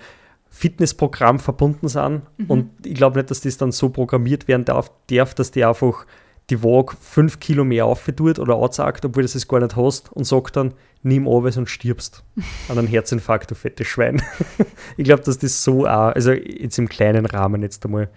Fitnessprogramm 0.50 1.38
verbunden 1.38 1.88
sind. 1.88 2.22
Und 2.48 2.70
ich 2.86 2.94
glaube 2.94 3.18
nicht, 3.18 3.30
dass 3.30 3.40
das 3.40 3.56
dann 3.56 3.72
so 3.72 3.88
programmiert 3.88 4.46
werden 4.46 4.64
darf, 4.64 4.90
darf 5.08 5.34
dass 5.34 5.50
die 5.50 5.64
einfach 5.64 6.06
die 6.50 6.62
Waage 6.62 6.96
fünf 7.00 7.40
Kilo 7.40 7.64
mehr 7.64 7.86
aufgetut 7.86 8.38
oder 8.38 8.56
anzeigt, 8.56 9.04
obwohl 9.04 9.24
du 9.24 9.32
das 9.32 9.48
gar 9.48 9.60
nicht 9.60 9.76
hast 9.76 10.12
und 10.12 10.24
sagt 10.24 10.56
dann, 10.56 10.74
nimm 11.02 11.26
an, 11.26 11.50
sonst 11.50 11.70
stirbst. 11.70 12.22
An 12.68 12.78
einem 12.78 12.86
Herzinfarkt, 12.86 13.50
du 13.50 13.54
fettes 13.54 13.86
Schwein. 13.86 14.22
ich 14.96 15.04
glaube, 15.04 15.22
dass 15.22 15.38
das 15.38 15.64
so 15.64 15.86
auch, 15.86 16.14
also 16.14 16.32
jetzt 16.32 16.78
im 16.78 16.88
kleinen 16.88 17.26
Rahmen 17.26 17.62
jetzt 17.62 17.84
einmal, 17.84 18.10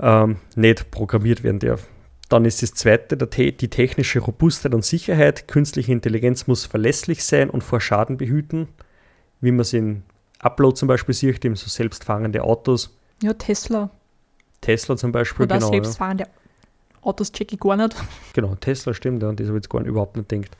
ähm, 0.00 0.36
nicht 0.56 0.90
programmiert 0.90 1.42
werden 1.42 1.60
darf. 1.60 1.86
Dann 2.30 2.44
ist 2.44 2.62
das 2.62 2.72
zweite 2.72 3.16
die 3.16 3.68
technische 3.68 4.20
Robustheit 4.20 4.72
und 4.72 4.84
Sicherheit. 4.84 5.48
Künstliche 5.48 5.92
Intelligenz 5.92 6.46
muss 6.46 6.64
verlässlich 6.64 7.24
sein 7.24 7.50
und 7.50 7.62
vor 7.62 7.80
Schaden 7.80 8.16
behüten, 8.16 8.68
wie 9.40 9.50
man 9.50 9.60
es 9.60 9.72
in 9.72 10.04
Upload 10.38 10.76
zum 10.76 10.86
Beispiel 10.88 11.14
sieht, 11.14 11.44
eben 11.44 11.56
so 11.56 11.68
selbstfahrende 11.68 12.42
Autos. 12.44 12.96
ja, 13.20 13.34
Tesla. 13.34 13.90
Tesla 14.60 14.96
zum 14.96 15.10
Beispiel, 15.10 15.46
Oder 15.46 15.56
genau. 15.56 15.66
Ja. 15.72 15.82
selbstfahrende 15.82 16.26
Autos 17.02 17.32
check 17.32 17.52
ich 17.52 17.58
gar 17.58 17.76
nicht. 17.76 17.96
Genau, 18.32 18.54
Tesla 18.54 18.94
stimmt, 18.94 19.22
ja, 19.22 19.28
und 19.28 19.40
das 19.40 19.48
habe 19.48 19.58
ich 19.58 19.64
jetzt 19.64 19.70
gar 19.70 19.80
nicht, 19.80 19.88
überhaupt 19.88 20.16
nicht 20.16 20.28
gedacht. 20.28 20.56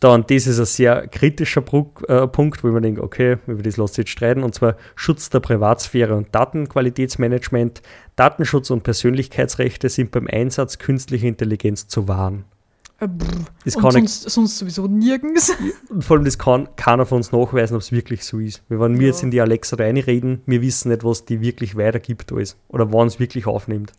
Dann, 0.00 0.24
das 0.26 0.46
ist 0.46 0.58
ein 0.58 0.64
sehr 0.64 1.08
kritischer 1.08 1.60
äh, 2.08 2.26
Punkt, 2.26 2.64
wo 2.64 2.68
mir 2.68 2.80
denke, 2.80 3.02
okay, 3.02 3.36
über 3.46 3.62
das 3.62 3.76
lässt 3.76 3.94
sich 3.94 4.04
jetzt 4.04 4.10
streiten, 4.12 4.42
und 4.42 4.54
zwar 4.54 4.76
Schutz 4.96 5.28
der 5.28 5.40
Privatsphäre 5.40 6.16
und 6.16 6.34
Datenqualitätsmanagement. 6.34 7.82
Datenschutz 8.16 8.70
und 8.70 8.82
Persönlichkeitsrechte 8.82 9.88
sind 9.88 10.10
beim 10.10 10.26
Einsatz 10.26 10.78
künstlicher 10.78 11.26
Intelligenz 11.26 11.86
zu 11.88 12.08
wahren. 12.08 12.44
Äh. 12.98 13.08
Das 13.64 13.76
und 13.76 13.82
kann 13.82 13.90
ich- 13.90 14.10
sonst, 14.10 14.30
sonst 14.30 14.58
sowieso 14.58 14.86
nirgends. 14.86 15.52
Und 15.88 16.04
vor 16.04 16.16
allem, 16.16 16.24
das 16.24 16.38
kann 16.38 16.68
keiner 16.76 17.04
von 17.06 17.16
uns 17.18 17.32
nachweisen, 17.32 17.74
ob 17.74 17.82
es 17.82 17.92
wirklich 17.92 18.24
so 18.24 18.38
ist. 18.38 18.62
Weil 18.68 18.80
wenn 18.80 18.94
wir 18.98 19.06
Ja. 19.08 19.12
jetzt 19.12 19.22
in 19.22 19.30
die 19.30 19.40
Alexa 19.40 19.76
reinreden, 19.76 20.40
wir 20.46 20.62
wissen 20.62 20.90
nicht, 20.90 21.04
was 21.04 21.24
die 21.24 21.40
wirklich 21.40 21.76
weitergibt 21.76 22.32
alles. 22.32 22.56
Oder 22.68 22.92
wann 22.92 23.06
es 23.08 23.18
wirklich 23.20 23.46
aufnimmt. 23.46 23.92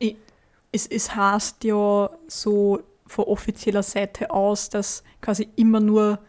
Es, 0.71 0.87
es 0.87 1.15
heißt 1.15 1.63
ja 1.63 2.09
so 2.27 2.79
von 3.11 3.25
offizieller 3.25 3.83
Seite 3.83 4.31
aus, 4.31 4.69
dass 4.69 5.03
quasi 5.21 5.49
immer 5.55 5.79
nur 5.79 6.19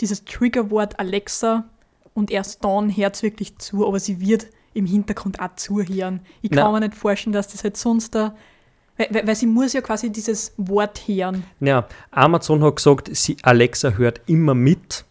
dieses 0.00 0.24
Triggerwort 0.24 0.98
Alexa 1.00 1.64
und 2.14 2.30
erst 2.30 2.64
dann 2.64 2.96
hört 2.96 3.16
es 3.16 3.22
wirklich 3.22 3.58
zu, 3.58 3.86
aber 3.86 3.98
sie 3.98 4.20
wird 4.20 4.46
im 4.74 4.86
Hintergrund 4.86 5.40
auch 5.40 5.54
zuhören. 5.56 6.20
Ich 6.42 6.50
kann 6.50 6.72
Na. 6.72 6.72
mir 6.72 6.80
nicht 6.86 6.94
vorstellen, 6.94 7.32
dass 7.32 7.48
das 7.48 7.64
halt 7.64 7.76
sonst 7.76 8.14
da. 8.14 8.36
Weil, 8.96 9.26
weil, 9.26 9.34
sie 9.36 9.46
muss 9.46 9.72
ja 9.72 9.80
quasi 9.80 10.10
dieses 10.10 10.52
Wort 10.56 11.06
hören. 11.06 11.44
Ja, 11.60 11.86
Amazon 12.10 12.62
hat 12.64 12.76
gesagt, 12.76 13.08
sie, 13.16 13.36
Alexa 13.42 13.90
hört 13.90 14.20
immer 14.26 14.54
mit, 14.54 15.04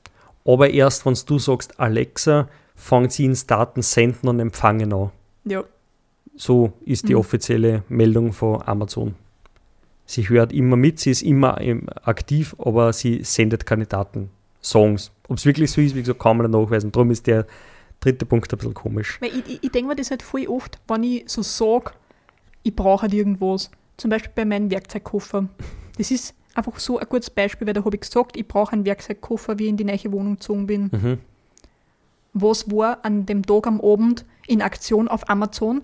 aber 0.45 0.69
erst, 0.69 1.05
wenn 1.05 1.17
du 1.25 1.39
sagst, 1.39 1.79
Alexa, 1.79 2.47
fängt 2.75 3.11
sie 3.13 3.25
ins 3.25 3.45
Datensenden 3.47 4.29
und 4.29 4.39
Empfangen 4.39 4.93
an. 4.93 5.11
Ja. 5.45 5.63
So 6.35 6.73
ist 6.85 7.07
die 7.07 7.13
Mhm. 7.13 7.19
offizielle 7.19 7.83
Meldung 7.89 8.31
von 8.33 8.61
Amazon. 8.61 9.15
Sie 10.07 10.27
hört 10.29 10.53
immer 10.53 10.77
mit, 10.77 10.99
sie 10.99 11.11
ist 11.11 11.21
immer 11.21 11.59
ähm, 11.59 11.87
aktiv, 12.03 12.55
aber 12.57 12.93
sie 12.93 13.23
sendet 13.23 13.65
keine 13.65 13.85
Daten, 13.85 14.29
Songs. 14.63 15.11
Ob 15.27 15.37
es 15.37 15.45
wirklich 15.45 15.69
so 15.69 15.81
ist, 15.81 15.95
wie 15.95 15.99
gesagt, 15.99 16.19
kann 16.19 16.37
man 16.37 16.49
nachweisen. 16.49 16.93
Darum 16.93 17.11
ist 17.11 17.27
der 17.27 17.45
dritte 17.99 18.25
Punkt 18.25 18.51
ein 18.51 18.57
bisschen 18.57 18.73
komisch. 18.73 19.19
Weil 19.19 19.31
ich, 19.37 19.45
ich, 19.47 19.63
ich 19.65 19.71
denke 19.71 19.89
mir 19.89 19.95
das 19.97 20.09
halt 20.09 20.23
voll 20.23 20.47
oft, 20.47 20.79
wenn 20.87 21.03
ich 21.03 21.23
so 21.27 21.41
sage, 21.41 21.91
ich 22.63 22.73
brauche 22.73 23.03
halt 23.03 23.13
irgendwas. 23.13 23.69
Zum 23.97 24.09
Beispiel 24.09 24.31
bei 24.33 24.45
meinem 24.45 24.71
Werkzeugkoffer. 24.71 25.49
Das 25.97 26.09
ist 26.09 26.33
einfach 26.53 26.79
so 26.79 26.99
ein 26.99 27.07
gutes 27.09 27.29
Beispiel, 27.29 27.67
weil 27.67 27.73
da 27.73 27.83
habe 27.83 27.95
ich 27.95 28.01
gesagt, 28.01 28.37
ich 28.37 28.47
brauche 28.47 28.71
einen 28.73 28.85
Werkzeugkoffer, 28.85 29.59
wie 29.59 29.63
ich 29.63 29.69
in 29.69 29.77
die 29.77 29.83
neue 29.83 30.11
Wohnung 30.11 30.35
gezogen 30.35 30.67
bin. 30.67 30.89
Mhm. 30.91 31.17
Was 32.33 32.71
war 32.71 33.03
an 33.03 33.25
dem 33.25 33.43
Tag 33.43 33.67
am 33.67 33.81
Abend 33.81 34.25
in 34.47 34.61
Aktion 34.61 35.07
auf 35.07 35.29
Amazon? 35.29 35.81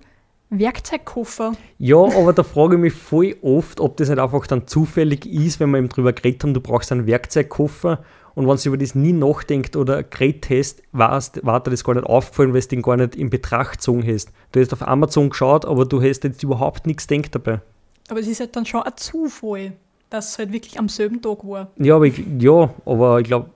Werkzeugkoffer. 0.58 1.52
Ja, 1.78 1.96
aber 1.96 2.32
da 2.32 2.42
frage 2.42 2.74
ich 2.76 2.80
mich 2.80 2.92
voll 2.92 3.36
oft, 3.42 3.80
ob 3.80 3.96
das 3.96 4.08
nicht 4.08 4.18
einfach 4.18 4.46
dann 4.46 4.66
zufällig 4.66 5.26
ist, 5.26 5.60
wenn 5.60 5.70
wir 5.70 5.78
eben 5.78 5.88
drüber 5.88 6.12
geredet 6.12 6.42
haben, 6.44 6.54
du 6.54 6.60
brauchst 6.60 6.90
einen 6.92 7.06
Werkzeugkoffer 7.06 8.02
und 8.34 8.48
wenn 8.48 8.56
du 8.56 8.68
über 8.68 8.76
das 8.78 8.94
nie 8.94 9.12
nachdenkt 9.12 9.76
oder 9.76 10.02
geredet 10.02 10.48
hast, 10.50 10.82
warst, 10.92 11.44
war 11.44 11.62
dir 11.62 11.70
das 11.70 11.84
gar 11.84 11.94
nicht 11.94 12.06
aufgefallen, 12.06 12.52
weil 12.54 12.60
du 12.62 12.68
den 12.68 12.82
gar 12.82 12.96
nicht 12.96 13.14
in 13.14 13.30
Betracht 13.30 13.72
gezogen 13.72 14.04
hast. 14.06 14.30
Du 14.52 14.60
hast 14.60 14.72
auf 14.72 14.86
Amazon 14.86 15.30
geschaut, 15.30 15.64
aber 15.64 15.84
du 15.86 16.02
hast 16.02 16.24
jetzt 16.24 16.42
überhaupt 16.42 16.86
nichts 16.86 17.06
gedacht 17.06 17.34
dabei. 17.34 17.60
Aber 18.08 18.20
es 18.20 18.26
ist 18.26 18.40
halt 18.40 18.54
dann 18.56 18.66
schon 18.66 18.82
ein 18.82 18.92
Zufall, 18.96 19.72
dass 20.10 20.30
es 20.32 20.38
halt 20.38 20.52
wirklich 20.52 20.78
am 20.78 20.88
selben 20.88 21.22
Tag 21.22 21.44
war. 21.44 21.70
Ja, 21.78 21.96
aber 21.96 22.06
ich, 22.06 22.22
ja, 22.38 22.70
aber 22.84 23.20
ich 23.20 23.26
glaube, 23.26 23.50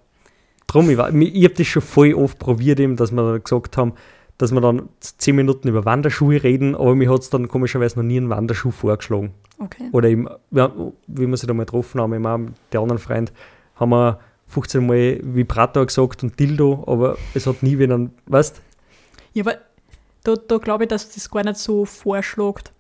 drum, 0.67 0.89
ich, 0.91 0.97
war- 0.97 1.13
ich 1.13 1.45
habe 1.45 1.55
das 1.55 1.67
schon 1.67 1.83
voll 1.83 2.15
oft 2.15 2.39
probiert, 2.39 2.79
eben, 2.81 2.97
dass 2.97 3.11
wir 3.13 3.23
dann 3.33 3.43
gesagt 3.43 3.77
haben, 3.77 3.93
dass 4.39 4.53
wir 4.53 4.61
dann 4.61 4.89
zehn 5.01 5.35
Minuten 5.37 5.69
über 5.69 5.85
Wanderschuhe 5.85 6.43
reden, 6.43 6.75
aber 6.77 6.95
mir 6.95 7.13
hat 7.13 7.23
es 7.23 7.31
dann 7.31 7.49
komischerweise 7.49 7.99
noch 7.99 8.05
nie 8.05 8.17
einen 8.17 8.31
Wanderschuh 8.31 8.71
vorgeschlagen. 8.71 9.33
Okay. 9.59 9.89
Oder 9.93 10.09
eben, 10.09 10.29
ja, 10.53 10.73
wie 11.09 11.27
wir 11.27 11.37
sich 11.37 11.49
da 11.49 11.55
mal 11.55 11.65
getroffen 11.65 12.01
haben, 12.01 12.13
immer 12.13 12.39
mit 12.39 12.55
der 12.73 12.81
anderen 12.81 13.01
Freund, 13.01 13.33
haben 13.75 13.91
wir 13.91 14.21
15 14.47 14.87
Mal 14.87 15.21
Vibrator 15.23 15.85
gesagt 15.85 16.23
und 16.23 16.39
Dildo, 16.39 16.85
aber 16.87 17.17
es 17.35 17.47
hat 17.47 17.63
nie 17.63 17.79
wieder, 17.79 18.09
weißt 18.27 18.63
Ja, 19.35 19.43
aber 19.43 19.57
da, 20.23 20.37
da 20.37 20.59
glaube 20.59 20.85
ich, 20.85 20.89
dass 20.89 21.11
das 21.13 21.29
gar 21.29 21.43
nicht 21.43 21.57
so 21.57 21.85
vorschlägt. 21.85 22.73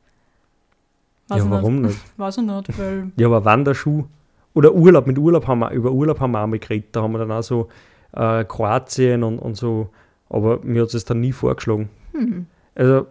Weiß 1.29 1.39
Ja, 1.39 1.45
ich 1.45 1.51
warum 1.51 1.83
nicht? 1.83 1.99
Weiß 2.17 2.39
ich 2.39 2.45
nicht, 2.45 2.79
weil 2.79 3.11
Ja, 3.17 3.27
aber 3.27 3.45
Wanderschuh 3.45 4.05
oder 4.55 4.73
Urlaub, 4.73 5.07
mit 5.07 5.19
Urlaub 5.19 5.47
haben 5.47 5.59
wir, 5.59 5.71
über 5.73 5.91
Urlaub 5.91 6.21
haben 6.21 6.31
wir 6.33 6.43
auch 6.43 6.47
mal 6.47 6.59
geredet, 6.59 6.89
da 6.93 7.03
haben 7.03 7.13
wir 7.13 7.19
dann 7.19 7.33
auch 7.33 7.43
so 7.43 7.69
äh, 8.13 8.45
Kroatien 8.45 9.23
und, 9.23 9.39
und 9.39 9.57
so, 9.57 9.91
aber 10.31 10.61
mir 10.63 10.83
hat 10.83 10.95
es 10.95 11.05
dann 11.05 11.21
nie 11.21 11.33
vorgeschlagen. 11.33 11.89
hm, 12.13 12.47
Also, 12.75 13.07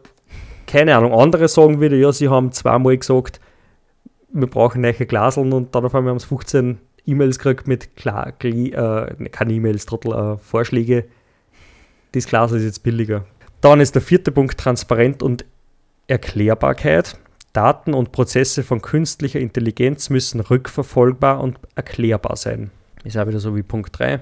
keine 0.65 0.95
Ahnung, 0.95 1.13
andere 1.13 1.47
sagen 1.47 1.79
wieder, 1.79 1.95
ja, 1.95 2.11
sie 2.11 2.29
haben 2.29 2.51
zweimal 2.51 2.97
gesagt, 2.97 3.39
wir 4.29 4.47
brauchen 4.47 4.81
neue 4.81 4.93
Glaseln 4.93 5.53
und 5.53 5.73
dann 5.73 5.85
auf 5.85 5.95
einmal 5.95 6.11
haben 6.11 6.19
sie 6.19 6.27
15 6.27 6.77
E-Mails 7.05 7.39
gekriegt 7.39 7.67
mit 7.67 7.95
Kla 7.95 8.33
äh, 8.43 9.13
ne, 9.17 9.29
keine 9.31 9.53
E-Mails, 9.53 9.85
Trottel, 9.85 10.11
äh, 10.13 10.37
Vorschläge. 10.37 11.05
Das 12.11 12.27
Glasel 12.27 12.59
ist 12.59 12.65
jetzt 12.65 12.83
billiger. 12.83 13.25
Dann 13.61 13.79
ist 13.79 13.95
der 13.95 14.01
vierte 14.01 14.31
Punkt 14.31 14.57
Transparent 14.59 15.23
und 15.23 15.45
Erklärbarkeit. 16.07 17.17
Daten 17.53 17.93
und 17.93 18.11
Prozesse 18.11 18.61
von 18.63 18.81
künstlicher 18.81 19.39
Intelligenz 19.39 20.09
müssen 20.09 20.41
rückverfolgbar 20.41 21.39
und 21.39 21.57
erklärbar 21.75 22.35
sein. 22.35 22.71
Ist 23.03 23.17
auch 23.17 23.27
wieder 23.27 23.39
so 23.39 23.55
wie 23.55 23.63
Punkt 23.63 23.97
3. 23.97 24.19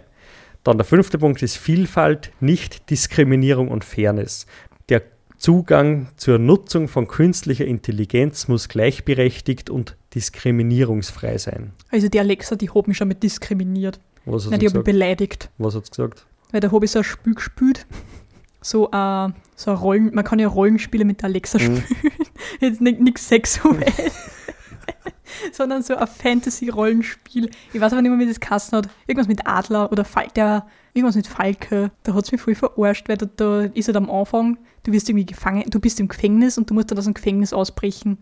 Dann 0.65 0.77
der 0.77 0.85
fünfte 0.85 1.17
Punkt 1.17 1.41
ist 1.41 1.55
Vielfalt, 1.57 2.31
Nicht-Diskriminierung 2.41 3.69
und 3.69 3.85
Fairness. 3.85 4.45
Der 4.89 5.03
Zugang 5.37 6.07
zur 6.17 6.39
Nutzung 6.39 6.87
von 6.87 7.07
künstlicher 7.07 7.65
Intelligenz 7.65 8.47
muss 8.47 8.67
gleichberechtigt 8.67 9.69
und 9.69 9.95
diskriminierungsfrei 10.15 11.37
sein. 11.37 11.71
also 11.91 12.07
die 12.09 12.19
Alexa, 12.19 12.55
die 12.55 12.69
hat 12.71 12.87
mich 12.87 12.97
schon 12.97 13.07
mit 13.07 13.21
diskriminiert. 13.23 13.99
Was 14.25 14.45
hat 14.45 14.51
Nein, 14.51 14.59
sie 14.59 14.65
die 14.65 14.69
habe 14.71 14.79
ich 14.79 14.83
gesagt? 14.83 14.85
beleidigt. 14.85 15.49
Was 15.59 15.75
hat's 15.75 15.91
gesagt? 15.91 16.25
Weil 16.51 16.61
da 16.61 16.71
habe 16.71 16.83
ich 16.83 16.91
so 16.91 16.99
ein 16.99 17.03
Spiel 17.03 17.35
gespielt. 17.35 17.85
So, 18.61 18.89
äh, 18.91 19.29
so 19.55 19.73
Rollen, 19.73 20.15
man 20.15 20.23
kann 20.23 20.39
ja 20.39 20.47
Rollenspiele 20.47 21.05
mit 21.05 21.21
der 21.21 21.25
Alexa 21.29 21.59
Mhm. 21.59 21.61
spielen. 21.61 21.83
Jetzt 22.61 22.81
nichts 22.81 23.27
sexuell. 23.27 23.85
sondern 25.51 25.81
so 25.83 25.95
ein 25.95 26.07
Fantasy-Rollenspiel. 26.07 27.49
Ich 27.73 27.81
weiß 27.81 27.93
aber 27.93 28.01
nicht 28.01 28.11
mehr, 28.11 28.19
wie 28.19 28.27
das 28.27 28.39
geheißen 28.39 28.77
hat. 28.77 28.89
Irgendwas 29.07 29.27
mit 29.27 29.45
Adler 29.47 29.91
oder 29.91 30.05
Fal 30.05 30.27
der, 30.35 30.67
irgendwas 30.93 31.15
mit 31.15 31.27
Falke. 31.27 31.91
Da 32.03 32.13
hat 32.13 32.25
es 32.25 32.31
mich 32.31 32.41
voll 32.41 32.55
verarscht, 32.55 33.09
weil 33.09 33.17
da, 33.17 33.27
da 33.35 33.61
ist 33.61 33.87
halt 33.87 33.97
am 33.97 34.09
Anfang, 34.09 34.57
du 34.83 34.91
wirst 34.91 35.09
irgendwie 35.09 35.25
gefangen, 35.25 35.63
du 35.69 35.79
bist 35.79 35.99
im 35.99 36.07
Gefängnis 36.07 36.57
und 36.57 36.69
du 36.69 36.73
musst 36.73 36.91
dann 36.91 36.97
aus 36.97 37.05
dem 37.05 37.13
Gefängnis 37.13 37.53
ausbrechen. 37.53 38.17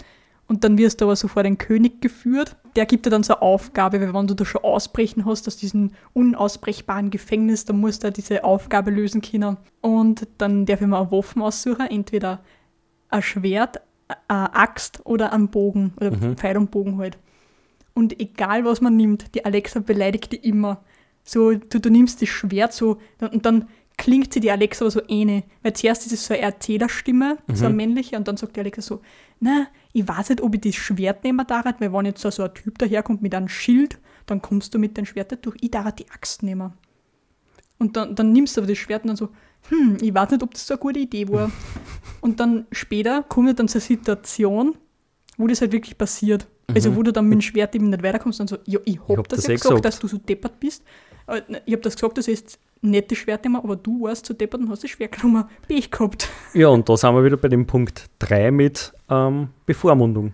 Und 0.47 0.63
dann 0.63 0.77
wirst 0.77 0.99
du 0.99 1.05
aber 1.05 1.15
so 1.15 1.27
vor 1.27 1.43
den 1.43 1.57
König 1.57 2.01
geführt. 2.01 2.57
Der 2.75 2.85
gibt 2.85 3.05
dir 3.05 3.09
dann 3.09 3.23
so 3.23 3.33
eine 3.33 3.41
Aufgabe, 3.41 4.01
weil 4.01 4.13
wenn 4.13 4.27
du 4.27 4.33
da 4.33 4.43
schon 4.43 4.63
ausbrechen 4.63 5.25
hast 5.25 5.47
aus 5.47 5.55
diesem 5.55 5.91
unausbrechbaren 6.13 7.11
Gefängnis, 7.11 7.65
dann 7.65 7.79
musst 7.79 8.03
du 8.03 8.11
diese 8.11 8.43
Aufgabe 8.43 8.91
lösen 8.91 9.21
können. 9.21 9.57
Und 9.81 10.27
dann 10.37 10.65
darf 10.65 10.81
ich 10.81 10.87
mir 10.87 10.97
eine 10.97 11.11
Waffen 11.11 11.41
aussuchen, 11.41 11.87
entweder 11.87 12.43
ein 13.09 13.21
Schwert, 13.21 13.81
Axt 14.27 15.01
oder 15.05 15.33
einen 15.33 15.49
Bogen 15.49 15.93
oder 15.97 16.11
Mhm. 16.11 16.37
Pfeil 16.37 16.57
und 16.57 16.71
Bogen 16.71 16.97
halt. 16.97 17.17
Und 17.93 18.19
egal 18.19 18.65
was 18.65 18.81
man 18.81 18.95
nimmt, 18.97 19.35
die 19.35 19.45
Alexa 19.45 19.79
beleidigt 19.79 20.31
die 20.31 20.37
immer. 20.37 20.83
So, 21.23 21.53
du, 21.53 21.79
du 21.79 21.89
nimmst 21.89 22.21
das 22.21 22.29
Schwert 22.29 22.73
so 22.73 22.97
und 23.19 23.45
dann 23.45 23.67
klingt 23.97 24.33
sie 24.33 24.39
die 24.39 24.51
Alexa 24.51 24.83
aber 24.85 24.91
so 24.91 25.01
ähnlich. 25.07 25.43
Weil 25.61 25.73
zuerst 25.73 26.05
ist 26.05 26.11
es 26.13 26.25
so 26.25 26.33
eine 26.33 26.43
Erzählerstimme, 26.43 27.37
so 27.53 27.65
eine 27.65 27.75
männliche, 27.75 28.17
und 28.17 28.27
dann 28.27 28.37
sagt 28.37 28.55
die 28.55 28.59
Alexa 28.59 28.81
so, 28.81 29.01
na, 29.39 29.67
ich 29.93 30.07
weiß 30.07 30.29
nicht, 30.29 30.41
ob 30.41 30.55
ich 30.55 30.61
das 30.61 30.75
Schwert 30.75 31.23
nehmen 31.23 31.45
darf, 31.45 31.65
weil 31.65 31.93
wenn 31.93 32.05
jetzt 32.05 32.21
so, 32.21 32.31
so 32.31 32.43
ein 32.43 32.53
Typ 32.53 32.79
daherkommt 32.79 33.21
mit 33.21 33.35
einem 33.35 33.47
Schild, 33.47 33.99
dann 34.25 34.41
kommst 34.41 34.73
du 34.73 34.79
mit 34.79 34.97
dem 34.97 35.05
Schwert 35.05 35.45
durch, 35.45 35.57
ich 35.61 35.71
darf 35.71 35.91
die 35.93 36.09
Axt 36.09 36.43
nehmen. 36.43 36.73
Und 37.77 37.95
dann, 37.95 38.15
dann 38.15 38.31
nimmst 38.31 38.57
du 38.57 38.61
aber 38.61 38.67
das 38.67 38.77
Schwert 38.77 39.03
und 39.03 39.09
dann 39.09 39.17
so, 39.17 39.29
hm, 39.69 39.97
ich 40.01 40.13
weiß 40.13 40.31
nicht, 40.31 40.43
ob 40.43 40.53
das 40.53 40.65
so 40.67 40.73
eine 40.73 40.79
gute 40.79 40.99
Idee 40.99 41.27
war. 41.29 41.51
und 42.21 42.39
dann 42.39 42.65
später 42.71 43.23
kommt 43.23 43.47
ja 43.47 43.53
dann 43.53 43.67
so 43.67 43.77
eine 43.79 43.81
Situation, 43.85 44.75
wo 45.37 45.47
das 45.47 45.61
halt 45.61 45.71
wirklich 45.71 45.97
passiert. 45.97 46.47
Also 46.73 46.95
wo 46.95 47.03
du 47.03 47.11
dann 47.11 47.25
mit 47.27 47.33
dem 47.39 47.41
Schwert 47.41 47.75
eben 47.75 47.89
nicht 47.89 48.01
weiterkommst 48.03 48.39
und 48.39 48.49
so, 48.49 48.57
ja, 48.65 48.79
ich 48.85 48.97
hab, 49.07 49.17
hab 49.17 49.27
das, 49.27 49.39
das 49.39 49.47
ja 49.47 49.51
eh 49.51 49.55
gesagt, 49.55 49.69
gesagt. 49.69 49.85
dass 49.85 49.99
du 49.99 50.07
so 50.07 50.17
deppert 50.17 50.59
bist. 50.59 50.83
Äh, 51.27 51.41
Ich 51.65 51.73
hab 51.73 51.81
das 51.81 51.95
gesagt, 51.95 52.17
dass 52.17 52.27
jetzt 52.27 52.57
nicht 52.81 53.11
das 53.11 53.17
Schwert 53.17 53.43
nehmen, 53.43 53.57
aber 53.57 53.75
du 53.75 54.03
warst 54.03 54.25
so 54.25 54.33
deppert 54.33 54.61
und 54.61 54.69
hast 54.69 54.83
das 54.83 54.89
Schwert 54.91 55.11
genommen. 55.19 55.45
Pech 55.67 55.91
gehabt. 55.91 56.29
Ja, 56.53 56.69
und 56.69 56.87
da 56.87 56.95
sind 56.97 57.13
wir 57.15 57.23
wieder 57.23 57.37
bei 57.37 57.49
dem 57.49 57.65
Punkt 57.65 58.05
3 58.19 58.51
mit 58.51 58.93
ähm, 59.09 59.49
Bevormundung. 59.65 60.33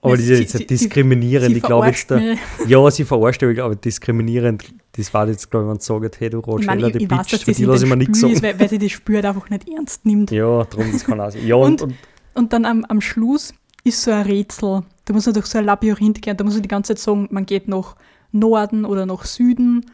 Aber 0.00 0.10
Ja, 0.12 0.16
das 0.16 0.24
sie- 0.26 0.32
ist 0.34 0.38
jetzt 0.40 0.52
sie- 0.52 0.58
nicht 0.58 0.70
diskriminierend. 0.70 1.50
Sie 1.50 1.56
ich 1.56 1.62
glaube 1.62 1.86
jetzt, 1.86 2.06
verarscht 2.08 2.38
da, 2.60 2.66
ja, 2.68 2.90
sie 2.90 3.04
verarscht, 3.04 3.42
aber 3.42 3.72
ich 3.72 3.78
diskriminierend, 3.80 4.64
das 4.96 5.12
war 5.12 5.26
jetzt, 5.28 5.50
glaube 5.50 5.66
ich, 5.66 5.70
wenn 5.72 5.80
sie 5.80 5.86
sagt, 5.86 6.20
hey, 6.20 6.30
du 6.30 6.38
ich, 6.38 6.44
die 6.44 7.04
ich 7.04 7.10
weiß, 7.10 7.28
Bitch, 7.28 7.44
für 7.44 7.52
die 7.52 7.64
lasse 7.64 7.84
ich 7.84 7.90
mir 7.90 7.96
nichts 7.96 8.20
sagen. 8.20 8.42
weil, 8.42 8.58
weil 8.60 8.68
sie 8.68 8.78
das 8.78 8.92
Spiel 8.92 9.16
halt 9.16 9.26
einfach 9.26 9.50
nicht 9.50 9.68
ernst 9.68 10.04
nimmt. 10.06 10.30
Ja, 10.30 10.64
darum, 10.64 10.92
das 10.92 11.04
kann 11.04 11.20
auch 11.20 11.30
sein. 11.30 11.46
Ja, 11.46 11.56
und, 11.56 11.82
Und- 11.82 11.92
und 11.92 11.94
Und 12.34 12.52
dann 12.52 12.64
am, 12.64 12.84
am 12.84 13.00
Schluss 13.00 13.52
ist 13.84 14.02
so 14.02 14.10
ein 14.10 14.22
Rätsel. 14.26 14.82
Da 15.04 15.12
muss 15.12 15.26
man 15.26 15.34
durch 15.34 15.46
so 15.46 15.58
ein 15.58 15.64
Labyrinth 15.64 16.22
gehen. 16.22 16.36
Da 16.36 16.44
muss 16.44 16.54
man 16.54 16.62
die 16.62 16.68
ganze 16.68 16.94
Zeit 16.94 16.98
sagen, 17.02 17.28
man 17.30 17.44
geht 17.46 17.68
nach 17.68 17.96
Norden 18.32 18.84
oder 18.84 19.04
nach 19.06 19.24
Süden, 19.24 19.84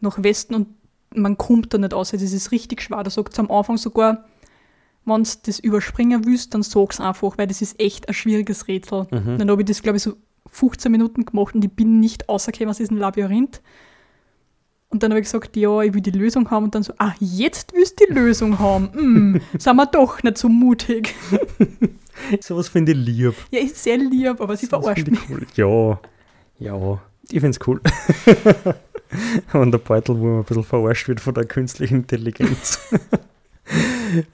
nach 0.00 0.22
Westen 0.22 0.54
und 0.54 0.68
man 1.14 1.36
kommt 1.36 1.74
da 1.74 1.78
nicht 1.78 1.92
aus. 1.92 2.10
Das 2.12 2.22
ist 2.22 2.52
richtig 2.52 2.82
schwer. 2.82 3.02
Da 3.02 3.10
sagt 3.10 3.32
es 3.32 3.38
am 3.38 3.50
Anfang 3.50 3.76
sogar, 3.76 4.24
wenn 5.04 5.24
du 5.24 5.30
das 5.46 5.58
überspringen 5.58 6.24
willst, 6.26 6.54
dann 6.54 6.62
sag's 6.62 7.00
einfach, 7.00 7.36
weil 7.38 7.46
das 7.48 7.62
ist 7.62 7.80
echt 7.80 8.06
ein 8.08 8.14
schwieriges 8.14 8.68
Rätsel. 8.68 9.06
Mhm. 9.10 9.38
Dann 9.38 9.50
habe 9.50 9.62
ich 9.62 9.66
das, 9.68 9.82
glaube 9.82 9.96
ich, 9.96 10.02
so 10.04 10.14
15 10.52 10.92
Minuten 10.92 11.24
gemacht 11.24 11.54
und 11.54 11.64
ich 11.64 11.70
bin 11.72 11.98
nicht 12.00 12.28
rausgekommen 12.28 12.70
aus 12.70 12.76
diesem 12.78 12.96
Labyrinth. 12.98 13.60
Und 14.90 15.04
dann 15.04 15.12
habe 15.12 15.20
ich 15.20 15.26
gesagt, 15.26 15.56
ja, 15.56 15.82
ich 15.82 15.94
will 15.94 16.00
die 16.00 16.10
Lösung 16.10 16.50
haben. 16.50 16.64
Und 16.64 16.74
dann 16.74 16.82
so, 16.82 16.92
ah, 16.98 17.14
jetzt 17.20 17.72
willst 17.72 18.00
du 18.00 18.06
die 18.06 18.12
Lösung 18.12 18.58
haben. 18.58 18.90
Hm, 18.92 19.40
sind 19.58 19.76
wir 19.76 19.86
doch 19.86 20.22
nicht 20.22 20.36
so 20.36 20.48
mutig. 20.48 21.14
Sowas 22.40 22.68
finde 22.68 22.92
ich 22.92 22.98
lieb. 22.98 23.34
Ja, 23.50 23.60
ist 23.60 23.82
sehr 23.82 23.96
lieb, 23.96 24.40
aber 24.40 24.56
sie 24.56 24.66
Sowas 24.66 24.84
verarscht 24.84 25.08
mich. 25.08 25.20
ich 25.20 25.30
cool. 25.30 25.46
Ja, 25.54 26.00
ja, 26.58 27.00
ich 27.30 27.40
finde 27.40 27.50
es 27.50 27.66
cool. 27.66 27.80
Und 29.52 29.70
der 29.70 29.78
Beutel, 29.78 30.18
wo 30.18 30.24
man 30.24 30.38
ein 30.38 30.44
bisschen 30.44 30.64
verarscht 30.64 31.08
wird 31.08 31.20
von 31.20 31.34
der 31.34 31.44
künstlichen 31.44 31.98
Intelligenz. 31.98 32.80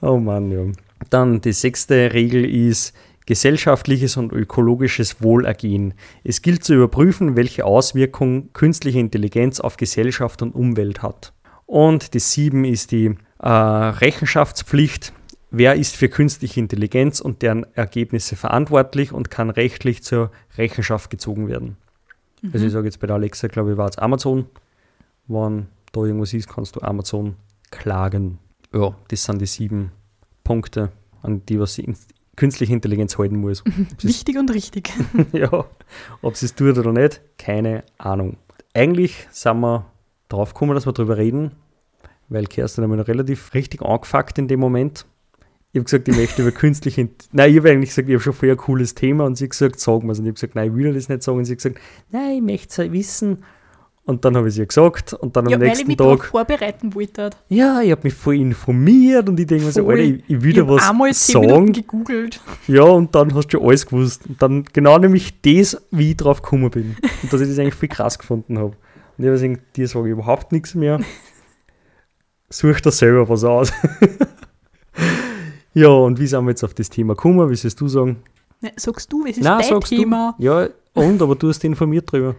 oh 0.01 0.17
Mann, 0.17 0.51
ja. 0.51 0.63
Dann 1.11 1.39
die 1.39 1.53
sechste 1.53 2.13
Regel 2.13 2.45
ist 2.45 2.93
gesellschaftliches 3.27 4.17
und 4.17 4.31
ökologisches 4.33 5.21
Wohlergehen. 5.21 5.93
Es 6.23 6.41
gilt 6.41 6.63
zu 6.63 6.73
überprüfen, 6.73 7.35
welche 7.35 7.65
Auswirkungen 7.65 8.51
künstliche 8.53 8.99
Intelligenz 8.99 9.59
auf 9.59 9.77
Gesellschaft 9.77 10.41
und 10.41 10.55
Umwelt 10.55 11.03
hat. 11.03 11.33
Und 11.67 12.15
die 12.15 12.19
sieben 12.19 12.65
ist 12.65 12.91
die 12.91 13.15
äh, 13.39 13.47
Rechenschaftspflicht. 13.47 15.13
Wer 15.51 15.75
ist 15.75 15.95
für 15.95 16.09
künstliche 16.09 16.59
Intelligenz 16.59 17.19
und 17.19 17.41
deren 17.41 17.65
Ergebnisse 17.75 18.35
verantwortlich 18.35 19.11
und 19.11 19.29
kann 19.29 19.49
rechtlich 19.49 20.03
zur 20.03 20.31
Rechenschaft 20.57 21.09
gezogen 21.09 21.47
werden? 21.47 21.77
Also 22.53 22.65
ich 22.65 22.71
sage 22.71 22.85
jetzt 22.85 22.99
bei 22.99 23.07
der 23.07 23.17
Alexa, 23.17 23.47
glaube 23.47 23.71
ich, 23.71 23.77
war 23.77 23.89
es 23.89 23.97
Amazon. 23.97 24.45
Wenn 25.27 25.67
da 25.91 26.01
irgendwas 26.01 26.33
ist, 26.33 26.47
kannst 26.47 26.75
du 26.75 26.81
Amazon 26.81 27.35
klagen. 27.71 28.39
Ja, 28.73 28.95
das 29.09 29.23
sind 29.23 29.41
die 29.41 29.45
sieben 29.45 29.91
Punkte, 30.43 30.91
an 31.21 31.41
die 31.47 31.59
was 31.59 31.77
in- 31.77 31.95
künstliche 32.37 32.71
Intelligenz 32.71 33.17
halten 33.17 33.35
muss. 33.35 33.63
Sie's- 33.97 34.03
Wichtig 34.07 34.37
und 34.37 34.53
richtig. 34.53 34.93
ja, 35.33 35.65
ob 36.21 36.37
sie 36.37 36.45
es 36.45 36.55
tut 36.55 36.77
oder 36.77 36.93
nicht, 36.93 37.19
keine 37.37 37.83
Ahnung. 37.97 38.37
Eigentlich 38.73 39.27
sind 39.31 39.59
wir 39.59 39.85
drauf 40.29 40.53
gekommen, 40.53 40.73
dass 40.75 40.85
wir 40.85 40.93
darüber 40.93 41.17
reden, 41.17 41.51
weil 42.29 42.45
Kerstin 42.45 42.83
hat 42.83 42.89
mich 42.91 42.99
noch 42.99 43.07
relativ 43.07 43.53
richtig 43.53 43.81
angefuckt 43.81 44.37
in 44.37 44.47
dem 44.47 44.59
Moment. 44.61 45.05
Ich 45.73 45.79
habe 45.79 45.83
gesagt, 45.85 46.07
ich 46.07 46.15
möchte 46.15 46.41
über 46.41 46.51
künstliche 46.51 47.01
Int 47.01 47.27
Nein, 47.33 47.51
ich 47.51 47.57
habe 47.57 47.69
eigentlich 47.71 47.89
gesagt, 47.89 48.07
ich 48.07 48.13
habe 48.15 48.23
schon 48.23 48.33
vorher 48.33 48.55
ein 48.55 48.57
cooles 48.57 48.95
Thema 48.95 49.25
und 49.25 49.35
sie 49.35 49.43
hat 49.45 49.51
gesagt, 49.51 49.79
sagen 49.79 50.07
wir 50.07 50.13
es. 50.13 50.19
Und 50.19 50.25
ich 50.25 50.29
habe 50.29 50.33
gesagt, 50.35 50.55
nein, 50.55 50.69
ich 50.71 50.75
will 50.75 50.93
das 50.93 51.09
nicht 51.09 51.23
sagen. 51.23 51.37
Und 51.39 51.45
sie 51.45 51.51
hat 51.53 51.57
gesagt, 51.57 51.79
nein, 52.11 52.37
ich 52.37 52.41
möchte 52.41 52.83
es 52.83 52.91
wissen. 52.91 53.43
Und 54.07 54.23
dann 54.23 54.37
habe 54.37 54.47
ich 54.47 54.53
es 54.53 54.57
ihr 54.57 54.65
gesagt 54.65 55.11
und 55.11 55.35
dann 55.35 55.49
ja, 55.49 55.57
am 55.57 55.61
weil 55.61 55.67
ich 55.67 55.85
nächsten 55.85 55.87
mich 55.89 55.97
Tag, 55.97 56.23
vorbereiten 56.23 56.95
wollte. 56.95 57.29
ja, 57.49 57.81
ich 57.81 57.91
habe 57.91 58.01
mich 58.05 58.13
voll 58.13 58.35
informiert 58.37 59.27
und 59.27 59.37
ich 59.37 59.45
denke 59.47 59.65
mir 59.65 59.71
so. 59.73 59.85
Alter, 59.85 60.01
ich, 60.01 60.23
ich 60.29 60.41
will 60.41 60.57
Ich 60.57 60.65
was 60.65 60.89
einmal 60.89 61.13
sagen. 61.13 61.73
gegoogelt. 61.73 62.39
Ja, 62.69 62.83
und 62.83 63.13
dann 63.13 63.33
hast 63.35 63.47
du 63.53 63.57
schon 63.57 63.67
alles 63.67 63.85
gewusst. 63.85 64.25
Und 64.29 64.41
dann 64.41 64.63
genau 64.71 64.97
nämlich 64.97 65.41
das, 65.41 65.81
wie 65.91 66.11
ich 66.11 66.17
drauf 66.17 66.41
gekommen 66.41 66.71
bin. 66.71 66.95
Und 67.21 67.33
dass 67.33 67.41
ich 67.41 67.49
das 67.49 67.59
eigentlich 67.59 67.75
viel 67.75 67.89
krass 67.89 68.17
gefunden 68.17 68.57
habe. 68.57 68.77
Und 69.17 69.25
ich 69.25 69.25
habe 69.29 69.31
gesagt, 69.39 69.75
dir 69.75 69.87
sage 69.89 70.07
ich 70.07 70.11
überhaupt 70.13 70.53
nichts 70.53 70.73
mehr. 70.73 71.01
Such 72.49 72.79
da 72.79 72.91
selber 72.91 73.27
was 73.27 73.43
aus. 73.43 73.73
ja, 75.73 75.89
und 75.89 76.17
wie 76.17 76.27
sind 76.27 76.45
wir 76.45 76.51
jetzt 76.51 76.63
auf 76.63 76.73
das 76.73 76.89
Thema 76.89 77.13
gekommen? 77.13 77.49
Wie 77.49 77.55
sollst 77.55 77.81
du 77.81 77.89
sagen? 77.89 78.17
Ne, 78.61 78.71
sagst 78.77 79.11
du, 79.11 79.23
was 79.25 79.31
ist 79.31 79.43
Nein, 79.43 79.65
dein 79.69 79.81
Thema? 79.81 80.33
du. 80.37 80.45
Ja, 80.45 80.69
und, 80.93 81.21
aber 81.21 81.35
du 81.35 81.49
hast 81.49 81.61
informiert 81.65 82.09
drüber. 82.09 82.35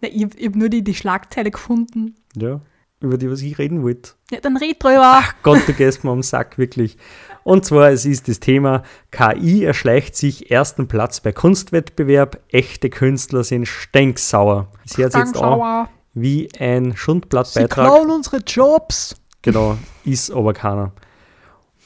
Ne, 0.00 0.08
ich 0.08 0.22
habe 0.24 0.36
hab 0.44 0.54
nur 0.54 0.68
die, 0.68 0.82
die 0.82 0.94
Schlagzeile 0.94 1.50
gefunden. 1.50 2.14
Ja, 2.36 2.60
über 3.00 3.16
die, 3.16 3.30
was 3.30 3.42
ich 3.42 3.58
reden 3.58 3.82
wollte. 3.82 4.12
Ja, 4.30 4.40
dann 4.40 4.56
red 4.56 4.82
drüber. 4.82 5.22
Gott, 5.42 5.60
du 5.66 5.72
gehst 5.72 6.02
mir 6.04 6.10
am 6.10 6.22
Sack, 6.22 6.58
wirklich. 6.58 6.96
Und 7.44 7.64
zwar, 7.64 7.90
es 7.90 8.04
ist 8.04 8.28
das 8.28 8.40
Thema, 8.40 8.82
KI 9.10 9.64
erschleicht 9.64 10.16
sich 10.16 10.50
ersten 10.50 10.88
Platz 10.88 11.20
bei 11.20 11.32
Kunstwettbewerb, 11.32 12.40
echte 12.48 12.90
Künstler 12.90 13.44
sind 13.44 13.66
stinksauer. 13.66 14.68
Hört 14.76 14.88
sich 14.88 14.98
jetzt 14.98 15.14
Dankschauer. 15.14 15.88
wie 16.14 16.48
ein 16.58 16.90
Sie 16.90 16.96
Schundblattbeitrag. 16.96 17.86
klauen 17.86 18.10
unsere 18.10 18.38
Jobs. 18.38 19.16
Genau, 19.42 19.78
ist 20.04 20.30
aber 20.32 20.52
keiner. 20.52 20.92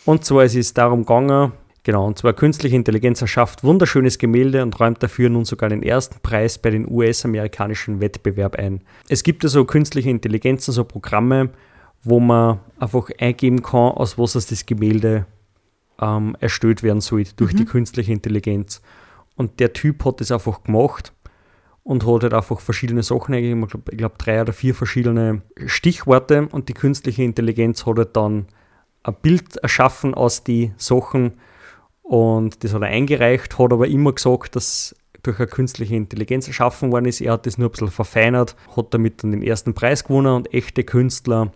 Und 0.04 0.24
zwar, 0.24 0.44
es 0.44 0.54
ist 0.54 0.76
darum 0.78 1.00
gegangen, 1.00 1.52
genau, 1.82 2.06
und 2.06 2.18
zwar 2.18 2.32
künstliche 2.32 2.76
Intelligenz 2.76 3.20
erschafft 3.20 3.64
wunderschönes 3.64 4.18
Gemälde 4.18 4.62
und 4.62 4.78
räumt 4.78 5.02
dafür 5.02 5.28
nun 5.28 5.44
sogar 5.44 5.68
den 5.68 5.82
ersten 5.82 6.20
Preis 6.22 6.58
bei 6.58 6.70
den 6.70 6.90
US-amerikanischen 6.90 8.00
Wettbewerb 8.00 8.56
ein. 8.56 8.82
Es 9.08 9.22
gibt 9.22 9.44
also 9.44 9.64
künstliche 9.64 10.10
Intelligenzen, 10.10 10.72
so 10.72 10.84
Programme, 10.84 11.50
wo 12.02 12.20
man 12.20 12.60
einfach 12.78 13.08
eingeben 13.18 13.62
kann, 13.62 13.92
aus 13.92 14.18
was 14.18 14.32
das 14.32 14.66
Gemälde 14.66 15.26
ähm, 16.00 16.36
erstellt 16.40 16.82
werden 16.82 17.00
soll 17.00 17.24
durch 17.36 17.54
die 17.54 17.64
künstliche 17.64 18.12
Intelligenz. 18.12 18.82
Und 19.36 19.60
der 19.60 19.72
Typ 19.72 20.04
hat 20.04 20.20
das 20.20 20.30
einfach 20.30 20.62
gemacht 20.64 21.12
und 21.84 22.06
hat 22.06 22.22
halt 22.22 22.34
einfach 22.34 22.60
verschiedene 22.60 23.02
Sachen 23.02 23.34
eingegeben. 23.34 23.62
Ich 23.64 23.70
glaube, 23.70 23.96
glaub, 23.96 24.18
drei 24.18 24.40
oder 24.40 24.52
vier 24.52 24.74
verschiedene 24.74 25.42
Stichworte 25.66 26.48
und 26.48 26.68
die 26.68 26.74
künstliche 26.74 27.22
Intelligenz 27.22 27.86
hat 27.86 27.98
halt 27.98 28.16
dann 28.16 28.46
ein 29.04 29.14
Bild 29.20 29.56
erschaffen 29.56 30.14
aus 30.14 30.44
die 30.44 30.72
Sachen 30.76 31.32
und 32.02 32.62
das 32.64 32.74
hat 32.74 32.82
er 32.82 32.88
eingereicht, 32.88 33.58
hat 33.58 33.72
aber 33.72 33.86
immer 33.86 34.12
gesagt, 34.12 34.56
dass 34.56 34.94
durch 35.22 35.38
eine 35.38 35.46
künstliche 35.46 35.94
Intelligenz 35.94 36.48
erschaffen 36.48 36.90
worden 36.90 37.04
ist. 37.04 37.20
Er 37.20 37.32
hat 37.32 37.46
das 37.46 37.58
nur 37.58 37.68
ein 37.68 37.72
bisschen 37.72 37.90
verfeinert, 37.90 38.56
hat 38.76 38.92
damit 38.92 39.22
dann 39.22 39.32
den 39.32 39.42
ersten 39.42 39.74
Preis 39.74 40.04
gewonnen 40.04 40.34
und 40.34 40.52
echte 40.52 40.84
Künstler 40.84 41.52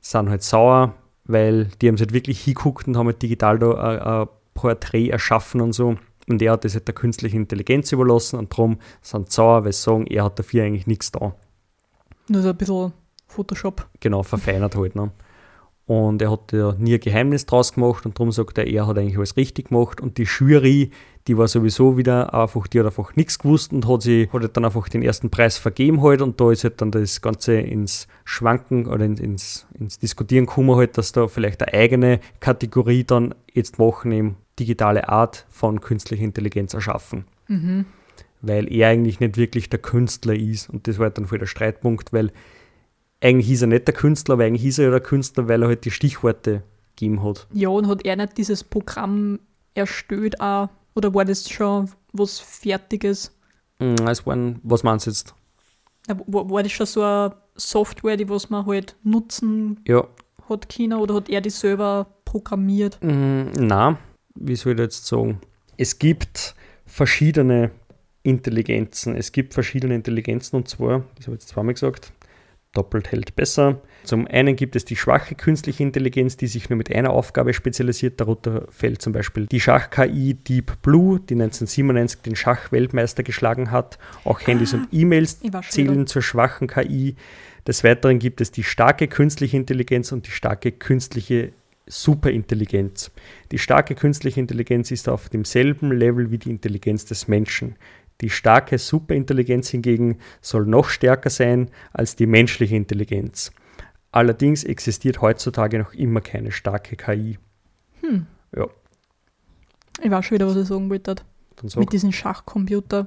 sind 0.00 0.28
halt 0.28 0.42
sauer, 0.42 0.94
weil 1.24 1.66
die 1.80 1.88
haben 1.88 1.96
sich 1.96 2.06
halt 2.06 2.14
wirklich 2.14 2.40
hinguckt 2.40 2.86
und 2.86 2.96
haben 2.96 3.06
halt 3.06 3.22
digital 3.22 3.58
da 3.58 3.72
ein, 3.72 3.98
ein 4.00 4.28
Porträt 4.54 5.08
erschaffen 5.08 5.60
und 5.60 5.72
so. 5.72 5.96
Und 6.28 6.42
er 6.42 6.52
hat 6.52 6.64
das 6.64 6.74
halt 6.74 6.86
der 6.86 6.94
künstlichen 6.94 7.36
Intelligenz 7.36 7.90
überlassen 7.92 8.38
und 8.38 8.52
darum 8.52 8.78
sind 9.00 9.30
sie 9.30 9.36
sauer, 9.36 9.64
weil 9.64 9.72
sie 9.72 9.82
sagen, 9.82 10.06
er 10.06 10.24
hat 10.24 10.38
dafür 10.38 10.64
eigentlich 10.64 10.86
nichts 10.86 11.10
da. 11.10 11.34
Nur 12.28 12.42
so 12.42 12.50
ein 12.50 12.56
bisschen 12.56 12.92
Photoshop. 13.26 13.86
Genau, 14.00 14.22
verfeinert 14.22 14.76
halt. 14.76 14.94
Ne? 14.94 15.10
Und 15.88 16.20
er 16.20 16.30
hat 16.30 16.52
ja 16.52 16.74
nie 16.78 16.92
ein 16.94 17.00
Geheimnis 17.00 17.46
draus 17.46 17.72
gemacht 17.72 18.04
und 18.04 18.18
darum 18.18 18.30
sagt 18.30 18.58
er, 18.58 18.66
er 18.66 18.86
hat 18.86 18.98
eigentlich 18.98 19.16
alles 19.16 19.38
richtig 19.38 19.70
gemacht. 19.70 20.02
Und 20.02 20.18
die 20.18 20.24
Jury, 20.24 20.90
die 21.26 21.38
war 21.38 21.48
sowieso 21.48 21.96
wieder 21.96 22.34
einfach, 22.34 22.66
die 22.66 22.78
hat 22.78 22.84
einfach 22.84 23.16
nichts 23.16 23.38
gewusst 23.38 23.72
und 23.72 23.88
hat, 23.88 24.02
sie, 24.02 24.28
hat 24.30 24.42
halt 24.42 24.54
dann 24.54 24.66
einfach 24.66 24.86
den 24.90 25.02
ersten 25.02 25.30
Preis 25.30 25.56
vergeben 25.56 26.02
halt. 26.02 26.20
Und 26.20 26.38
da 26.42 26.52
ist 26.52 26.62
halt 26.62 26.82
dann 26.82 26.90
das 26.90 27.22
Ganze 27.22 27.54
ins 27.54 28.06
Schwanken 28.24 28.86
oder 28.86 29.06
in- 29.06 29.16
ins, 29.16 29.66
ins 29.80 29.98
Diskutieren 29.98 30.44
gekommen 30.44 30.76
halt, 30.76 30.98
dass 30.98 31.12
da 31.12 31.26
vielleicht 31.26 31.62
eine 31.62 31.72
eigene 31.72 32.20
Kategorie 32.40 33.04
dann 33.04 33.34
jetzt 33.54 33.78
machen, 33.78 34.12
eben 34.12 34.36
digitale 34.58 35.08
Art 35.08 35.46
von 35.48 35.80
künstlicher 35.80 36.24
Intelligenz 36.24 36.74
erschaffen 36.74 37.24
weil 38.42 38.70
er 38.70 38.88
eigentlich 38.90 39.20
nicht 39.20 39.38
wirklich 39.38 39.70
der 39.70 39.78
Künstler 39.78 40.34
ist. 40.34 40.68
Und 40.68 40.86
das 40.86 40.98
war 40.98 41.04
halt 41.06 41.16
dann 41.16 41.26
voll 41.26 41.38
der 41.38 41.46
Streitpunkt, 41.46 42.12
weil 42.12 42.30
eigentlich 43.20 43.50
ist 43.50 43.62
er 43.62 43.68
nicht 43.68 43.86
der 43.86 43.94
Künstler, 43.94 44.34
aber 44.34 44.44
eigentlich 44.44 44.64
ist 44.66 44.78
er 44.78 44.86
ja 44.86 44.90
der 44.90 45.00
Künstler, 45.00 45.48
weil 45.48 45.62
er 45.62 45.68
halt 45.68 45.84
die 45.84 45.90
Stichworte 45.90 46.62
gegeben 46.96 47.22
hat. 47.22 47.46
Ja, 47.52 47.68
und 47.68 47.88
hat 47.88 48.04
er 48.04 48.16
nicht 48.16 48.38
dieses 48.38 48.62
Programm 48.64 49.40
erstellt 49.74 50.40
auch? 50.40 50.68
Oder 50.94 51.14
war 51.14 51.24
das 51.24 51.48
schon 51.48 51.90
was 52.12 52.38
Fertiges? 52.40 53.36
Mm, 53.78 53.94
Es 54.08 54.26
waren, 54.26 54.60
was 54.62 54.82
meinst 54.82 55.06
du 55.06 55.10
jetzt? 55.10 55.34
War, 56.26 56.62
das 56.62 56.72
schon 56.72 56.86
so 56.86 57.02
eine 57.02 57.34
Software, 57.56 58.16
die 58.16 58.28
was 58.28 58.50
man 58.50 58.66
halt 58.66 58.96
nutzen 59.02 59.80
Ja, 59.86 60.06
hat 60.48 60.68
können? 60.74 60.94
Oder 60.94 61.14
hat 61.14 61.28
er 61.28 61.40
die 61.40 61.50
selber 61.50 62.06
programmiert? 62.24 62.98
mm, 63.02 63.50
na, 63.58 63.98
wie 64.34 64.56
soll 64.56 64.72
ich 64.74 64.78
jetzt 64.80 65.06
sagen? 65.06 65.40
Es 65.76 65.98
gibt 65.98 66.54
verschiedene 66.86 67.70
Intelligenzen. 68.22 69.14
Es 69.16 69.32
gibt 69.32 69.54
verschiedene 69.54 69.94
Intelligenzen 69.94 70.56
und 70.56 70.68
zwar, 70.68 71.04
das 71.16 71.26
habe 71.26 71.36
ich 71.36 71.42
jetzt 71.42 71.48
zweimal 71.48 71.74
gesagt, 71.74 72.12
doppelt 72.78 73.10
hält 73.10 73.34
besser. 73.34 73.82
Zum 74.04 74.26
einen 74.28 74.56
gibt 74.56 74.76
es 74.76 74.84
die 74.84 74.96
schwache 74.96 75.34
künstliche 75.34 75.82
Intelligenz, 75.82 76.36
die 76.36 76.46
sich 76.46 76.70
nur 76.70 76.76
mit 76.76 76.94
einer 76.94 77.10
Aufgabe 77.10 77.52
spezialisiert. 77.52 78.20
Darunter 78.20 78.66
fällt 78.70 79.02
zum 79.02 79.12
Beispiel 79.12 79.46
die 79.46 79.60
Schach-KI 79.60 80.34
Deep 80.34 80.80
Blue, 80.80 81.18
die 81.18 81.34
1997 81.34 82.22
den 82.22 82.36
Schachweltmeister 82.36 83.24
geschlagen 83.24 83.72
hat. 83.72 83.98
Auch 84.24 84.40
Handys 84.40 84.72
und 84.72 84.88
E-Mails 84.92 85.40
zählen 85.68 86.06
zur 86.06 86.22
schwachen 86.22 86.68
KI. 86.68 87.16
Des 87.66 87.84
Weiteren 87.84 88.18
gibt 88.18 88.40
es 88.40 88.52
die 88.52 88.62
starke 88.62 89.08
künstliche 89.08 89.56
Intelligenz 89.56 90.12
und 90.12 90.26
die 90.26 90.30
starke 90.30 90.72
künstliche 90.72 91.52
Superintelligenz. 91.86 93.10
Die 93.50 93.58
starke 93.58 93.94
künstliche 93.94 94.40
Intelligenz 94.40 94.90
ist 94.90 95.08
auf 95.08 95.28
demselben 95.28 95.90
Level 95.90 96.30
wie 96.30 96.38
die 96.38 96.50
Intelligenz 96.50 97.04
des 97.04 97.28
Menschen. 97.28 97.76
Die 98.20 98.30
starke 98.30 98.78
Superintelligenz 98.78 99.68
hingegen 99.68 100.18
soll 100.40 100.66
noch 100.66 100.88
stärker 100.88 101.30
sein 101.30 101.70
als 101.92 102.16
die 102.16 102.26
menschliche 102.26 102.74
Intelligenz. 102.76 103.52
Allerdings 104.10 104.64
existiert 104.64 105.20
heutzutage 105.20 105.78
noch 105.78 105.92
immer 105.92 106.20
keine 106.20 106.50
starke 106.50 106.96
KI. 106.96 107.38
Ja, 108.56 108.66
Ich 110.02 110.10
weiß 110.10 110.24
schon 110.24 110.34
wieder, 110.36 110.46
was 110.48 110.56
ich 110.56 110.66
sagen 110.66 110.88
wollte. 110.90 111.16
dann 111.56 111.68
sag. 111.68 111.80
Mit 111.80 111.92
diesem 111.92 112.12
Schachcomputer. 112.12 113.06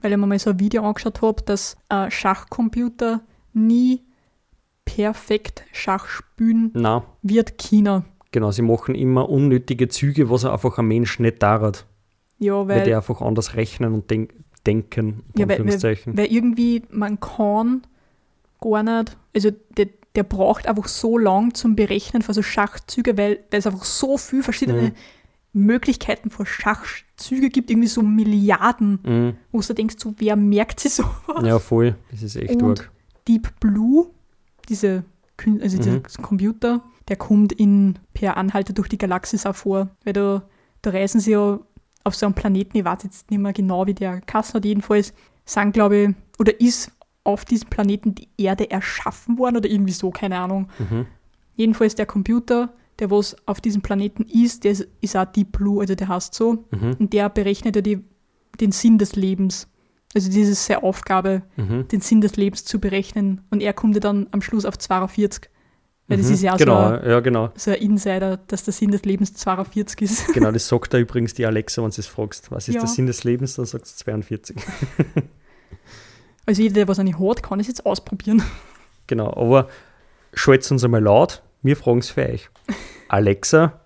Weil 0.00 0.12
ich 0.12 0.18
mir 0.18 0.26
mal 0.26 0.38
so 0.38 0.50
ein 0.50 0.60
Video 0.60 0.82
angeschaut 0.84 1.22
habe, 1.22 1.42
dass 1.42 1.76
ein 1.88 2.10
Schachcomputer 2.10 3.22
nie 3.54 4.02
perfekt 4.84 5.64
Schach 5.72 6.06
spielen 6.06 6.70
Na, 6.74 7.04
wird 7.22 7.56
China. 7.58 8.04
genau, 8.30 8.50
sie 8.52 8.62
machen 8.62 8.94
immer 8.94 9.28
unnötige 9.28 9.88
Züge, 9.88 10.28
was 10.30 10.44
einfach 10.44 10.78
ein 10.78 10.86
Mensch 10.86 11.18
nicht 11.18 11.42
darat, 11.42 11.86
Ja, 12.38 12.54
weil, 12.68 12.78
weil, 12.78 12.84
die 12.84 12.94
einfach 12.94 13.20
anders 13.22 13.54
rechnen 13.54 13.94
und 13.94 14.10
denk 14.10 14.34
denken. 14.66 15.22
ja, 15.36 15.48
weil, 15.48 15.64
weil, 15.64 15.98
weil 16.06 16.26
irgendwie 16.26 16.82
man 16.90 17.20
kann 17.20 17.82
gar 18.60 18.82
nicht. 18.82 19.16
Also 19.34 19.50
der, 19.76 19.88
der 20.16 20.22
braucht 20.24 20.66
einfach 20.66 20.88
so 20.88 21.18
lang 21.18 21.54
zum 21.54 21.76
Berechnen 21.76 22.22
von 22.22 22.34
so 22.34 22.42
Schachzüge, 22.42 23.16
weil, 23.16 23.40
weil 23.50 23.58
es 23.60 23.66
einfach 23.66 23.84
so 23.84 24.18
viele 24.18 24.42
verschiedene 24.42 24.92
Möglichkeiten 25.52 26.30
von 26.30 26.44
Schachzüge 26.46 27.48
gibt, 27.48 27.70
irgendwie 27.70 27.88
so 27.88 28.02
Milliarden, 28.02 28.98
Mhm. 29.04 29.36
wo 29.52 29.60
du 29.60 29.72
denkst, 29.74 29.96
so, 29.98 30.14
wer 30.18 30.36
merkt 30.36 30.80
sich 30.80 30.94
so? 30.94 31.04
Ja, 31.42 31.58
voll. 31.58 31.96
Das 32.10 32.22
ist 32.22 32.36
echt 32.36 32.60
Und 32.62 32.80
arg. 32.80 32.90
Deep 33.28 33.58
Blue, 33.60 34.08
diese, 34.68 35.04
also 35.60 35.76
dieser 35.78 35.92
Mhm. 35.92 36.02
Computer, 36.22 36.82
der 37.08 37.16
kommt 37.16 37.52
in 37.52 37.98
Per 38.14 38.36
Anhalter 38.36 38.72
durch 38.72 38.88
die 38.88 38.98
Galaxis 38.98 39.46
auch 39.46 39.56
vor, 39.56 39.88
weil 40.04 40.12
da, 40.12 40.42
da 40.82 40.90
reisen 40.90 41.20
sie 41.20 41.32
ja 41.32 41.58
auf 42.06 42.14
so 42.14 42.26
einem 42.26 42.34
Planeten, 42.34 42.76
ich 42.78 42.84
weiß 42.84 43.02
jetzt 43.02 43.30
nicht 43.30 43.40
mehr 43.40 43.52
genau, 43.52 43.86
wie 43.86 43.94
der 43.94 44.20
Kassen 44.20 44.54
hat, 44.54 44.64
jedenfalls 44.64 45.12
sind, 45.44 45.72
glaube 45.72 45.96
ich, 45.96 46.10
oder 46.38 46.58
ist 46.60 46.92
auf 47.24 47.44
diesem 47.44 47.68
Planeten 47.68 48.14
die 48.14 48.28
Erde 48.38 48.70
erschaffen 48.70 49.38
worden 49.38 49.56
oder 49.56 49.68
irgendwie 49.68 49.92
so, 49.92 50.10
keine 50.10 50.38
Ahnung. 50.38 50.68
Mhm. 50.78 51.06
Jedenfalls 51.56 51.94
der 51.96 52.06
Computer, 52.06 52.72
der 52.98 53.10
was 53.10 53.36
auf 53.46 53.60
diesem 53.60 53.82
Planeten 53.82 54.22
ist, 54.24 54.64
der 54.64 54.72
ist, 54.72 54.86
ist 55.00 55.16
auch 55.16 55.24
Deep 55.24 55.52
Blue, 55.52 55.80
also 55.80 55.94
der 55.94 56.08
heißt 56.08 56.34
so, 56.34 56.64
Mhm. 56.70 56.96
und 56.98 57.12
der 57.12 57.28
berechnet 57.28 57.74
ja 57.76 57.82
die, 57.82 58.04
den 58.60 58.72
Sinn 58.72 58.98
des 58.98 59.16
Lebens. 59.16 59.68
Also 60.14 60.30
diese 60.30 60.52
ist 60.52 60.64
seine 60.66 60.82
Aufgabe, 60.82 61.42
Mhm. 61.56 61.88
den 61.88 62.00
Sinn 62.00 62.20
des 62.20 62.36
Lebens 62.36 62.64
zu 62.64 62.78
berechnen. 62.80 63.40
Und 63.50 63.60
er 63.62 63.72
kommt 63.72 63.94
ja 63.94 64.00
dann 64.00 64.28
am 64.30 64.40
Schluss 64.40 64.64
auf 64.64 64.78
42. 64.78 65.50
Weil 66.08 66.18
das 66.18 66.28
Mhm. 66.28 66.34
ist 66.34 66.42
ja 66.42 66.54
auch 66.54 66.58
genau, 66.58 66.88
so, 66.88 66.94
ein, 66.96 67.08
ja, 67.10 67.20
genau. 67.20 67.50
so 67.56 67.70
ein 67.72 67.76
Insider, 67.78 68.36
dass 68.36 68.62
der 68.64 68.72
Sinn 68.72 68.92
des 68.92 69.02
Lebens 69.04 69.34
42 69.34 70.02
ist. 70.02 70.28
Genau, 70.34 70.52
das 70.52 70.68
sagt 70.68 70.94
da 70.94 70.98
übrigens 70.98 71.34
die 71.34 71.44
Alexa, 71.46 71.82
wenn 71.82 71.90
du 71.90 72.00
es 72.00 72.06
fragst. 72.06 72.50
Was 72.52 72.68
ist 72.68 72.74
Ja. 72.76 72.80
der 72.82 72.88
Sinn 72.88 73.06
des 73.06 73.24
Lebens? 73.24 73.54
Dann 73.54 73.64
sagst 73.66 74.00
du 74.00 74.04
42. 74.04 74.56
Also 76.46 76.62
jeder, 76.62 76.74
der 76.74 76.88
was 76.88 76.98
an 77.00 77.12
hat, 77.18 77.42
kann 77.42 77.58
es 77.60 77.66
jetzt 77.66 77.84
ausprobieren. 77.86 78.42
Genau, 79.08 79.32
aber 79.36 79.68
schalt's 80.34 80.68
uns 80.72 80.82
einmal 80.82 81.00
laut. 81.00 81.40
Wir 81.62 81.76
fragen 81.76 81.98
es 82.00 82.10
für 82.10 82.28
euch. 82.28 82.50
Alexa, 83.08 83.80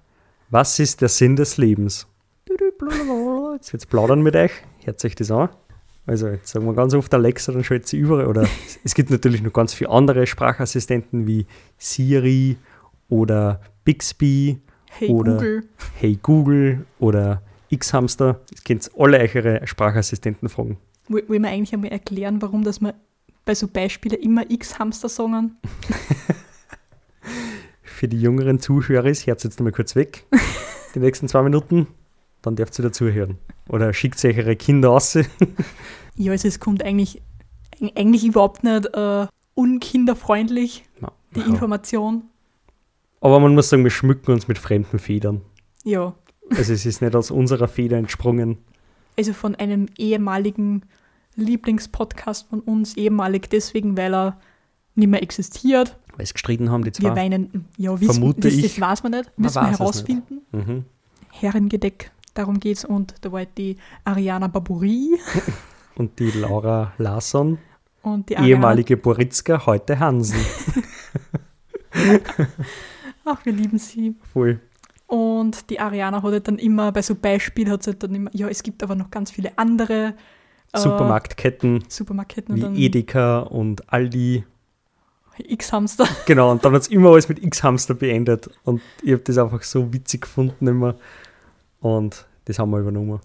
was 0.48 0.78
ist 0.78 1.02
der 1.02 1.10
Sinn 1.10 1.36
des 1.36 1.58
Lebens? 1.58 2.06
Jetzt 2.48 3.72
wird's 3.74 3.84
plaudern 3.84 4.22
mit 4.22 4.34
euch. 4.34 4.50
Hört 4.82 5.04
euch 5.04 5.14
das 5.14 5.30
an. 5.30 5.50
Also, 6.10 6.26
jetzt 6.26 6.48
sagen 6.48 6.66
wir 6.66 6.74
ganz 6.74 6.92
oft 6.92 7.14
Alexa, 7.14 7.52
dann 7.52 7.62
schaltet 7.62 7.86
sie 7.86 7.96
überall. 7.96 8.26
Oder 8.26 8.48
es 8.84 8.94
gibt 8.94 9.10
natürlich 9.10 9.42
noch 9.42 9.52
ganz 9.52 9.72
viele 9.72 9.90
andere 9.90 10.26
Sprachassistenten 10.26 11.28
wie 11.28 11.46
Siri 11.78 12.56
oder 13.08 13.60
Bixby, 13.84 14.58
Hey 14.88 15.10
Oder- 15.10 15.34
Google, 15.34 15.62
Hey 15.94 16.18
Google 16.20 16.84
oder 16.98 17.42
X-Hamster. 17.68 18.40
Ihr 18.50 18.58
könnt 18.66 18.90
alle 18.98 19.20
eure 19.20 19.64
Sprachassistenten 19.68 20.48
fragen. 20.48 20.78
will, 21.06 21.22
will 21.28 21.38
man 21.38 21.52
eigentlich 21.52 21.72
einmal 21.74 21.92
erklären, 21.92 22.42
warum 22.42 22.64
dass 22.64 22.80
man 22.80 22.94
bei 23.44 23.54
so 23.54 23.68
Beispielen 23.68 24.20
immer 24.20 24.50
X-Hamster 24.50 25.08
sagen? 25.08 25.58
Für 27.82 28.08
die 28.08 28.20
jüngeren 28.20 28.58
Zuhörer 28.58 29.06
ist, 29.06 29.28
hört 29.28 29.44
jetzt 29.44 29.60
mal 29.60 29.70
kurz 29.70 29.94
weg. 29.94 30.24
Die 30.96 30.98
nächsten 30.98 31.28
zwei 31.28 31.42
Minuten. 31.42 31.86
Dann 32.42 32.56
dürft 32.56 32.76
ihr 32.80 32.82
dazuhören. 32.82 33.38
Oder 33.68 33.92
schickt 33.92 34.24
eure 34.24 34.56
Kinder 34.56 34.88
raus. 34.88 35.16
Ja, 36.16 36.32
also 36.32 36.48
es 36.48 36.60
kommt 36.60 36.82
eigentlich, 36.82 37.22
eig- 37.80 37.96
eigentlich 37.98 38.24
überhaupt 38.24 38.64
nicht 38.64 38.86
äh, 38.94 39.26
unkinderfreundlich, 39.54 40.84
Na, 41.00 41.12
die. 41.34 41.40
Information. 41.40 42.24
Aber 43.20 43.38
man 43.40 43.54
muss 43.54 43.68
sagen, 43.68 43.84
wir 43.84 43.90
schmücken 43.90 44.32
uns 44.32 44.48
mit 44.48 44.58
fremden 44.58 44.98
Federn. 44.98 45.42
Ja, 45.84 46.14
Also 46.56 46.72
es 46.72 46.86
ist 46.86 47.02
nicht 47.02 47.14
aus 47.14 47.30
unserer 47.30 47.68
Feder 47.68 47.96
entsprungen. 47.98 48.58
also 49.18 49.32
von 49.32 49.54
einem 49.56 49.86
ehemaligen 49.98 50.82
Lieblingspodcast 51.36 52.48
von 52.48 52.60
uns, 52.60 52.96
ehemalig 52.96 53.48
deswegen, 53.50 53.96
weil 53.96 54.14
er 54.14 54.40
nicht 54.94 55.08
mehr 55.08 55.22
existiert. 55.22 55.98
Weil 56.16 56.26
sie 56.26 56.32
gestritten 56.34 56.70
haben, 56.70 56.82
die 56.84 56.88
Wir 56.88 57.10
zwei. 57.10 57.16
weinen, 57.16 57.66
ja, 57.76 57.98
wissen, 58.00 58.12
Vermute 58.14 58.40
das, 58.40 58.54
ich. 58.54 58.62
das 58.62 58.80
weiß 58.80 59.02
man 59.04 59.12
nicht, 59.12 59.26
Man 59.36 59.44
müssen 59.44 59.62
wir 59.62 59.70
es 59.72 59.78
herausfinden. 59.78 60.40
Mhm. 60.52 60.84
Herrengedeck, 61.30 62.10
darum 62.34 62.58
geht's. 62.60 62.84
Und 62.84 63.14
da 63.20 63.30
war 63.32 63.44
die 63.46 63.76
Ariana 64.04 64.48
Barbouri 64.48 65.18
Und 65.96 66.18
die 66.18 66.30
Laura 66.30 66.92
Larsson, 66.98 67.58
und 68.02 68.30
die 68.30 68.34
ehemalige 68.34 68.96
Boritzka, 68.96 69.66
heute 69.66 69.98
Hansen. 69.98 70.40
Ach, 73.24 73.44
wir 73.44 73.52
lieben 73.52 73.78
sie. 73.78 74.14
Voll. 74.32 74.60
Und 75.06 75.68
die 75.70 75.80
Ariana 75.80 76.22
hat 76.22 76.32
halt 76.32 76.48
dann 76.48 76.58
immer, 76.58 76.92
bei 76.92 77.02
so 77.02 77.14
Beispielen 77.14 77.70
hat 77.70 77.82
sie 77.82 77.90
halt 77.90 78.02
dann 78.02 78.14
immer, 78.14 78.30
ja, 78.32 78.48
es 78.48 78.62
gibt 78.62 78.82
aber 78.82 78.94
noch 78.94 79.10
ganz 79.10 79.30
viele 79.30 79.58
andere 79.58 80.14
äh, 80.72 80.78
Supermarktketten 80.78 81.84
Supermarketten 81.88 82.54
und 82.54 82.58
wie 82.58 82.62
dann 82.62 82.76
Edeka 82.76 83.40
und 83.40 83.92
Aldi. 83.92 84.44
X-Hamster. 85.36 86.06
Genau, 86.26 86.50
und 86.50 86.64
dann 86.64 86.74
hat 86.74 86.82
es 86.82 86.88
immer 86.88 87.10
alles 87.10 87.28
mit 87.28 87.42
X-Hamster 87.42 87.94
beendet. 87.94 88.50
Und 88.64 88.80
ich 89.02 89.12
habe 89.12 89.22
das 89.22 89.36
einfach 89.38 89.62
so 89.62 89.92
witzig 89.92 90.22
gefunden 90.22 90.66
immer. 90.66 90.96
Und 91.80 92.26
das 92.44 92.58
haben 92.58 92.70
wir 92.70 92.78
übernommen. 92.78 93.20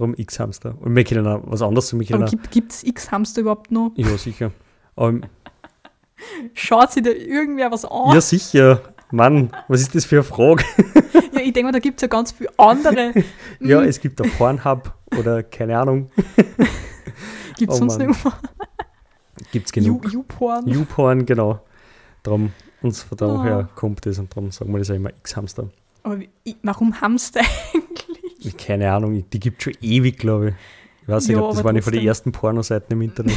Drum 0.00 0.14
X-Hamster. 0.16 0.74
Und 0.80 0.96
wir 0.96 1.04
können 1.04 1.26
auch 1.26 1.42
was 1.44 1.60
anderes 1.60 1.88
zu 1.88 1.96
mir 1.96 2.04
gibt 2.50 2.72
es 2.72 2.82
X-Hamster 2.84 3.42
überhaupt 3.42 3.70
noch? 3.70 3.92
Ja, 3.96 4.16
sicher. 4.16 4.50
Aber, 4.96 5.20
Schaut 6.54 6.90
sich 6.92 7.02
da 7.02 7.10
irgendwer 7.10 7.70
was 7.70 7.84
an? 7.84 8.14
ja, 8.14 8.20
sicher. 8.22 8.80
Mann, 9.10 9.50
was 9.68 9.82
ist 9.82 9.94
das 9.94 10.06
für 10.06 10.16
eine 10.16 10.24
Frage? 10.24 10.64
Ja, 11.32 11.40
ich 11.46 11.52
denke 11.52 11.64
mal, 11.64 11.72
da 11.72 11.78
gibt 11.80 11.98
es 11.98 12.02
ja 12.02 12.08
ganz 12.08 12.32
viele 12.32 12.48
andere. 12.58 13.12
Ja, 13.60 13.82
es 13.82 14.00
gibt 14.00 14.20
auch 14.22 14.26
Pornhub 14.38 14.94
oder 15.18 15.42
keine 15.42 15.78
Ahnung. 15.78 16.10
Gibt 17.58 17.72
es 17.72 17.76
Oh 17.76 17.80
sonst 17.88 17.98
Mann. 17.98 18.08
nicht 18.08 19.76
You- 19.76 19.98
genug. 19.98 20.10
YouPorn? 20.12 20.66
YouPorn, 20.66 21.26
genau. 21.26 21.60
Darum, 22.22 22.52
uns 22.80 23.02
von 23.02 23.18
Oh. 23.20 23.36
daher 23.42 23.68
kommt 23.74 24.06
das 24.06 24.18
und 24.18 24.34
darum 24.34 24.50
sagen 24.50 24.72
wir 24.72 24.78
das 24.78 24.90
auch 24.90 24.94
immer 24.94 25.10
X-Hamster. 25.10 25.68
Aber 26.02 26.20
wie, 26.20 26.30
warum 26.62 26.98
Hamster 27.00 27.40
eigentlich? 27.74 27.99
Keine 28.58 28.92
Ahnung, 28.92 29.24
die 29.30 29.40
gibt 29.40 29.58
es 29.58 29.64
schon 29.64 29.74
ewig, 29.82 30.18
glaube 30.18 30.48
ich. 30.48 30.54
Ich 31.02 31.08
weiß 31.08 31.28
nicht, 31.28 31.36
Ja, 31.36 31.42
ob 31.42 31.54
das 31.54 31.64
waren 31.64 31.76
ja 31.76 31.82
von 31.82 31.92
den 31.92 32.06
ersten 32.06 32.32
Pornoseiten 32.32 32.92
im 32.92 33.02
Internet. 33.02 33.34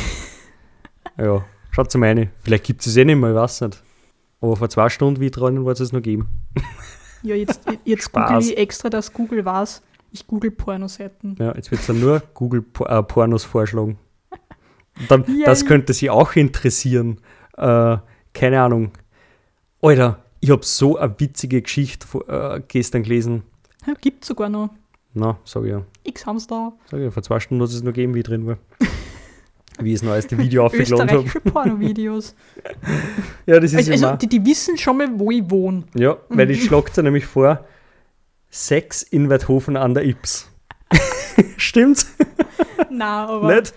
ja, 1.18 1.44
schaut 1.72 1.94
mal 1.96 2.08
rein. 2.08 2.30
Vielleicht 2.44 2.66
gibt 2.66 2.82
es 2.82 2.88
es 2.88 2.98
eh 2.98 3.06
nicht 3.06 3.16
mehr, 3.18 3.32
ich 3.32 3.36
weiß 3.36 3.62
nicht. 3.62 3.84
Aber 4.42 4.56
vor 4.56 4.70
zwei 4.70 4.90
Stunden, 4.90 5.20
wie 5.22 5.26
ich 5.26 5.32
dran 5.32 5.64
war, 5.66 5.72
es 5.74 5.80
es 5.80 5.92
noch 5.92 6.02
geben. 6.02 6.28
Ja, 7.26 7.36
jetzt, 7.36 7.62
jetzt 7.86 8.12
google 8.12 8.40
ich 8.42 8.58
extra, 8.58 8.90
dass 8.90 9.14
Google 9.14 9.46
weiß. 9.46 9.82
Ich 10.12 10.28
google 10.28 10.52
Pornoseiten. 10.52 11.38
Ja, 11.40 11.56
jetzt 11.56 11.72
wird 11.72 11.80
es 11.80 11.88
dann 11.88 12.02
nur 12.02 12.22
Google 12.34 12.60
-Por 12.74 12.90
äh, 12.90 13.02
Pornos 13.02 13.46
vorschlagen. 13.46 13.98
Dann, 15.08 15.24
Yay. 15.28 15.46
das 15.46 15.66
könnte 15.66 15.94
Sie 15.94 16.10
auch 16.10 16.36
interessieren. 16.36 17.22
Äh, 17.58 17.98
keine 18.34 18.62
Ahnung. 18.62 18.92
Alter, 19.82 20.22
ich 20.42 20.50
habe 20.50 20.66
so 20.66 20.98
eine 20.98 21.18
witzige 21.18 21.62
Geschichte 21.62 22.06
äh, 22.28 22.62
gestern 22.68 23.04
gelesen. 23.04 23.44
Gibt 24.02 24.26
sogar 24.26 24.50
noch. 24.50 24.70
Na, 25.14 25.38
sag 25.46 25.64
ich 25.64 25.70
ja. 25.72 25.82
X-Hamster. 26.04 26.74
Sag 26.90 27.00
ich 27.00 27.06
ja, 27.06 27.12
vor 27.12 27.24
zwei 27.24 27.40
Stunden 27.40 27.64
hat 27.64 27.70
es 27.70 27.82
noch 27.84 27.94
gegeben, 27.94 28.16
wie 28.16 28.20
ich 28.20 28.26
drin 28.26 28.48
war. 28.48 28.58
Wie 29.80 29.94
ich 29.94 30.00
das 30.00 30.04
neueste 30.08 30.38
Video 30.38 30.66
aufgeladen 30.66 31.10
habe. 31.10 31.20
Österreichische 31.24 31.40
Pornovideos. 31.42 32.36
Ja, 33.46 33.60
das 33.60 33.72
ist 33.74 33.78
Also, 33.78 33.92
immer. 33.94 34.08
also 34.14 34.18
die, 34.20 34.28
die 34.40 34.46
wissen 34.46 34.78
schon 34.78 34.98
mal, 34.98 35.10
wo 35.20 35.30
ich 35.30 35.44
wohne. 35.50 35.84
Ja, 35.96 36.18
weil 36.30 36.46
Mhm. 36.46 36.52
ich 36.54 36.64
schlagt 36.64 36.96
ja 36.96 37.04
nämlich 37.04 37.26
vor, 37.26 37.66
Sex 38.50 39.04
in 39.04 39.30
Werthofen 39.30 39.76
an 39.76 39.94
der 39.94 40.06
Ips. 40.06 40.50
Stimmt's? 41.58 42.16
Na, 42.90 43.26
aber, 43.28 43.56
Nicht? 43.56 43.74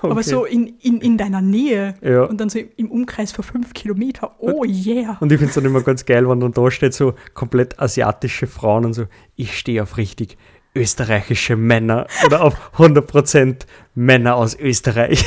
aber 0.00 0.12
Okay. 0.12 0.22
so 0.22 0.44
in, 0.44 0.68
in, 0.80 1.00
in 1.00 1.18
deiner 1.18 1.40
Nähe. 1.42 1.94
Ja. 2.02 2.24
Und 2.24 2.40
dann 2.40 2.48
so 2.48 2.58
im 2.76 2.90
Umkreis 2.90 3.32
von 3.32 3.44
fünf 3.44 3.74
Kilometer. 3.74 4.34
Oh 4.38 4.64
yeah. 4.64 5.16
Und 5.20 5.30
ich 5.32 5.38
finde 5.38 5.50
es 5.50 5.54
dann 5.56 5.64
immer 5.64 5.82
ganz 5.82 6.04
geil, 6.06 6.28
wenn 6.28 6.40
dann 6.40 6.52
da 6.52 6.70
steht 6.70 6.94
so 6.94 7.14
komplett 7.34 7.78
asiatische 7.80 8.46
Frauen 8.46 8.84
und 8.86 8.94
so, 8.94 9.06
ich 9.36 9.58
stehe 9.58 9.82
auf 9.82 9.96
richtig 9.98 10.38
österreichische 10.74 11.56
Männer 11.56 12.06
oder 12.24 12.42
auf 12.42 12.54
100% 12.76 13.66
Männer 13.94 14.36
aus 14.36 14.54
Österreich. 14.58 15.24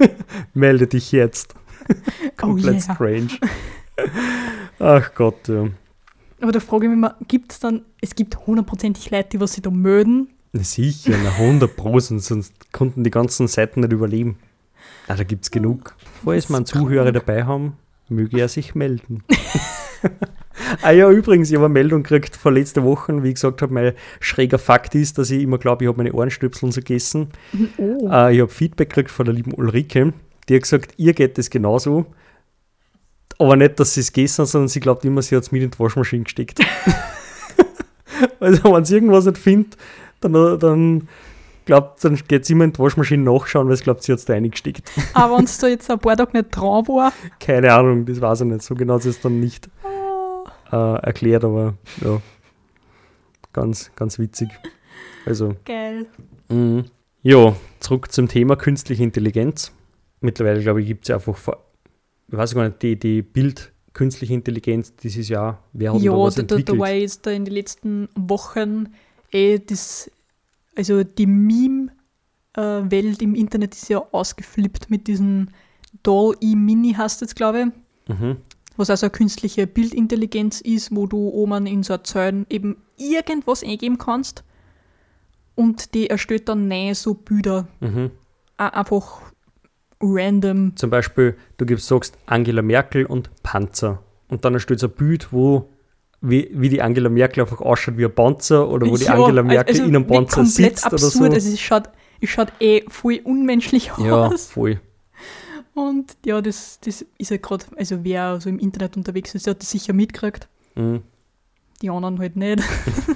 Melde 0.54 0.86
dich 0.86 1.12
jetzt. 1.12 1.54
Komplett 2.36 2.74
Oh 2.74 2.86
yeah. 2.86 2.94
strange. 2.94 3.28
Ach 4.78 5.14
Gott, 5.14 5.48
ja. 5.48 5.66
Aber 6.40 6.52
da 6.52 6.60
frage 6.60 6.84
ich 6.84 6.90
mich 6.90 6.98
immer, 6.98 7.16
gibt 7.28 7.52
es 7.52 7.60
dann, 7.60 7.82
es 8.00 8.14
gibt 8.14 8.46
hundertprozentig 8.46 9.10
Leute, 9.10 9.30
die 9.30 9.40
was 9.40 9.54
sie 9.54 9.62
da 9.62 9.70
mögen. 9.70 10.28
Na 10.52 10.62
Sicher, 10.62 11.16
na 11.22 11.30
100 11.30 11.74
Pro, 11.74 11.98
sonst, 11.98 12.72
konnten 12.72 13.02
die 13.02 13.10
ganzen 13.10 13.48
Seiten 13.48 13.80
nicht 13.80 13.92
überleben. 13.92 14.38
Ah, 15.08 15.16
da 15.16 15.24
gibt 15.24 15.44
es 15.44 15.50
genug. 15.50 15.96
Falls 16.24 16.48
wir 16.48 16.56
einen 16.56 16.66
Zuhörer 16.66 17.12
dabei 17.12 17.44
haben, 17.44 17.76
möge 18.08 18.40
er 18.40 18.48
sich 18.48 18.74
melden. 18.74 19.24
Ah 20.82 20.90
ja, 20.90 21.10
übrigens, 21.10 21.50
ich 21.50 21.56
habe 21.56 21.66
eine 21.66 21.74
Meldung 21.74 22.02
gekriegt 22.02 22.36
vor 22.36 22.52
letzter 22.52 22.84
Woche, 22.84 23.22
wie 23.22 23.28
ich 23.28 23.34
gesagt 23.34 23.62
habe, 23.62 23.72
mein 23.72 23.92
schräger 24.20 24.58
Fakt 24.58 24.94
ist, 24.94 25.18
dass 25.18 25.30
ich 25.30 25.42
immer 25.42 25.58
glaube, 25.58 25.84
ich 25.84 25.88
habe 25.88 25.98
meine 25.98 26.12
Ohrenstöpsel 26.12 26.72
so 26.72 26.80
gegessen. 26.80 27.28
Oh. 27.76 28.08
Äh, 28.10 28.34
ich 28.34 28.40
habe 28.40 28.48
Feedback 28.48 28.90
gekriegt 28.90 29.10
von 29.10 29.24
der 29.26 29.34
lieben 29.34 29.52
Ulrike, 29.52 30.12
die 30.48 30.54
hat 30.54 30.62
gesagt, 30.62 30.94
ihr 30.96 31.12
geht 31.12 31.38
das 31.38 31.50
genauso. 31.50 32.06
Aber 33.38 33.56
nicht, 33.56 33.80
dass 33.80 33.94
sie 33.94 34.00
es 34.00 34.12
gegessen 34.12 34.42
hat, 34.42 34.48
sondern 34.48 34.68
sie 34.68 34.80
glaubt 34.80 35.04
immer, 35.04 35.22
sie 35.22 35.34
hat 35.36 35.42
es 35.42 35.52
mit 35.52 35.62
in 35.62 35.70
die 35.70 35.78
Waschmaschine 35.78 36.24
gesteckt. 36.24 36.60
also, 38.40 38.72
wenn 38.72 38.84
sie 38.84 38.94
irgendwas 38.94 39.24
nicht 39.24 39.38
findet, 39.38 39.76
dann, 40.20 40.58
dann 40.58 41.08
glaubt, 41.64 42.04
dann 42.04 42.16
geht 42.28 42.44
sie 42.44 42.52
immer 42.52 42.64
in 42.64 42.72
die 42.72 42.78
Waschmaschine 42.78 43.22
nachschauen, 43.22 43.68
weil 43.68 43.76
sie 43.76 43.84
glaubt, 43.84 44.02
sie 44.02 44.12
hat 44.12 44.18
es 44.18 44.24
da 44.24 44.34
reingesteckt. 44.34 44.90
Aber 45.14 45.38
wenn 45.38 45.44
es 45.44 45.58
da 45.58 45.66
jetzt 45.66 45.90
ein 45.90 45.98
paar 45.98 46.16
Tage 46.16 46.36
nicht 46.36 46.50
dran 46.50 46.86
war, 46.86 47.12
Keine 47.40 47.72
Ahnung, 47.72 48.04
das 48.06 48.20
weiß 48.20 48.42
ich 48.42 48.46
nicht. 48.46 48.62
So 48.62 48.74
genau 48.74 48.96
ist 48.96 49.06
es 49.06 49.20
dann 49.20 49.40
nicht 49.40 49.68
äh, 50.74 50.96
erklärt, 51.06 51.44
aber 51.44 51.74
ja, 52.04 52.20
ganz, 53.52 53.90
ganz 53.96 54.18
witzig. 54.18 54.48
Also, 55.26 55.54
geil. 55.64 56.06
mhm. 56.48 56.84
ja, 57.22 57.54
zurück 57.80 58.10
zum 58.12 58.28
Thema 58.28 58.56
künstliche 58.56 59.02
Intelligenz. 59.02 59.72
Mittlerweile, 60.20 60.60
glaube 60.62 60.80
ich, 60.82 60.86
gibt 60.86 61.04
es 61.04 61.08
ja 61.08 61.16
einfach, 61.16 61.36
ich 62.28 62.36
weiß 62.36 62.54
gar 62.54 62.64
nicht, 62.68 62.82
die, 62.82 62.98
die 62.98 63.22
Bild 63.22 63.72
künstliche 63.92 64.34
Intelligenz 64.34 64.94
dieses 64.96 65.28
Jahr, 65.28 65.62
wer 65.72 65.92
hat 65.92 66.00
denn 66.00 66.06
da 66.06 66.12
Ja, 66.12 66.18
was 66.18 66.34
da, 66.34 66.42
da, 66.42 66.46
da 66.48 66.54
entwickelt? 66.56 66.80
war 66.80 66.90
jetzt 66.90 67.26
da 67.26 67.30
in 67.30 67.44
den 67.44 67.54
letzten 67.54 68.08
Wochen 68.16 68.88
eh 69.30 69.58
das, 69.60 70.10
also 70.76 71.04
die 71.04 71.26
Meme-Welt 71.26 73.22
im 73.22 73.34
Internet 73.34 73.74
ist 73.74 73.88
ja 73.88 73.98
ausgeflippt 74.12 74.90
mit 74.90 75.06
diesem 75.06 75.48
Doll 76.02 76.36
E-Mini 76.40 76.94
heißt 76.94 77.20
jetzt, 77.20 77.36
glaube 77.36 77.60
ich, 77.60 77.66
Mhm. 78.06 78.36
Was 78.76 78.90
also 78.90 79.06
eine 79.06 79.10
künstliche 79.12 79.66
Bildintelligenz 79.66 80.60
ist, 80.60 80.94
wo 80.94 81.06
du 81.06 81.28
oben 81.28 81.66
in 81.66 81.82
so 81.82 81.94
einer 81.94 82.04
Zellen 82.04 82.46
eben 82.50 82.76
irgendwas 82.96 83.62
eingeben 83.62 83.98
kannst 83.98 84.44
und 85.54 85.94
die 85.94 86.10
erstellt 86.10 86.48
dann 86.48 86.68
neue 86.68 86.94
so 86.94 87.14
Bilder, 87.14 87.66
Mhm. 87.80 88.10
Einfach 88.56 89.20
random. 90.00 90.76
Zum 90.76 90.90
Beispiel, 90.90 91.36
du 91.56 91.66
gibst, 91.66 91.88
sagst 91.88 92.16
Angela 92.26 92.62
Merkel 92.62 93.04
und 93.06 93.30
Panzer. 93.42 94.02
Und 94.28 94.44
dann 94.44 94.58
steht 94.60 94.78
so 94.80 94.86
ein 94.86 94.92
Bild, 94.92 95.32
wo 95.32 95.68
wie, 96.20 96.50
wie 96.52 96.68
die 96.70 96.80
Angela 96.80 97.08
Merkel 97.10 97.42
einfach 97.42 97.60
ausschaut 97.60 97.98
wie 97.98 98.04
ein 98.06 98.14
Panzer 98.14 98.68
oder 98.68 98.86
wo 98.88 98.96
die 98.96 99.04
Ja, 99.04 99.14
Angela 99.14 99.42
Merkel 99.42 99.74
also 99.74 99.82
in 99.84 99.94
einem 99.94 100.06
Panzer 100.06 100.36
komplett 100.42 100.52
sitzt 100.78 100.84
absurd. 100.86 101.02
oder 101.02 101.10
so. 101.10 101.34
Also 101.34 101.50
es 101.52 101.60
schaut, 101.60 101.90
es 102.20 102.30
schaut 102.30 102.52
eh 102.60 102.82
voll 102.88 103.20
unmenschlich 103.24 103.90
ja, 103.98 104.28
aus. 104.28 104.46
voll. 104.46 104.80
Und 105.74 106.16
ja, 106.24 106.40
das, 106.40 106.78
das 106.84 107.04
ist 107.18 107.30
ja 107.30 107.36
gerade, 107.36 107.64
also 107.76 108.04
wer 108.04 108.40
so 108.40 108.48
im 108.48 108.58
Internet 108.58 108.96
unterwegs 108.96 109.34
ist, 109.34 109.46
der 109.46 109.52
hat 109.52 109.62
das 109.62 109.70
sicher 109.70 109.92
mitgekriegt. 109.92 110.48
Mhm. 110.76 111.02
Die 111.82 111.90
anderen 111.90 112.18
halt 112.20 112.36
nicht. 112.36 112.62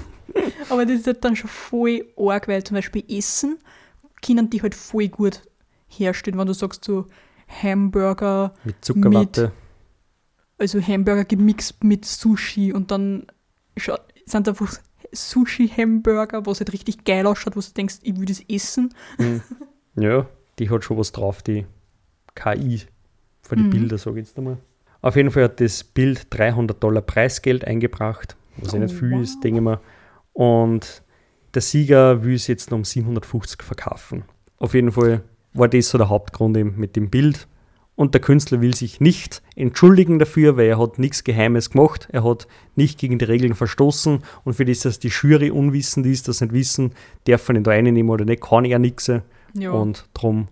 Aber 0.69 0.85
das 0.85 0.99
ist 0.99 1.07
halt 1.07 1.23
dann 1.23 1.35
schon 1.35 1.49
voll 1.49 2.05
arg, 2.17 2.47
weil 2.47 2.63
zum 2.63 2.75
Beispiel 2.75 3.03
Essen 3.09 3.57
können 4.21 4.49
die 4.49 4.61
halt 4.61 4.75
voll 4.75 5.07
gut 5.07 5.41
herstellen, 5.87 6.37
wenn 6.37 6.47
du 6.47 6.53
sagst 6.53 6.83
so 6.83 7.07
Hamburger, 7.63 8.53
Mit 8.63 8.83
Zuckerwatte. 8.83 9.51
also 10.57 10.79
Hamburger 10.81 11.25
gemixt 11.25 11.83
mit 11.83 12.05
Sushi 12.05 12.73
und 12.73 12.91
dann 12.91 13.25
sind 14.25 14.47
einfach 14.47 14.73
Sushi-Hamburger, 15.11 16.45
was 16.45 16.59
halt 16.59 16.73
richtig 16.73 17.03
geil 17.05 17.25
ausschaut, 17.25 17.55
wo 17.55 17.61
du 17.61 17.67
denkst, 17.75 17.95
ich 18.03 18.17
will 18.19 18.25
das 18.25 18.41
essen. 18.49 18.93
Mhm. 19.17 19.41
Ja, 19.95 20.27
die 20.59 20.69
hat 20.69 20.83
schon 20.85 20.97
was 20.97 21.11
drauf, 21.11 21.41
die 21.41 21.65
KI 22.39 22.81
für 23.41 23.55
die 23.55 23.63
Mhm. 23.63 23.69
Bilder, 23.69 23.97
sage 23.97 24.19
ich 24.19 24.27
jetzt 24.27 24.37
einmal. 24.37 24.57
Auf 25.01 25.15
jeden 25.15 25.31
Fall 25.31 25.43
hat 25.45 25.59
das 25.61 25.83
Bild 25.83 26.27
300 26.29 26.81
Dollar 26.83 27.01
Preisgeld 27.01 27.65
eingebracht, 27.65 28.35
was 28.57 28.73
ja 28.73 28.79
nicht 28.79 28.95
Oh, 28.95 28.99
viel 28.99 29.11
wow. 29.11 29.21
ist, 29.21 29.43
denke 29.43 29.59
ich 29.59 29.63
mal. 29.63 29.79
Und 30.33 31.01
der 31.53 31.61
Sieger 31.61 32.23
will 32.23 32.35
es 32.35 32.47
jetzt 32.47 32.69
noch 32.71 32.77
um 32.77 32.83
750 32.85 33.63
verkaufen. 33.63 34.23
Auf 34.57 34.73
jeden 34.73 34.91
Fall 34.91 35.21
war 35.53 35.67
das 35.67 35.89
so 35.89 35.97
der 35.97 36.09
Hauptgrund 36.09 36.57
eben 36.57 36.75
mit 36.77 36.95
dem 36.95 37.09
Bild. 37.09 37.47
Und 37.95 38.13
der 38.13 38.21
Künstler 38.21 38.61
will 38.61 38.73
sich 38.73 39.01
nicht 39.01 39.41
entschuldigen 39.57 40.19
dafür, 40.19 40.55
weil 40.55 40.67
er 40.67 40.79
hat 40.79 40.99
nichts 40.99 41.25
Geheimes 41.25 41.69
gemacht. 41.71 42.07
Er 42.11 42.23
hat 42.23 42.47
nicht 42.75 42.97
gegen 42.97 43.19
die 43.19 43.25
Regeln 43.25 43.55
verstoßen. 43.55 44.19
Und 44.45 44.53
für 44.53 44.63
das, 44.63 44.81
dass 44.81 44.99
die 44.99 45.09
Jury 45.09 45.49
unwissend 45.51 46.05
ist, 46.05 46.29
das 46.29 46.39
nicht 46.39 46.53
wissen, 46.53 46.93
darf 47.25 47.47
man 47.49 47.57
ihn 47.57 47.63
da 47.63 47.71
reinnehmen 47.71 48.09
oder 48.09 48.23
nicht, 48.23 48.41
kann 48.41 48.63
er 48.63 48.79
nichts. 48.79 49.11
Und 49.55 50.07
darum 50.13 50.47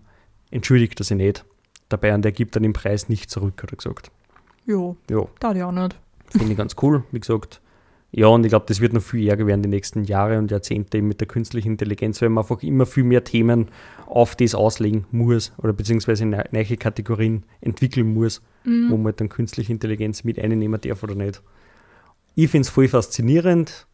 entschuldigt 0.50 1.00
er 1.00 1.04
sich 1.04 1.16
nicht. 1.16 1.44
Dabei, 1.88 2.14
und 2.14 2.22
der 2.22 2.32
gibt 2.32 2.54
dann 2.56 2.62
den 2.62 2.72
Preis 2.72 3.08
nicht 3.08 3.30
zurück, 3.30 3.62
hat 3.62 3.72
er 3.72 3.76
gesagt. 3.76 4.10
ja, 4.66 4.94
Ja, 5.10 5.26
da 5.40 5.52
ich 5.54 5.62
auch 5.62 5.72
nicht. 5.72 5.96
finde 6.30 6.50
ich 6.52 6.56
ganz 6.58 6.76
cool. 6.82 7.02
Wie 7.12 7.20
gesagt, 7.20 7.60
ja, 8.10 8.26
und 8.26 8.44
ich 8.44 8.50
glaube, 8.50 8.64
das 8.66 8.80
wird 8.80 8.92
noch 8.94 9.02
viel 9.02 9.28
ärger 9.28 9.46
werden 9.46 9.62
die 9.62 9.68
nächsten 9.68 10.04
Jahre 10.04 10.38
und 10.38 10.50
Jahrzehnte 10.50 11.00
mit 11.02 11.20
der 11.20 11.28
künstlichen 11.28 11.72
Intelligenz, 11.72 12.22
weil 12.22 12.30
man 12.30 12.42
einfach 12.44 12.62
immer 12.62 12.86
viel 12.86 13.04
mehr 13.04 13.22
Themen 13.24 13.68
auf 14.06 14.34
das 14.36 14.54
auslegen 14.54 15.06
muss 15.10 15.52
oder 15.58 15.74
beziehungsweise 15.74 16.24
ne- 16.24 16.44
neue 16.50 16.76
Kategorien 16.78 17.44
entwickeln 17.60 18.12
muss, 18.14 18.40
wo 18.64 18.96
man 18.96 19.14
dann 19.16 19.28
künstliche 19.28 19.72
Intelligenz 19.72 20.24
mit 20.24 20.38
einnehmen 20.38 20.80
darf 20.80 21.02
oder 21.02 21.14
nicht. 21.14 21.42
Ich 22.34 22.50
finde 22.50 22.62
es 22.66 22.70
voll 22.70 22.88
faszinierend. 22.88 23.86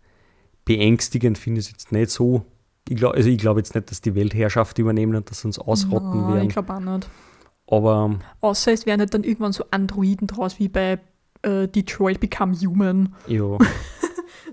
Beängstigend 0.64 1.36
finde 1.38 1.60
ich 1.60 1.66
es 1.66 1.72
jetzt 1.72 1.92
nicht 1.92 2.10
so. 2.10 2.44
Ich 2.88 2.96
glaub, 2.96 3.14
also 3.14 3.28
ich 3.28 3.38
glaube 3.38 3.60
jetzt 3.60 3.74
nicht, 3.74 3.90
dass 3.90 4.00
die 4.00 4.14
Weltherrschaft 4.14 4.78
übernehmen 4.78 5.14
und 5.16 5.30
dass 5.30 5.44
uns 5.44 5.58
ausrotten 5.58 6.20
Nein, 6.22 6.34
werden. 6.34 6.46
Ich 6.48 6.52
glaube 6.54 6.72
auch 6.74 6.80
nicht. 6.80 7.08
Aber 7.66 8.18
Außer 8.40 8.72
es 8.72 8.86
werden 8.86 9.00
halt 9.00 9.14
dann 9.14 9.24
irgendwann 9.24 9.52
so 9.52 9.64
Androiden 9.70 10.26
draus, 10.26 10.58
wie 10.58 10.68
bei 10.68 10.98
äh, 11.42 11.66
Detroit 11.68 12.20
Become 12.20 12.54
Human. 12.60 13.14
ja. 13.26 13.58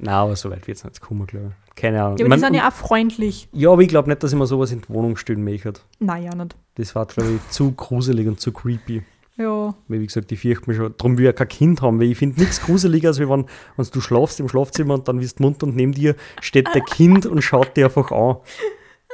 Nein, 0.03 0.15
aber 0.15 0.35
so 0.35 0.49
weit 0.49 0.65
wird 0.67 0.77
es 0.77 0.83
nicht 0.83 0.99
kommen, 0.99 1.27
glaube 1.27 1.51
ich. 1.67 1.75
Keine 1.75 2.01
Ahnung. 2.03 2.17
Ja, 2.17 2.25
aber 2.25 2.29
Man- 2.29 2.39
die 2.39 2.45
sind 2.45 2.53
ja 2.55 2.67
auch 2.67 2.73
freundlich. 2.73 3.47
ja, 3.51 3.69
aber 3.71 3.81
ich 3.83 3.87
glaube 3.89 4.09
nicht, 4.09 4.23
dass 4.23 4.31
ich 4.33 4.39
mir 4.39 4.47
sowas 4.47 4.71
in 4.71 4.81
die 4.81 4.89
Wohnung 4.89 5.15
stellen 5.15 5.43
möchte. 5.43 5.73
Nein, 5.99 6.23
ja 6.23 6.33
nicht. 6.33 6.55
Das 6.75 6.95
war, 6.95 7.05
glaube 7.05 7.33
ich, 7.33 7.49
zu 7.51 7.71
gruselig 7.73 8.27
und 8.27 8.39
zu 8.39 8.51
creepy. 8.51 9.03
Ja, 9.37 9.75
Weil, 9.87 9.99
wie 10.01 10.07
gesagt, 10.07 10.31
ich 10.31 10.39
fürchte 10.39 10.69
mich 10.69 10.77
schon. 10.77 10.93
Darum 10.97 11.17
will 11.17 11.25
ich 11.25 11.27
ja 11.27 11.33
kein 11.33 11.47
Kind 11.49 11.81
haben, 11.83 11.99
weil 11.99 12.09
ich 12.11 12.17
finde 12.17 12.39
nichts 12.39 12.61
gruseliger, 12.61 13.09
als 13.09 13.19
wenn, 13.19 13.29
wenn 13.29 13.45
du 13.91 14.01
schlafst 14.01 14.39
im 14.39 14.49
Schlafzimmer 14.49 14.95
und 14.95 15.07
dann 15.07 15.19
wirst 15.21 15.37
du 15.39 15.43
munter 15.43 15.67
und 15.67 15.75
neben 15.75 15.91
dir 15.91 16.15
steht 16.41 16.67
der 16.73 16.81
Kind 16.85 17.25
und 17.27 17.41
schaut 17.43 17.77
dir 17.77 17.85
einfach 17.85 18.11
an. 18.11 18.37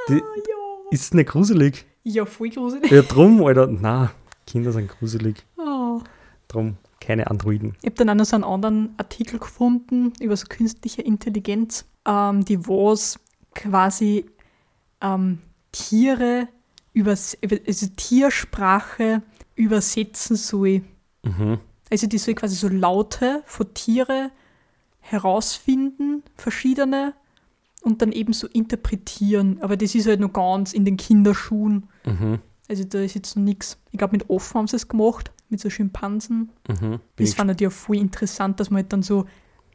Die, 0.10 0.22
ist 0.92 1.04
es 1.04 1.14
nicht 1.14 1.30
gruselig? 1.30 1.86
Ja 2.14 2.26
voll 2.26 2.50
gruselig. 2.50 2.92
Ja, 2.92 3.02
drum, 3.02 3.44
Alter. 3.44 3.68
Na, 3.68 4.12
Kinder 4.46 4.72
sind 4.72 4.90
gruselig. 4.90 5.46
Oh. 5.58 6.02
Drum 6.48 6.78
keine 7.00 7.30
Androiden. 7.30 7.76
Ich 7.82 7.86
habe 7.86 7.96
dann 7.96 8.10
auch 8.10 8.16
noch 8.16 8.26
so 8.26 8.36
einen 8.36 8.44
anderen 8.44 8.94
Artikel 8.98 9.40
gefunden 9.40 10.14
über 10.20 10.36
so 10.36 10.46
künstliche 10.48 11.02
Intelligenz, 11.02 11.86
ähm, 12.06 12.44
die 12.46 12.68
was 12.68 13.20
quasi 13.54 14.26
ähm, 15.02 15.40
Tiere 15.72 16.48
übers 16.94 17.38
also 17.66 17.88
Tiersprache 17.96 19.22
übersetzen 19.56 20.36
soll. 20.36 20.82
Mhm. 21.24 21.60
Also 21.90 22.08
die 22.08 22.18
soll 22.18 22.34
quasi 22.34 22.56
so 22.56 22.68
Laute 22.68 23.44
von 23.46 23.74
Tiere 23.74 24.32
herausfinden, 25.00 26.24
verschiedene, 26.36 27.14
und 27.88 28.02
dann 28.02 28.12
eben 28.12 28.34
so 28.34 28.48
interpretieren. 28.48 29.60
Aber 29.62 29.78
das 29.78 29.96
ist 29.96 30.08
halt 30.08 30.20
noch 30.20 30.34
ganz 30.34 30.74
in 30.74 30.86
den 30.86 30.98
Kinderschuhen. 30.98 31.88
Mhm. 32.06 32.40
Also 32.68 32.84
da 32.84 33.00
ist 33.00 33.16
jetzt 33.16 33.36
noch 33.36 33.44
nichts. 33.44 33.80
Ich 33.92 33.98
glaube, 33.98 34.12
mit 34.12 34.30
Offen 34.30 34.60
haben 34.60 34.68
sie 34.68 34.76
es 34.76 34.88
gemacht, 34.88 35.32
mit 35.50 35.60
so 35.60 35.70
Schimpansen. 35.70 36.52
Mhm. 36.68 37.00
Das 37.16 37.34
fand 37.34 37.52
ich 37.52 37.62
ja 37.62 37.70
voll 37.70 37.98
interessant, 37.98 38.60
dass 38.60 38.70
man 38.70 38.84
halt 38.84 38.94
dann 38.94 39.04
so 39.04 39.26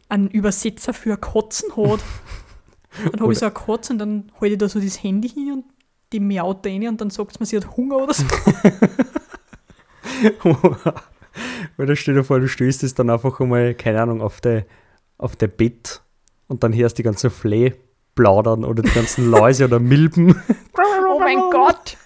einen 0.09 0.29
Übersetzer 0.29 0.93
für 0.93 1.17
Kotzen 1.17 1.75
hat. 1.77 2.01
Dann 3.11 3.21
habe 3.21 3.33
ich 3.33 3.39
so 3.39 3.47
eine 3.47 3.55
Katze 3.55 3.95
und 3.95 3.99
dann 3.99 4.31
halte 4.39 4.53
ich 4.53 4.59
da 4.59 4.69
so 4.69 4.79
das 4.79 5.03
Handy 5.03 5.31
hin 5.31 5.51
und 5.51 5.65
die 6.13 6.21
miaut 6.21 6.67
da 6.67 6.69
rein 6.69 6.89
und 6.89 7.01
dann 7.01 7.09
sagt 7.09 7.41
man, 7.41 7.47
sie 7.47 7.57
hat 7.57 7.75
Hunger 7.75 7.97
oder 7.97 8.13
so. 8.13 8.23
Weil 11.79 11.87
da 11.87 11.97
stell 11.97 12.17
dir 12.17 12.23
vor, 12.23 12.39
du 12.39 12.49
stößt 12.49 12.83
es 12.83 12.93
dann 12.93 13.09
einfach 13.09 13.41
einmal, 13.41 13.75
keine 13.75 14.03
Ahnung, 14.03 14.21
auf 14.21 14.43
der 14.43 14.67
auf 15.17 15.37
der 15.37 15.47
Bett 15.47 16.03
und 16.49 16.63
dann 16.63 16.75
hörst 16.75 16.99
du 16.99 17.03
die 17.03 17.05
ganzen 17.05 17.31
Fleh 17.31 17.73
plaudern 18.15 18.65
oder 18.65 18.83
die 18.83 18.91
ganzen 18.91 19.31
Läuse 19.31 19.65
oder 19.65 19.79
Milben. 19.79 20.41
oh 21.13 21.19
mein 21.19 21.39
Gott! 21.51 21.97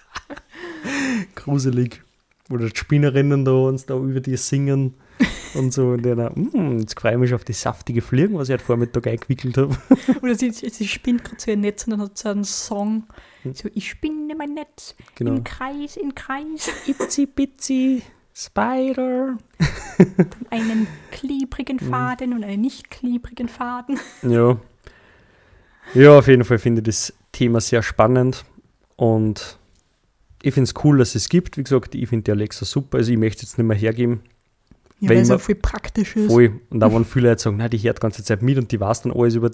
Gruselig. 1.34 2.02
Oder 2.50 2.68
die 2.68 2.76
Spinnerinnen 2.76 3.44
da 3.44 3.52
uns 3.52 3.86
da 3.86 3.96
über 3.96 4.20
die 4.20 4.36
singen 4.36 4.94
und 5.54 5.72
so. 5.72 5.88
Und 5.88 6.02
dann, 6.04 6.32
mm, 6.34 6.78
jetzt 6.78 6.98
freue 6.98 7.14
ich 7.14 7.18
mich 7.18 7.34
auf 7.34 7.44
die 7.44 7.52
saftige 7.52 8.02
Fliegen, 8.02 8.38
was 8.38 8.48
ich 8.48 8.52
heute 8.54 8.64
Vormittag 8.64 9.08
eingewickelt 9.08 9.56
habe. 9.56 9.76
Oder 10.22 10.36
sie, 10.36 10.52
sie, 10.52 10.86
spinnt 10.86 11.24
gerade 11.24 11.40
so 11.40 11.50
ihr 11.50 11.56
Netz 11.56 11.84
und 11.86 11.92
dann 11.92 12.02
hat 12.02 12.16
sie 12.16 12.28
einen 12.30 12.44
Song. 12.44 13.04
So, 13.52 13.68
ich 13.74 13.90
spinne 13.90 14.34
mein 14.36 14.54
Netz 14.54 14.94
Genau. 15.16 15.32
im 15.32 15.44
Kreis, 15.44 15.96
in 15.96 16.14
Kreis, 16.14 16.70
Itsy 16.86 17.26
bitsy 17.26 18.02
Spider. 18.32 19.38
einen 20.50 20.86
klebrigen 21.10 21.80
Faden 21.80 22.34
und 22.34 22.44
einen 22.44 22.60
nicht 22.60 22.90
klebrigen 22.90 23.48
Faden. 23.48 23.98
Ja. 24.22 24.58
Ja, 25.94 26.18
auf 26.18 26.28
jeden 26.28 26.44
Fall 26.44 26.58
finde 26.58 26.80
ich 26.80 26.84
das 26.86 27.12
Thema 27.32 27.60
sehr 27.60 27.82
spannend 27.82 28.44
und 28.96 29.58
ich 30.42 30.54
finde 30.54 30.68
es 30.68 30.84
cool, 30.84 30.98
dass 30.98 31.14
es 31.14 31.28
gibt. 31.28 31.56
Wie 31.56 31.64
gesagt, 31.64 31.94
ich 31.94 32.08
finde 32.08 32.24
die 32.24 32.30
Alexa 32.30 32.64
super. 32.64 32.98
Also 32.98 33.12
ich 33.12 33.18
möchte 33.18 33.38
es 33.44 33.50
jetzt 33.50 33.58
nicht 33.58 33.66
mehr 33.66 33.76
hergeben. 33.76 34.20
Ja, 35.00 35.10
Weil 35.10 35.18
es 35.18 35.30
auch 35.30 35.40
viel 35.40 35.56
praktisch 35.56 36.16
ist. 36.16 36.32
Voll. 36.32 36.60
Und 36.70 36.80
da 36.80 36.92
waren 36.92 37.04
viele 37.04 37.30
Leute 37.30 37.42
sagen, 37.42 37.56
nein, 37.56 37.70
die 37.70 37.78
hört 37.78 37.98
die 37.98 38.00
ganze 38.00 38.22
Zeit 38.22 38.42
mit 38.42 38.56
und 38.58 38.70
die 38.72 38.80
weiß 38.80 39.02
dann 39.02 39.12
alles 39.12 39.34
über 39.34 39.50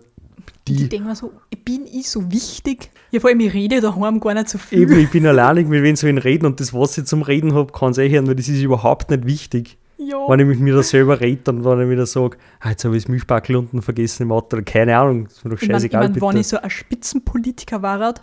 ich 0.68 0.76
die. 0.76 0.88
denke 0.88 1.08
mir 1.08 1.16
so, 1.16 1.32
bin 1.64 1.86
ich 1.86 2.08
so 2.08 2.30
wichtig? 2.30 2.90
Ja, 3.10 3.20
vor 3.20 3.30
allem, 3.30 3.40
ich 3.40 3.52
rede 3.52 3.80
daheim 3.80 4.20
gar 4.20 4.34
nicht 4.34 4.48
so 4.48 4.58
viel. 4.58 4.82
Eben, 4.82 4.98
ich 4.98 5.10
bin 5.10 5.26
alleinig, 5.26 5.66
mit 5.66 5.82
wem 5.82 5.96
soll 5.96 6.16
ich 6.16 6.24
reden 6.24 6.46
und 6.46 6.60
das, 6.60 6.72
was 6.72 6.96
ich 6.98 7.04
zum 7.04 7.22
Reden 7.22 7.54
habe, 7.54 7.72
kann 7.72 7.92
ich 7.92 7.98
eh 7.98 8.08
hören, 8.10 8.26
weil 8.26 8.36
das 8.36 8.48
ist 8.48 8.60
überhaupt 8.60 9.10
nicht 9.10 9.26
wichtig. 9.26 9.76
Ja. 10.04 10.28
Wenn 10.28 10.50
ich 10.50 10.58
mir 10.58 10.74
da 10.74 10.82
selber 10.82 11.20
rede, 11.20 11.42
dann 11.44 11.64
wenn 11.64 11.80
ich 11.82 11.90
wieder 11.90 12.06
sage, 12.06 12.36
ah, 12.60 12.70
jetzt 12.70 12.84
habe 12.84 12.96
ich 12.96 13.04
das 13.04 13.08
Milchbackel 13.08 13.56
unten 13.56 13.82
vergessen 13.82 14.24
im 14.24 14.32
Auto 14.32 14.56
oder 14.56 14.64
keine 14.64 14.96
Ahnung, 14.96 15.26
ist 15.26 15.44
mir 15.44 15.50
doch 15.50 15.62
Ich 15.62 15.68
meine, 15.68 15.78
ich 15.78 15.92
scheißegal, 15.92 16.08
mein, 16.08 16.20
wenn 16.20 16.40
ich 16.40 16.48
so 16.48 16.58
ein 16.58 16.70
Spitzenpolitiker 16.70 17.82
war, 17.82 18.14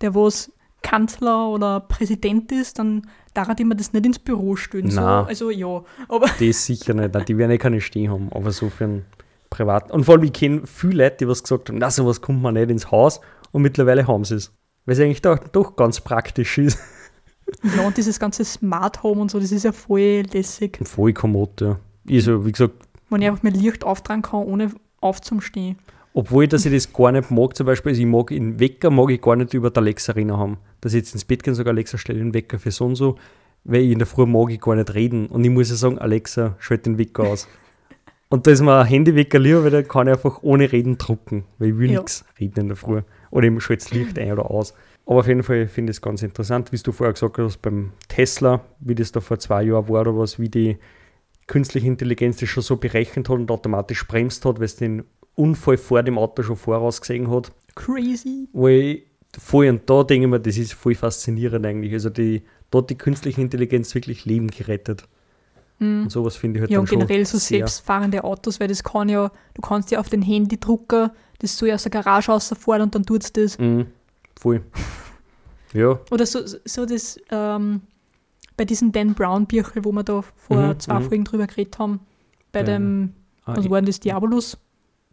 der 0.00 0.14
was 0.14 0.52
Kanzler 0.82 1.48
oder 1.48 1.80
Präsident 1.80 2.50
ist, 2.52 2.78
dann 2.78 3.02
darf 3.34 3.48
immer 3.58 3.74
das 3.74 3.92
nicht 3.92 4.06
ins 4.06 4.18
Büro 4.18 4.56
stellen. 4.56 4.90
So, 4.90 5.00
also 5.00 5.50
ja, 5.50 5.82
aber 6.08 6.26
Das 6.38 6.66
sicher 6.66 6.94
nicht. 6.94 7.14
Nein, 7.14 7.24
die 7.26 7.38
werden 7.38 7.50
eh 7.50 7.58
keine 7.58 7.80
stehen 7.80 8.10
haben, 8.10 8.30
aber 8.32 8.50
so 8.50 8.70
für 8.70 8.84
einen 8.84 9.04
privaten. 9.50 9.92
Und 9.92 10.04
vor 10.04 10.14
allem, 10.14 10.24
ich 10.24 10.32
kenne 10.32 10.62
viele 10.64 11.04
Leute, 11.04 11.18
die 11.20 11.28
was 11.28 11.42
gesagt 11.42 11.68
haben, 11.68 11.78
na, 11.78 11.90
sowas 11.90 12.20
kommt 12.20 12.42
man 12.42 12.54
nicht 12.54 12.70
ins 12.70 12.90
Haus 12.90 13.20
und 13.52 13.62
mittlerweile 13.62 14.06
haben 14.06 14.24
sie 14.24 14.36
es. 14.36 14.52
Weil 14.86 14.94
es 14.94 15.00
eigentlich 15.00 15.22
doch, 15.22 15.38
doch 15.38 15.76
ganz 15.76 16.00
praktisch 16.00 16.58
ist. 16.58 16.78
Ja, 17.76 17.86
und 17.86 17.96
dieses 17.96 18.18
ganze 18.18 18.44
Smart 18.44 19.02
Home 19.02 19.20
und 19.22 19.30
so, 19.30 19.38
das 19.40 19.52
ist 19.52 19.64
ja 19.64 19.72
voll 19.72 20.22
lässig. 20.32 20.78
Voll 20.82 21.12
kommod, 21.12 21.60
ja. 21.60 21.78
Ich 22.06 22.24
so, 22.24 22.44
wie 22.46 22.52
gesagt, 22.52 22.74
Wenn 23.08 23.22
ich 23.22 23.28
einfach 23.28 23.42
mit 23.42 23.56
Licht 23.56 23.84
auftragen 23.84 24.22
kann, 24.22 24.42
ohne 24.44 24.70
aufzustehen. 25.00 25.76
obwohl, 26.14 26.46
dass 26.48 26.66
ich 26.66 26.72
das 26.72 26.92
gar 26.92 27.12
nicht 27.12 27.30
mag, 27.30 27.56
zum 27.56 27.66
Beispiel, 27.66 27.90
also 27.90 28.00
ich 28.02 28.06
mag 28.08 28.28
den 28.28 28.58
Wecker, 28.60 28.90
mag 28.90 29.10
ich 29.10 29.20
gar 29.20 29.36
nicht 29.36 29.54
über 29.54 29.70
die 29.70 29.78
Alexa 29.78 30.12
reden 30.12 30.36
haben. 30.36 30.58
Dass 30.80 30.92
ich 30.92 30.98
jetzt 30.98 31.14
ins 31.14 31.24
Bett 31.24 31.42
gehen 31.42 31.54
sage, 31.54 31.70
Alexa, 31.70 31.98
stell 31.98 32.16
den 32.18 32.34
Wecker 32.34 32.58
für 32.58 32.70
so 32.70 32.86
und 32.86 32.96
so, 32.96 33.16
weil 33.64 33.82
ich 33.82 33.92
in 33.92 33.98
der 33.98 34.06
Früh 34.06 34.26
mag 34.26 34.50
ich 34.50 34.60
gar 34.60 34.74
nicht 34.74 34.94
reden. 34.94 35.26
Und 35.26 35.44
ich 35.44 35.50
muss 35.50 35.70
ja 35.70 35.76
sagen, 35.76 35.98
Alexa, 35.98 36.56
schalt 36.58 36.86
den 36.86 36.98
Wecker 36.98 37.24
aus. 37.24 37.46
und 38.28 38.46
da 38.46 38.50
ist 38.50 38.60
mir 38.62 38.78
ein 38.80 38.86
Handywecker 38.86 39.38
lieber, 39.38 39.64
weil 39.64 39.70
da 39.70 39.82
kann 39.82 40.06
ich 40.08 40.14
einfach 40.14 40.42
ohne 40.42 40.70
Reden 40.72 40.98
drucken, 40.98 41.44
weil 41.58 41.68
ich 41.70 41.78
will 41.78 41.90
Ja. 41.90 41.98
nichts 42.00 42.24
reden 42.40 42.60
in 42.60 42.68
der 42.68 42.76
Früh. 42.76 43.02
Oder 43.30 43.46
ich 43.48 43.62
schalte 43.62 43.84
das 43.84 43.92
Licht 43.92 44.18
ein 44.18 44.32
oder 44.32 44.50
aus. 44.50 44.74
Aber 45.10 45.18
auf 45.18 45.26
jeden 45.26 45.42
Fall 45.42 45.66
finde 45.66 45.90
ich 45.90 45.96
es 45.96 46.02
ganz 46.02 46.22
interessant, 46.22 46.70
wie 46.70 46.76
du 46.76 46.92
vorher 46.92 47.12
gesagt 47.12 47.36
hast, 47.36 47.60
beim 47.60 47.90
Tesla, 48.06 48.64
wie 48.78 48.94
das 48.94 49.10
da 49.10 49.18
vor 49.18 49.40
zwei 49.40 49.64
Jahren 49.64 49.88
war 49.88 50.02
oder 50.02 50.16
was, 50.16 50.38
wie 50.38 50.48
die 50.48 50.78
künstliche 51.48 51.88
Intelligenz 51.88 52.36
das 52.36 52.48
schon 52.48 52.62
so 52.62 52.76
berechnet 52.76 53.28
hat 53.28 53.34
und 53.34 53.50
automatisch 53.50 54.06
bremst 54.06 54.44
hat, 54.44 54.58
weil 54.58 54.66
es 54.66 54.76
den 54.76 55.02
Unfall 55.34 55.78
vor 55.78 56.04
dem 56.04 56.16
Auto 56.16 56.44
schon 56.44 56.54
vorausgesehen 56.54 57.28
hat. 57.28 57.50
Crazy. 57.74 58.46
Ich 58.52 59.02
voll 59.36 59.68
und 59.68 59.90
da 59.90 60.04
denke 60.04 60.26
ich 60.26 60.30
mir, 60.30 60.38
das 60.38 60.56
ist 60.56 60.74
voll 60.74 60.94
faszinierend 60.94 61.66
eigentlich. 61.66 61.92
Also 61.92 62.08
die, 62.08 62.44
da 62.70 62.78
hat 62.78 62.90
die 62.90 62.96
künstliche 62.96 63.40
Intelligenz 63.40 63.92
wirklich 63.96 64.26
Leben 64.26 64.46
gerettet. 64.46 65.08
Und 65.80 66.12
sowas 66.12 66.36
finde 66.36 66.58
ich 66.58 66.60
halt 66.60 66.70
Ja, 66.70 66.76
dann 66.76 66.82
und 66.82 66.88
generell 66.88 67.26
so 67.26 67.38
selbstfahrende 67.38 68.22
Autos, 68.22 68.60
weil 68.60 68.68
das 68.68 68.84
kann 68.84 69.08
ja, 69.08 69.32
du 69.54 69.60
kannst 69.60 69.90
ja 69.90 69.98
auf 69.98 70.08
den 70.08 70.22
Handydrucker 70.22 71.12
das 71.40 71.58
so 71.58 71.66
aus 71.66 71.82
der 71.82 71.90
Garage 71.90 72.30
rausfahren 72.30 72.82
und 72.82 72.94
dann 72.94 73.04
tut 73.04 73.24
es 73.24 73.32
das. 73.32 73.58
Mhm, 73.58 73.86
voll. 74.40 74.62
ja, 75.72 75.98
Oder 76.10 76.26
so, 76.26 76.40
so 76.64 76.86
das, 76.86 77.18
ähm, 77.30 77.82
bei 78.56 78.64
diesem 78.64 78.92
Dan 78.92 79.14
Brown 79.14 79.46
Birchel, 79.46 79.84
wo 79.84 79.92
wir 79.92 80.02
da 80.02 80.22
vor 80.34 80.56
Mhm, 80.74 80.80
zwei 80.80 80.98
mhm. 81.00 81.04
Folgen 81.04 81.24
drüber 81.24 81.46
geredet 81.46 81.78
haben, 81.78 82.00
bei 82.52 82.60
Bei- 82.60 82.72
dem, 82.72 83.14
ah, 83.44 83.56
was 83.56 83.68
war 83.70 83.80
denn 83.80 83.86
das, 83.86 84.00
Diabolus? 84.00 84.58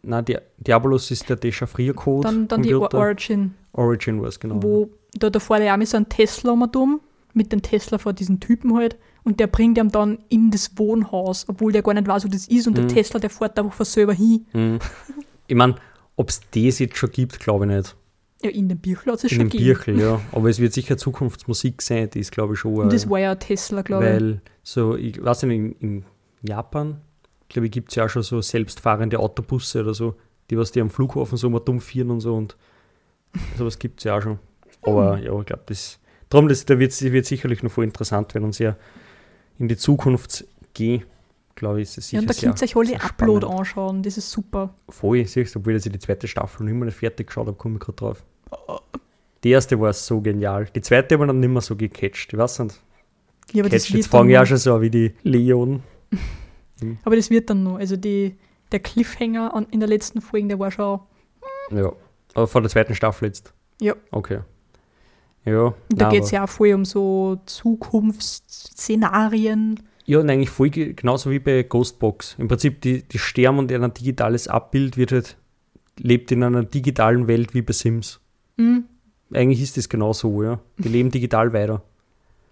nein, 0.02 0.24
Di 0.24 0.36
Diabolus 0.58 1.10
ist 1.10 1.28
der 1.28 1.36
Dechiffriercode. 1.36 2.24
Dann, 2.24 2.48
dann 2.48 2.62
die. 2.62 2.74
Origin, 2.74 3.54
Origin 3.72 4.20
war 4.20 4.28
es, 4.28 4.38
genau. 4.40 4.62
wo 4.62 4.90
da, 5.14 5.30
da 5.30 5.40
fährt 5.40 5.60
er 5.62 5.74
auch 5.74 5.78
mit 5.78 5.88
so 5.88 5.96
einem 5.96 6.08
Tesla 6.08 6.52
um 6.52 6.70
dumm, 6.70 7.00
mit 7.34 7.52
dem 7.52 7.62
Tesla 7.62 7.98
vor 7.98 8.12
diesen 8.12 8.40
Typen 8.40 8.74
halt, 8.76 8.96
und 9.24 9.40
der 9.40 9.46
bringt 9.46 9.78
ihm 9.78 9.90
dann 9.90 10.18
in 10.28 10.50
das 10.50 10.72
Wohnhaus, 10.76 11.46
obwohl 11.48 11.72
der 11.72 11.82
gar 11.82 11.94
nicht 11.94 12.06
weiß, 12.08 12.24
wo 12.24 12.28
das 12.28 12.46
ist, 12.48 12.66
und 12.66 12.76
der 12.76 12.84
Mhm. 12.84 12.88
Tesla, 12.88 13.20
der 13.20 13.30
fährt 13.30 13.58
einfach 13.58 13.72
von 13.72 13.86
selber 13.86 14.12
hin. 14.14 14.46
Mhm. 14.52 14.78
Ich 15.46 15.56
meine, 15.56 15.76
ob 16.16 16.28
es 16.30 16.40
das 16.50 16.78
jetzt 16.80 16.96
schon 16.96 17.10
gibt, 17.10 17.38
glaube 17.40 17.64
ich 17.66 17.70
nicht. 17.76 17.96
Ja, 18.42 18.50
in 18.50 18.68
dem 18.68 18.78
Birchel 18.78 19.12
hat 19.12 19.18
es 19.18 19.24
In 19.24 19.28
schon 19.30 19.38
dem 19.40 19.50
gegeben. 19.50 19.64
Birchel, 19.64 20.00
ja. 20.00 20.20
Aber 20.32 20.48
es 20.48 20.60
wird 20.60 20.72
sicher 20.72 20.96
Zukunftsmusik 20.96 21.82
sein, 21.82 22.08
die 22.10 22.20
ist, 22.20 22.30
glaube 22.30 22.54
ich, 22.54 22.60
schon. 22.60 22.74
Und 22.74 22.92
das 22.92 23.10
war 23.10 23.18
ja 23.18 23.34
Tesla, 23.34 23.82
glaube 23.82 24.04
ich. 24.06 24.12
Weil 24.12 24.40
so, 24.62 24.96
ich 24.96 25.22
weiß 25.22 25.42
nicht, 25.44 25.56
in, 25.56 25.72
in 25.80 26.04
Japan, 26.42 27.00
glaube 27.48 27.66
ich, 27.66 27.72
gibt 27.72 27.88
es 27.90 27.96
ja 27.96 28.04
auch 28.04 28.08
schon 28.08 28.22
so 28.22 28.40
selbstfahrende 28.40 29.18
Autobusse 29.18 29.80
oder 29.80 29.92
so, 29.94 30.14
die 30.50 30.56
was 30.56 30.70
die 30.70 30.80
am 30.80 30.90
Flughafen 30.90 31.36
so 31.36 31.50
mal 31.50 31.58
dumm 31.60 31.80
führen 31.80 32.10
und 32.10 32.20
so 32.20 32.34
und 32.36 32.56
sowas 33.56 33.78
gibt 33.78 34.00
es 34.00 34.04
ja 34.04 34.16
auch 34.16 34.22
schon. 34.22 34.38
Aber 34.82 35.16
Hm. 35.16 35.24
ja, 35.24 35.40
ich 35.40 35.46
glaube, 35.46 35.62
das, 35.66 35.98
darum, 36.28 36.48
das, 36.48 36.64
da 36.64 36.78
wird 36.78 37.00
wird 37.02 37.26
sicherlich 37.26 37.62
noch 37.64 37.72
voll 37.72 37.84
interessant, 37.84 38.34
wenn 38.34 38.44
uns 38.44 38.58
ja 38.60 38.76
in 39.58 39.66
die 39.66 39.76
Zukunft 39.76 40.46
gehen, 40.74 41.02
glaube 41.58 41.80
ich, 41.80 41.88
ist 41.88 41.98
es 41.98 42.10
Ja, 42.10 42.20
sicher 42.20 42.20
und 42.20 42.30
da 42.30 42.46
könnt 42.46 42.62
ihr 42.62 42.64
euch 42.64 42.76
alle 42.76 43.02
Upload 43.02 43.46
spannend. 43.46 43.60
anschauen, 43.60 44.02
das 44.02 44.16
ist 44.16 44.30
super. 44.30 44.74
Voll, 44.88 45.24
siehst 45.26 45.54
du, 45.54 45.58
obwohl 45.58 45.76
ich 45.76 45.82
die 45.82 45.98
zweite 45.98 46.28
Staffel 46.28 46.64
noch 46.64 46.70
immer 46.70 46.86
nicht 46.86 46.96
fertig 46.96 47.26
geschaut 47.26 47.46
habe, 47.46 47.56
komme 47.56 47.74
ich 47.74 47.80
gerade 47.80 47.96
drauf. 47.96 48.24
Die 49.44 49.50
erste 49.50 49.78
war 49.80 49.92
so 49.92 50.20
genial. 50.20 50.66
Die 50.74 50.80
zweite 50.80 51.14
habe 51.14 51.24
ich 51.24 51.28
dann 51.28 51.40
nicht 51.40 51.50
mehr 51.50 51.60
so 51.60 51.76
gecatcht. 51.76 52.32
Ich 52.32 52.38
weiß 52.38 52.60
nicht. 52.60 52.80
Ja, 53.52 53.62
aber, 53.62 53.70
das 53.70 53.84
Catcht, 53.84 53.96
jetzt 53.96 54.08
fange 54.08 54.32
ich 54.32 54.38
auch 54.38 54.46
schon 54.46 54.56
so 54.56 54.74
an 54.74 54.80
wie 54.80 54.90
die 54.90 55.14
Leon. 55.22 55.82
aber 57.04 57.16
das 57.16 57.30
wird 57.30 57.50
dann 57.50 57.62
noch. 57.62 57.78
Also 57.78 57.96
die, 57.96 58.36
der 58.72 58.80
Cliffhanger 58.80 59.54
an, 59.54 59.66
in 59.70 59.80
der 59.80 59.88
letzten 59.88 60.20
Folge, 60.20 60.48
der 60.48 60.58
war 60.58 60.70
schon. 60.70 61.00
Ja. 61.70 61.92
Aber 62.34 62.46
vor 62.46 62.60
der 62.60 62.70
zweiten 62.70 62.94
Staffel 62.94 63.28
jetzt. 63.28 63.54
Ja. 63.80 63.94
Okay. 64.10 64.40
Ja. 65.44 65.72
Da 65.88 66.10
geht 66.10 66.24
es 66.24 66.30
ja 66.30 66.44
auch 66.44 66.48
voll 66.48 66.74
um 66.74 66.84
so 66.84 67.40
Zukunftsszenarien. 67.46 69.80
Ja, 70.08 70.20
und 70.20 70.30
eigentlich 70.30 70.48
voll 70.50 70.70
ge- 70.70 70.94
genauso 70.94 71.30
wie 71.30 71.38
bei 71.38 71.62
Ghostbox. 71.62 72.36
Im 72.38 72.48
Prinzip, 72.48 72.80
die, 72.80 73.02
die 73.02 73.18
sterben 73.18 73.58
und 73.58 73.70
ein 73.70 73.92
digitales 73.94 74.48
Abbild 74.48 74.96
wird 74.96 75.12
halt, 75.12 75.36
lebt 75.98 76.32
in 76.32 76.42
einer 76.42 76.64
digitalen 76.64 77.26
Welt 77.28 77.52
wie 77.54 77.60
bei 77.62 77.72
Sims. 77.74 78.20
Hm, 78.56 78.84
Eigentlich 79.34 79.60
ist 79.60 79.76
das 79.76 79.88
genauso, 79.90 80.42
ja. 80.42 80.60
Die 80.78 80.88
leben 80.88 81.10
digital 81.10 81.52
weiter. 81.52 81.82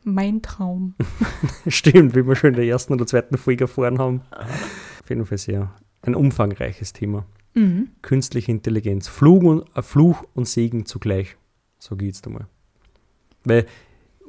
mein 0.05 0.43
Traum. 0.43 0.95
Stimmt, 1.67 2.15
wie 2.15 2.27
wir 2.27 2.37
schon 2.37 2.51
in 2.51 2.57
der 2.57 2.67
ersten 2.67 2.93
oder 2.93 3.07
zweiten 3.07 3.39
Folge 3.39 3.65
erfahren 3.65 3.99
haben. 3.99 4.21
Auf 4.31 5.09
jeden 5.09 5.25
Fall 5.25 5.39
sehr 5.39 5.75
ein 6.03 6.15
umfangreiches 6.15 6.93
Thema. 6.93 7.25
Mhm. 7.55 7.89
Künstliche 8.03 8.53
Intelligenz. 8.53 9.09
Fluch 9.09 9.43
und, 9.43 9.65
äh, 9.75 9.81
Fluch 9.83 10.25
und 10.35 10.47
Segen 10.47 10.85
zugleich. 10.85 11.37
So 11.79 11.97
geht's 11.97 12.21
da 12.21 12.29
mal. 12.31 12.47
Weil, 13.45 13.65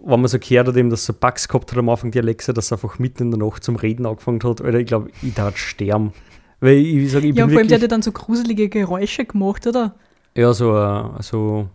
wenn 0.03 0.21
man 0.21 0.27
so 0.27 0.39
gehört 0.39 0.67
hat, 0.67 0.75
eben, 0.77 0.89
dass 0.89 1.05
so 1.05 1.13
Bugs 1.13 1.47
gehabt 1.47 1.71
hat 1.71 1.77
am 1.77 1.89
Anfang, 1.89 2.11
die 2.11 2.19
Alexa, 2.19 2.53
dass 2.53 2.69
sie 2.69 2.75
einfach 2.75 2.99
mitten 2.99 3.23
in 3.23 3.31
der 3.31 3.39
Nacht 3.39 3.63
zum 3.63 3.75
Reden 3.75 4.05
angefangen 4.05 4.41
hat, 4.43 4.61
Alter, 4.61 4.79
ich 4.79 4.87
glaube, 4.87 5.09
ich 5.21 5.33
darf 5.33 5.57
sterben. 5.57 6.13
Weil 6.59 6.77
ich, 6.77 7.11
sage, 7.11 7.27
ich 7.27 7.35
Ja, 7.35 7.43
und 7.43 7.49
bin 7.49 7.55
vor 7.55 7.59
allem, 7.59 7.67
der 7.67 7.77
hat 7.77 7.81
ja 7.81 7.87
dann 7.87 8.01
so 8.01 8.11
gruselige 8.11 8.69
Geräusche 8.69 9.25
gemacht, 9.25 9.67
oder? 9.67 9.95
ja, 10.37 10.53
so, 10.53 10.77
äh, 10.77 11.03
so, 11.21 11.67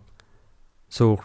so, 0.87 1.19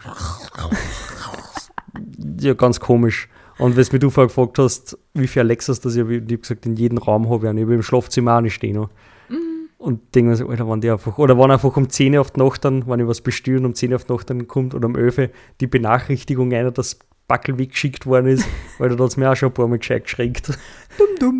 ja, 2.39 2.53
ganz 2.53 2.79
komisch. 2.79 3.29
Und 3.57 3.75
wenn 3.75 3.99
du 3.99 4.09
vorher 4.09 4.27
gefragt 4.27 4.59
hast, 4.59 4.97
wie 5.13 5.27
viele 5.27 5.43
Alexas 5.43 5.79
das 5.79 5.95
ich 5.95 6.01
habe, 6.01 6.15
ich 6.15 6.21
habe 6.21 6.37
gesagt, 6.37 6.65
in 6.65 6.75
jedem 6.75 6.97
Raum 6.97 7.29
habe 7.29 7.47
ich. 7.47 7.55
Ich 7.55 7.61
habe 7.61 7.73
im 7.73 7.83
Schlafzimmer 7.83 8.37
auch 8.37 8.41
nicht 8.41 8.53
stehen. 8.53 8.75
noch. 8.75 8.89
Und 9.79 10.13
denke 10.13 10.31
mir 10.31 10.35
so, 10.35 10.49
Alter, 10.49 10.69
wenn 10.69 10.81
die 10.81 10.91
einfach, 10.91 11.17
oder 11.17 11.37
wenn 11.39 11.51
einfach 11.51 11.75
um 11.77 11.89
10 11.89 12.13
Uhr 12.13 12.19
auf 12.19 12.31
die 12.31 12.41
Nacht 12.41 12.65
dann, 12.65 12.85
wenn 12.85 12.99
ich 12.99 13.07
was 13.07 13.21
bestelle 13.21 13.59
und 13.59 13.65
um 13.65 13.73
10 13.73 13.91
Uhr 13.91 13.95
auf 13.95 14.03
die 14.03 14.11
Nacht 14.11 14.29
dann 14.29 14.45
kommt 14.45 14.75
oder 14.75 14.87
um 14.87 14.95
11 14.95 15.17
Uhr 15.17 15.29
die 15.61 15.67
Benachrichtigung 15.67 16.51
einer, 16.51 16.71
dass 16.71 16.99
Backel 17.29 17.57
weggeschickt 17.57 18.05
worden 18.05 18.27
ist, 18.27 18.45
weil 18.77 18.89
da 18.89 19.01
hat 19.01 19.11
es 19.11 19.15
mir 19.15 19.31
auch 19.31 19.35
schon 19.37 19.49
ein 19.49 19.53
paar 19.53 19.69
Mal 19.69 19.79
gescheit 19.79 20.03
geschreckt. 20.03 20.59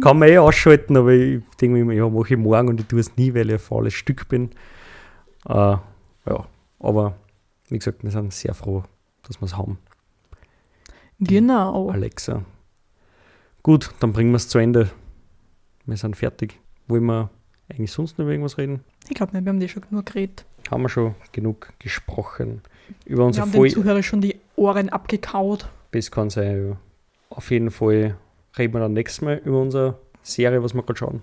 Kann 0.01 0.19
man 0.19 0.29
eh 0.29 0.37
ausschalten, 0.37 0.95
aber 0.95 1.11
ich 1.11 1.41
denke 1.59 1.75
mir 1.75 1.81
immer, 1.81 1.91
ja, 1.91 2.07
mache 2.07 2.33
ich 2.33 2.39
morgen 2.39 2.69
und 2.69 2.79
ich 2.79 2.85
tue 2.87 3.01
es 3.01 3.17
nie, 3.17 3.33
weil 3.33 3.47
ich 3.47 3.55
ein 3.55 3.59
faules 3.59 3.93
Stück 3.93 4.29
bin. 4.29 4.51
Äh, 5.45 5.53
ja, 5.53 6.47
aber 6.79 7.17
wie 7.67 7.77
gesagt, 7.77 8.03
wir 8.03 8.11
sind 8.11 8.33
sehr 8.33 8.53
froh, 8.53 8.83
dass 9.23 9.41
wir 9.41 9.47
es 9.47 9.57
haben. 9.57 9.79
Genau. 11.19 11.89
Alexa. 11.89 12.45
Gut, 13.63 13.93
dann 13.99 14.13
bringen 14.13 14.31
wir 14.31 14.37
es 14.37 14.47
zu 14.47 14.59
Ende. 14.59 14.89
Wir 15.85 15.97
sind 15.97 16.15
fertig. 16.15 16.57
Wollen 16.87 17.05
wir 17.05 17.29
eigentlich 17.69 17.91
sonst 17.91 18.17
noch 18.17 18.23
über 18.23 18.31
irgendwas 18.31 18.57
reden? 18.57 18.81
Ich 19.07 19.15
glaube 19.15 19.33
nicht, 19.33 19.45
wir 19.45 19.49
haben 19.49 19.59
die 19.59 19.69
schon 19.69 19.83
genug 19.89 20.05
geredet. 20.07 20.45
Haben 20.69 20.83
wir 20.83 20.89
schon 20.89 21.15
genug 21.31 21.69
gesprochen. 21.79 22.61
Über 23.05 23.19
Wir 23.19 23.25
unsere 23.25 23.45
haben 23.45 23.51
den. 23.51 23.69
Zuhörer 23.69 24.03
schon 24.03 24.21
die 24.21 24.39
Ohren 24.55 24.89
abgekaut. 24.89 25.69
Das 25.91 26.11
kann 26.11 26.29
sein, 26.29 26.69
ja. 26.69 26.77
Auf 27.29 27.51
jeden 27.51 27.71
Fall 27.71 28.15
reden 28.57 28.73
wir 28.73 28.79
dann 28.79 28.93
nächstes 28.93 29.21
Mal 29.21 29.41
über 29.43 29.61
unsere 29.61 29.99
Serie, 30.23 30.63
was 30.63 30.73
wir 30.73 30.83
gerade 30.83 30.97
schauen. 30.97 31.21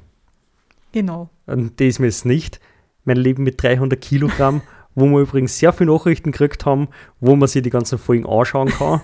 Genau. 0.92 1.28
Und 1.46 1.80
das 1.80 1.86
ist 1.86 1.98
mir 1.98 2.06
jetzt 2.06 2.24
nicht. 2.24 2.60
Mein 3.04 3.16
Leben 3.16 3.42
mit 3.42 3.62
300 3.62 4.00
Kilogramm, 4.00 4.62
wo 4.94 5.06
wir 5.06 5.20
übrigens 5.20 5.58
sehr 5.58 5.72
viele 5.72 5.92
Nachrichten 5.92 6.32
gekriegt 6.32 6.64
haben, 6.64 6.88
wo 7.20 7.36
man 7.36 7.48
sich 7.48 7.62
die 7.62 7.70
ganzen 7.70 7.98
Folgen 7.98 8.26
anschauen 8.26 8.70
kann. 8.70 9.00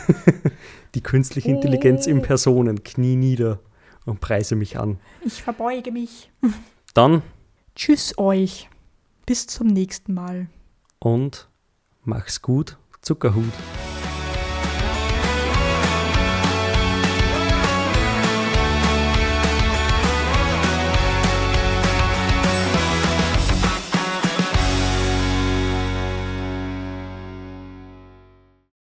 Die 0.96 1.02
künstliche 1.02 1.50
Intelligenz 1.50 2.08
in 2.08 2.22
Personen, 2.22 2.84
knie 2.84 3.16
nieder 3.16 3.60
und 4.06 4.20
preise 4.20 4.56
mich 4.56 4.78
an. 4.78 5.00
Ich 5.24 5.42
verbeuge 5.44 5.92
mich. 5.92 6.30
Dann 6.98 7.22
Tschüss 7.76 8.18
euch. 8.18 8.72
Bis 9.28 9.46
zum 9.46 9.68
nächsten 9.68 10.16
Mal. 10.16 10.48
und 10.98 11.48
mach's 12.04 12.42
gut, 12.42 12.80
Zuckerhut. 13.04 13.54